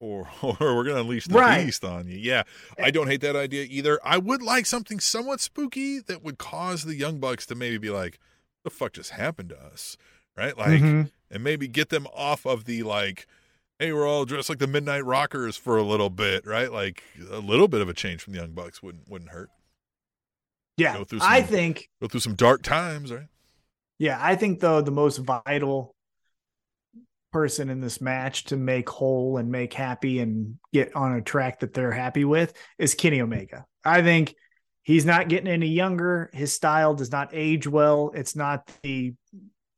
[0.00, 1.64] or or we're gonna unleash the Right.
[1.66, 2.16] beast on you.
[2.18, 2.42] Yeah,
[2.82, 3.98] I don't hate that idea either.
[4.04, 7.90] I would like something somewhat spooky that would cause the young bucks to maybe be
[7.90, 8.18] like,
[8.64, 9.96] "The fuck just happened to us?"
[10.36, 10.56] Right?
[10.56, 11.10] Like, Mhm.
[11.30, 13.26] and maybe get them off of the like.
[13.80, 16.72] Hey, we're all dressed like the Midnight Rockers for a little bit, right?
[16.72, 19.50] Like a little bit of a change from the Young Bucks wouldn't wouldn't hurt.
[20.76, 23.26] Yeah, Go through I think Go through some dark times, right?
[23.98, 25.92] Yeah, I think though the most vital
[27.32, 31.60] person in this match to make whole and make happy and get on a track
[31.60, 33.64] that they're happy with is Kenny Omega.
[33.84, 34.34] I think
[34.82, 36.30] he's not getting any younger.
[36.32, 38.12] His style does not age well.
[38.14, 39.14] It's not the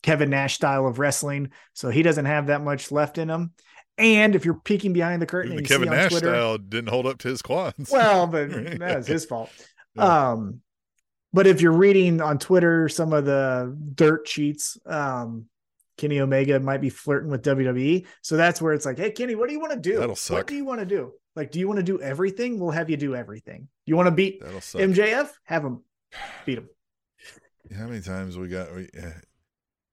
[0.02, 3.52] Kevin Nash style of wrestling, so he doesn't have that much left in him.
[3.98, 7.18] And if you're peeking behind the curtain, the Kevin Nash Twitter, style didn't hold up
[7.18, 7.90] to his quads.
[7.90, 8.78] well, but Right.
[8.78, 9.50] that was his fault.
[9.96, 10.30] Yeah.
[10.30, 10.60] Um,
[11.32, 15.46] but if you're reading on Twitter some of the dirt sheets, um,
[16.00, 18.06] Kenny Omega might be flirting with WWE.
[18.22, 19.98] So that's where it's like, hey, Kenny, what do you want to do?
[19.98, 20.38] That'll suck.
[20.38, 21.12] What do you want to do?
[21.36, 22.58] Like, do you want to do everything?
[22.58, 23.68] We'll have you do everything.
[23.84, 24.42] You want to beat.
[24.42, 25.30] MJF?
[25.44, 25.84] Have him
[26.46, 26.70] beat him.
[27.76, 29.10] How many times we got we, uh,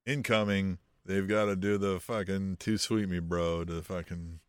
[0.05, 0.77] incoming?
[1.05, 3.65] They've got to do the fucking too sweet me, bro.
[3.65, 4.39] To the fucking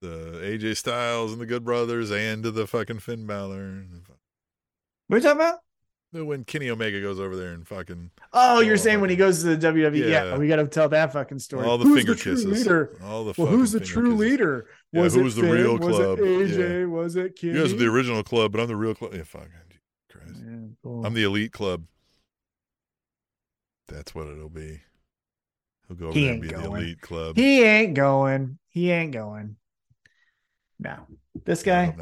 [0.00, 3.84] the AJ Styles and the Good Brothers, and to the fucking Finn Balor.
[5.08, 5.58] What are you talking about?
[6.12, 9.42] When Kenny Omega goes over there and fucking Oh, you're Oh, saying when he goes
[9.42, 9.98] to the WWE?
[9.98, 10.38] Yeah, Yeah.
[10.38, 11.66] we got to tell that fucking story.
[11.66, 12.96] all the Who's finger the kisses, leader?
[13.04, 14.20] all the Well, who's the true kisses.
[14.20, 14.66] leader?
[14.92, 15.50] Yeah, Was who it was the Finn?
[15.50, 16.90] real Was it AJ?
[16.90, 17.52] Was it Kenny?
[17.54, 19.12] You guys are the original club, but I'm the real club.
[19.14, 19.48] Yeah, fuck.
[20.10, 20.40] Christ.
[20.42, 21.04] Yeah, cool.
[21.04, 21.84] I'm the elite club.
[23.88, 24.80] That's what it'll be.
[25.88, 27.36] He'll go over He there and be the elite club.
[27.36, 28.58] He ain't going.
[28.68, 29.56] He ain't going.
[30.78, 31.06] No.
[31.44, 31.94] This guy,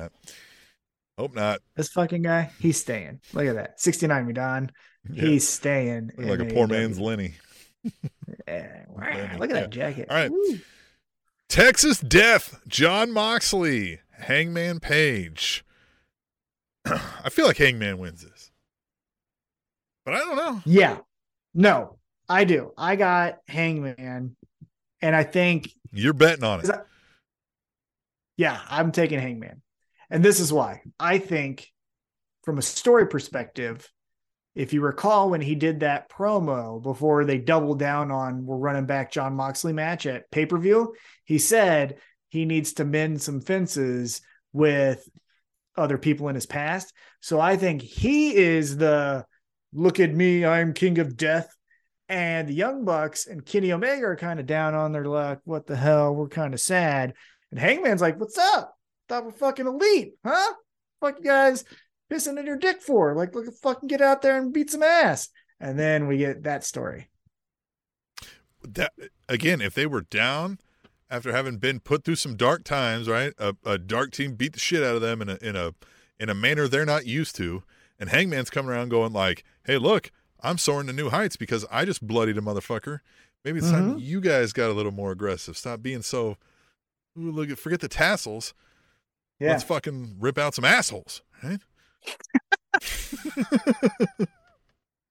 [1.19, 1.61] Hope not.
[1.77, 3.21] This fucking guy, he's staying.
[3.33, 3.81] Look at that.
[3.81, 4.71] 69 Medon.
[5.09, 5.25] Yeah.
[5.25, 6.11] He's staying.
[6.19, 7.35] Like a poor man's Lenny.
[8.49, 8.85] Yeah.
[8.97, 9.39] Lenny.
[9.39, 9.61] Look at Yeah.
[9.63, 10.07] that jacket.
[10.11, 10.31] All right.
[10.31, 10.59] Woo.
[11.49, 15.65] Texas Death, Jon Moxley, Hangman Page.
[16.87, 18.51] I feel like Hangman wins this.
[20.07, 20.63] But I don't know.
[20.65, 20.99] Yeah.
[21.55, 22.73] No, I do.
[22.77, 24.37] I got Hangman.
[25.03, 26.67] And I think You're betting on it.
[26.67, 26.87] that-
[28.39, 29.61] Yeah, I'm taking Hangman.
[30.11, 30.83] And this is why.
[30.99, 31.69] I think
[32.43, 33.91] from a story perspective,
[34.55, 38.87] if you recall when he did that promo before they doubled down on we're running
[38.87, 40.95] back Jon Moxley match at pay-per-view,
[41.25, 41.97] he said
[42.29, 44.21] he needs to mend some fences
[44.53, 45.09] with
[45.77, 46.93] other people in his past.
[47.21, 49.25] So I think he is the
[49.73, 51.49] look at me, I'm king of death.
[52.09, 55.41] And the Young Bucks and Kenny Omega are kind of down on their luck.
[55.45, 56.15] What the hell?
[56.15, 57.15] We're kind of sad.
[57.51, 58.74] And Hangman's like, What's up?
[59.09, 60.55] Thought we're fucking elite, huh?
[61.01, 61.65] Fuck you guys
[62.11, 63.15] pissing in your dick for?
[63.15, 65.29] Like, look, fucking get out there and beat some ass.
[65.61, 67.09] And then we get that story.
[68.67, 68.93] That
[69.29, 70.59] again, if they were down
[71.11, 73.35] after having been put through some dark times, right?
[73.39, 75.75] A, a dark team beat the shit out of them in a in a
[76.19, 77.63] in a manner they're not used to,
[77.99, 80.11] and Hangman's coming around going like, "Hey, look,
[80.41, 83.01] I'm soaring to new heights because I just bloodied a motherfucker.
[83.45, 84.01] Maybe it's time Mhm.
[84.01, 85.59] you guys got a little more aggressive.
[85.59, 86.39] Stop being so.
[87.19, 88.55] Ooh, look at forget the tassels.
[89.41, 89.51] Yeah.
[89.53, 91.61] Let's fucking rip out some assholes, right?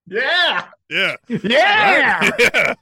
[0.06, 0.66] yeah.
[0.90, 1.16] yeah.
[1.28, 2.20] Yeah.
[2.30, 2.32] Right?
[2.38, 2.74] yeah.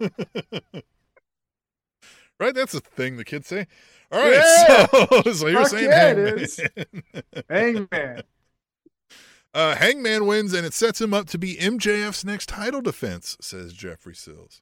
[2.39, 2.55] right?
[2.55, 3.66] That's a thing the kids say.
[4.10, 4.86] All right, Yeah.
[4.86, 6.39] so, so you're Fuck saying yeah, Hangman.
[6.39, 6.60] is.
[7.48, 8.23] Hangman.
[9.55, 13.73] Uh, Hangman wins, and it sets him up to be MJF's next title defense, says
[13.73, 14.60] Jeffrey Sills.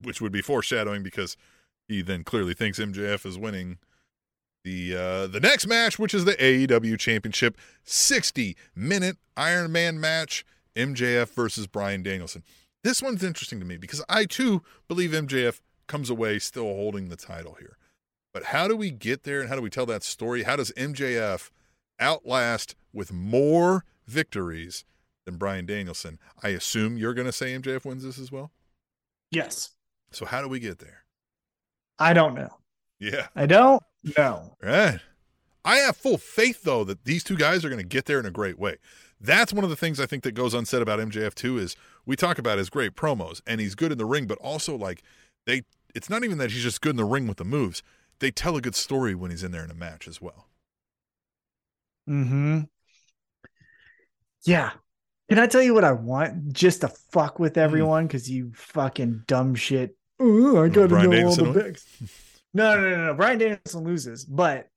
[0.00, 1.36] Which would be foreshadowing because
[1.88, 3.78] he then clearly thinks MJF is winning
[4.64, 10.44] the uh, the next match, which is the AEW Championship 60 minute Iron Man match,
[10.74, 12.42] MJF versus Bryan Danielson.
[12.82, 17.16] This one's interesting to me because I too believe MJF comes away still holding the
[17.16, 17.76] title here.
[18.32, 20.42] But how do we get there and how do we tell that story?
[20.42, 21.50] How does MJF
[22.00, 24.84] outlast with more victories
[25.24, 26.18] than Bryan Danielson?
[26.42, 28.50] I assume you're going to say MJF wins this as well.
[29.30, 29.70] Yes.
[30.10, 31.04] So how do we get there?
[31.98, 32.58] I don't know.
[32.98, 33.28] Yeah.
[33.36, 33.82] I don't
[34.16, 34.56] know.
[34.62, 35.00] Right.
[35.64, 38.26] I have full faith though that these two guys are going to get there in
[38.26, 38.76] a great way.
[39.20, 42.16] That's one of the things I think that goes unsaid about MJF too is we
[42.16, 45.02] talk about his great promos and he's good in the ring, but also like
[45.46, 45.62] they
[45.94, 47.82] it's not even that he's just good in the ring with the moves.
[48.18, 50.48] They tell a good story when he's in there in a match as well.
[52.08, 52.60] Mm-hmm.
[54.44, 54.72] Yeah.
[55.30, 56.52] Can I tell you what I want?
[56.52, 57.42] Just to fuck Hmm.
[57.44, 59.96] with everyone because you fucking dumb shit.
[60.20, 61.76] Ooh, I gotta Bryan know Danielson all the win?
[62.54, 63.14] No, no, no, no.
[63.14, 64.68] Bryan Danielson loses, but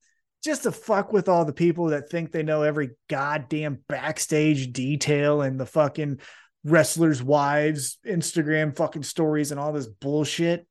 [0.44, 5.42] just to fuck with all the people that think they know every goddamn backstage detail
[5.42, 6.20] and the fucking
[6.64, 10.66] wrestlers' wives, Instagram fucking stories and all this bullshit.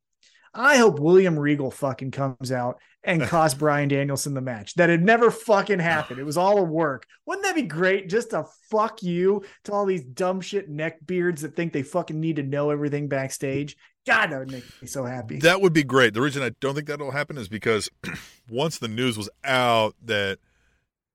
[0.53, 4.73] I hope William Regal fucking comes out and cost Bryan Danielson the match.
[4.75, 6.19] That had never fucking happened.
[6.19, 7.05] It was all a work.
[7.25, 8.09] Wouldn't that be great?
[8.09, 12.37] Just to fuck you to all these dumb shit neckbeards that think they fucking need
[12.37, 13.77] to know everything backstage.
[14.07, 15.37] God, that would make me so happy.
[15.39, 16.13] That would be great.
[16.15, 17.89] The reason I don't think that'll happen is because
[18.49, 20.39] once the news was out that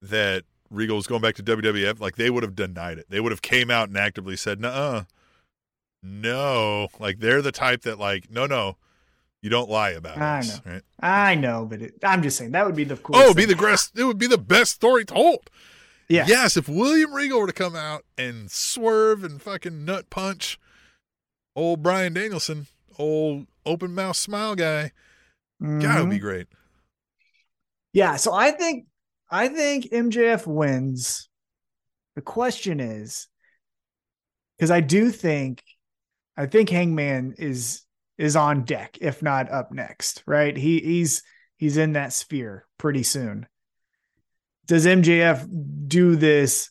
[0.01, 3.05] that Regal was going back to WWF, like they would have denied it.
[3.09, 5.05] They would have came out and actively said, "No,
[6.01, 8.77] no." Like they're the type that like, no, no,
[9.41, 10.21] you don't lie about it.
[10.21, 10.71] I us, know.
[10.73, 10.81] right?
[10.99, 13.23] I know, but it, I'm just saying that would be the Oh, coolest.
[13.25, 13.97] it'd be the best.
[13.97, 15.49] It would be the best story told.
[16.09, 16.25] yeah.
[16.27, 20.59] Yes, if William Regal were to come out and swerve and fucking nut punch
[21.55, 22.67] old Bryan Danielson,
[22.97, 24.91] old open mouth smile guy,
[25.61, 26.25] God, it would be mm-hmm.
[26.25, 26.47] great.
[27.93, 28.87] Yeah, so I think
[29.29, 31.29] I think MJF wins.
[32.15, 33.27] The question is
[34.57, 35.63] because I do think
[36.35, 37.83] I think Hangman is
[38.17, 40.55] is on deck, if not up next, right?
[40.55, 41.23] He he's
[41.57, 43.47] he's in that sphere pretty soon.
[44.65, 45.47] Does MJF
[45.87, 46.69] do this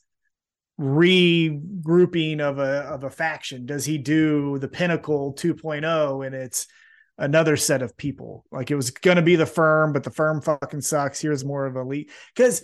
[0.81, 3.67] regrouping of a of a faction?
[3.67, 6.67] Does he do the Pinnacle 2.0 and it's
[7.19, 8.45] another set of people.
[8.51, 11.21] Like it was going to be the firm, but the firm fucking sucks.
[11.21, 12.11] Here's more of a elite.
[12.35, 12.63] Because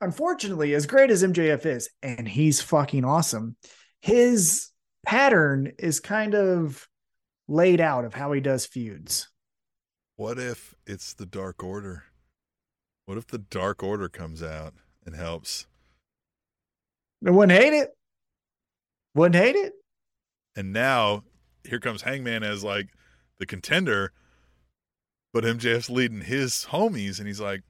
[0.00, 3.56] unfortunately, as great as MJF is, and he's fucking awesome,
[4.00, 4.68] his
[5.06, 6.86] pattern is kind of
[7.48, 9.28] laid out of how he does feuds.
[10.16, 12.04] What if it's the Dark Order?
[13.06, 14.74] What if the Dark Order comes out
[15.04, 15.66] and helps?
[17.22, 17.90] Wouldn't hate it.
[19.14, 19.74] Wouldn't hate it.
[20.56, 21.22] And now
[21.64, 22.88] here comes Hangman as like
[23.38, 24.12] the contender,
[25.32, 27.62] but MJF's leading his homies, and he's like,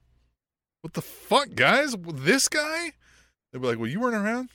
[0.81, 1.95] "What the fuck, guys?
[1.97, 2.91] This guy?"
[3.51, 4.49] They'd be like, "Well, you weren't around.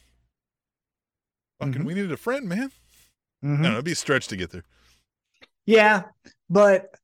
[1.60, 1.84] Fucking, Mhm.
[1.84, 2.70] we needed a friend, man."
[3.44, 3.60] Mhm.
[3.60, 3.72] I don't know.
[3.72, 4.64] It'd be a stretch to get there.
[5.66, 6.10] Yeah,
[6.50, 6.97] but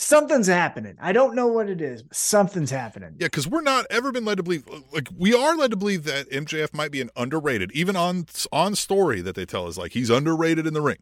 [0.00, 0.96] something's happening.
[1.00, 3.16] I don't know what it is, but something's happening.
[3.18, 4.64] Yeah, because we're not ever been led to believe.
[4.92, 8.74] Like we are led to believe that MJF might be an underrated, even on on
[8.74, 10.98] story that they tell us like he's underrated in the ring,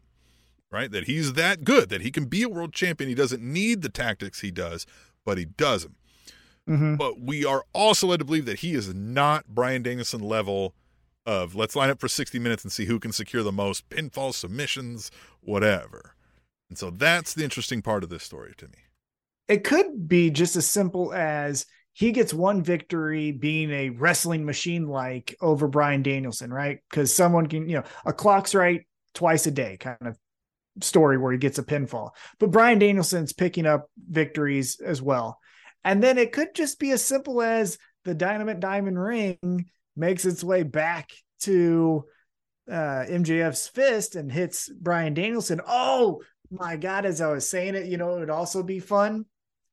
[0.71, 0.91] right?
[0.91, 3.09] That he's that good that he can be a world champion.
[3.09, 4.85] He doesn't need the tactics he does,
[5.25, 5.95] but he does them.
[6.67, 6.97] Mhm.
[6.97, 10.75] But we are also led to believe that he is not Bryan Danielson level
[11.25, 14.33] of let's line up for 60 minutes and see who can secure the most pinfall
[14.33, 15.09] submissions,
[15.41, 16.15] whatever.
[16.69, 18.73] And so that's the interesting part of this story to me.
[19.49, 24.87] It could be just as simple as he gets one victory being a wrestling machine
[24.87, 26.79] like over Bryan Danielson, right?
[26.89, 30.17] Because someone can, you know, a clock's right twice a day kind of
[30.81, 32.11] story where he gets a pinfall.
[32.39, 35.39] But Bryan Danielson's picking up victories as well.
[35.83, 39.65] And then it could just be as simple as the Dynamite Diamond Ring
[39.95, 41.11] makes its way back
[41.41, 42.05] to
[42.69, 45.59] uh, MJF's fist and hits Bryan Danielson.
[45.67, 46.21] Oh
[46.51, 49.25] my God, as I was saying it, you know, it would also be fun,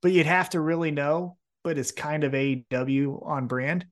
[0.02, 1.36] but you'd have to really know.
[1.64, 3.86] But it's kind of AEW on brand.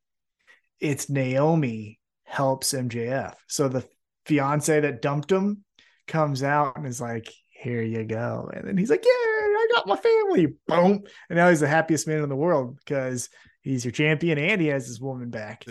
[0.81, 3.35] It's Naomi helps MJF.
[3.49, 3.85] So the
[4.27, 5.65] fiance that dumped him
[6.07, 8.51] comes out and is like, here you go.
[8.53, 10.55] And then he's like, yeah, I got my family.
[10.67, 11.03] Boom.
[11.31, 13.29] And now he's the happiest man in the world because
[13.63, 15.65] he's your champion and he has his woman back.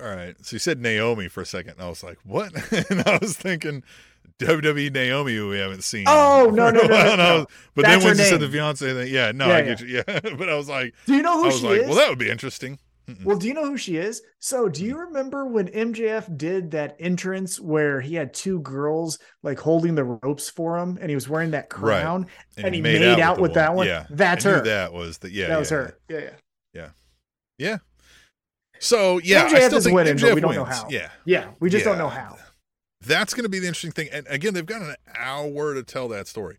[0.00, 0.36] All right.
[0.42, 1.72] So you said Naomi for a second.
[1.72, 2.52] And I was like, what?
[2.90, 3.82] and I was thinking
[4.38, 6.04] WWE Naomi who we haven't seen.
[6.08, 7.36] Oh, no, no, no, no, and I no.
[7.38, 9.80] was- But That's then when you said the fiance thing, yeah, no, Yeah, I get
[9.80, 9.88] you.
[10.08, 11.86] Yeah, but I was like, Do you know I who was she like, is?
[11.88, 12.78] well, that would be interesting.
[13.08, 13.24] Mm-mm.
[13.24, 14.22] Well, do you know who she is?
[14.38, 19.58] So, do you remember when MJF did that entrance where he had two girls like
[19.58, 22.02] holding the ropes for him and he was wearing that Right.
[22.02, 22.26] crown
[22.56, 23.88] and, he made, out, with, the that one?
[23.88, 24.62] Yeah, That's I her.
[24.62, 25.48] That was the yeah.
[25.48, 25.98] that was yeah, her.
[26.08, 26.30] Yeah, yeah.
[26.72, 26.88] Yeah.
[27.58, 27.78] Yeah.
[28.78, 30.86] So yeah, I MJF still is think winning, MJF but we don't know how.
[30.88, 32.36] Yeah, Yeah, we just don't know how.
[33.00, 34.08] That's going to be the interesting thing.
[34.12, 36.56] And again, they've got an hour to tell that story.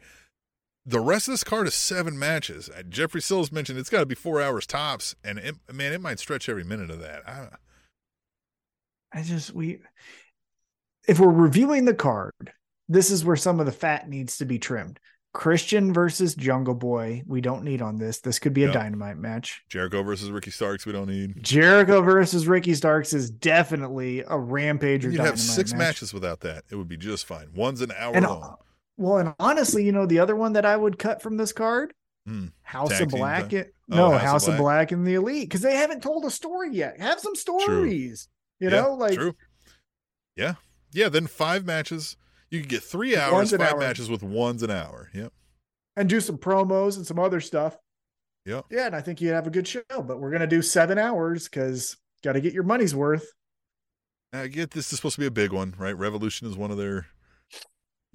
[0.85, 2.69] The rest of this card is seven matches.
[2.69, 6.01] Uh, Jeffrey Sills mentioned it's got to be four hours tops, and it, man, it
[6.01, 7.27] might stretch every minute of that.
[7.29, 7.49] I,
[9.13, 9.79] I just we
[11.07, 12.53] if we're reviewing the card,
[12.89, 14.99] this is where some of the fat needs to be trimmed.
[15.33, 18.19] Christian versus Jungle Boy, we don't need on this.
[18.19, 19.63] This could be a dynamite match.
[19.69, 21.41] Jericho versus Ricky Starks, we don't need.
[21.41, 25.79] Jericho versus Ricky Starks is definitely a rampage or You'd have six match.
[25.79, 26.65] matches without that.
[26.69, 27.47] It would be just fine.
[27.55, 28.57] One's an hour And long.
[28.97, 31.93] well, and honestly, you know, the other one that I would cut from this card,
[32.25, 32.47] Hmm.
[32.61, 33.53] House Tag of Black.
[33.53, 34.59] It, Oh, no, House of House of Black.
[34.59, 36.99] Black and the Elite because they haven't told a story yet.
[36.99, 38.27] Have some stories.
[38.59, 39.35] You Yeah, know, like true.
[40.35, 40.55] Yeah,
[40.93, 41.09] yeah.
[41.09, 42.15] Then five matches.
[42.51, 43.79] You could get three hours, One's five hour.
[43.79, 45.09] matches with one's an hour.
[45.13, 45.31] Yep.
[45.95, 47.77] and do some promos and some other stuff.
[48.45, 48.65] Yep.
[48.71, 49.81] Yeah, and I think you'd have a good show.
[49.89, 53.25] But we're gonna do seven hours because got to get your money's worth.
[54.33, 55.97] I get this is supposed to be a big one, right?
[55.97, 57.07] Revolution is one of their.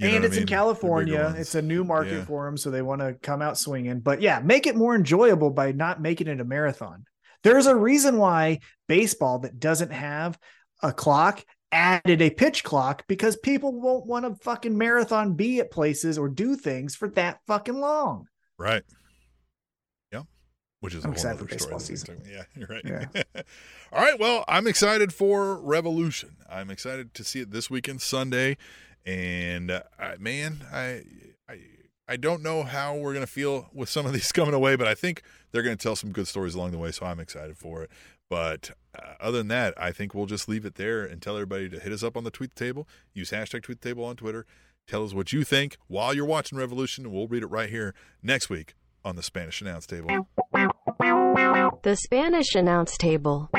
[0.01, 0.31] and I it's in mean?
[0.31, 1.35] Bigger California.
[1.37, 2.25] It's a new market Yeah.
[2.25, 4.01] for them, so they want to come out swinging.
[4.01, 7.05] But yeah, make it more enjoyable by not making it a marathon.
[7.43, 10.39] There's a reason why baseball that doesn't have
[10.83, 15.71] a clock added a pitch clock because people won't want to fucking marathon be at
[15.71, 18.29] places or do things for that fucking long.
[18.59, 18.83] Right.
[20.13, 20.23] Yeah.
[20.81, 21.59] Which is I'm a whole excited for story.
[21.59, 22.23] baseball season.
[22.31, 23.07] Yeah, you're right.
[23.93, 24.19] All right.
[24.19, 26.37] Well, I'm excited for Revolution.
[26.49, 28.57] I'm excited to see it this weekend, Sunday,
[29.05, 29.83] and uh,
[30.19, 31.03] man, I,
[31.49, 31.61] I,
[32.09, 34.95] I don't know how we're gonna feel with some of these coming away, but I
[34.95, 35.23] think
[35.53, 36.93] they're gonna tell some good stories along the way.
[36.93, 37.91] So I'm excited for it.
[38.29, 41.69] But uh, other than that, I think we'll just leave it there and tell everybody
[41.69, 42.89] to hit us up on the tweet table.
[43.15, 44.47] Use hashtag tweet table on Twitter.
[44.87, 47.95] Tell us what you think while you're watching Revolution, and we'll read it right here
[48.23, 48.75] next week
[49.05, 50.29] on the Spanish Announce Table.
[51.83, 53.51] The Spanish announce table.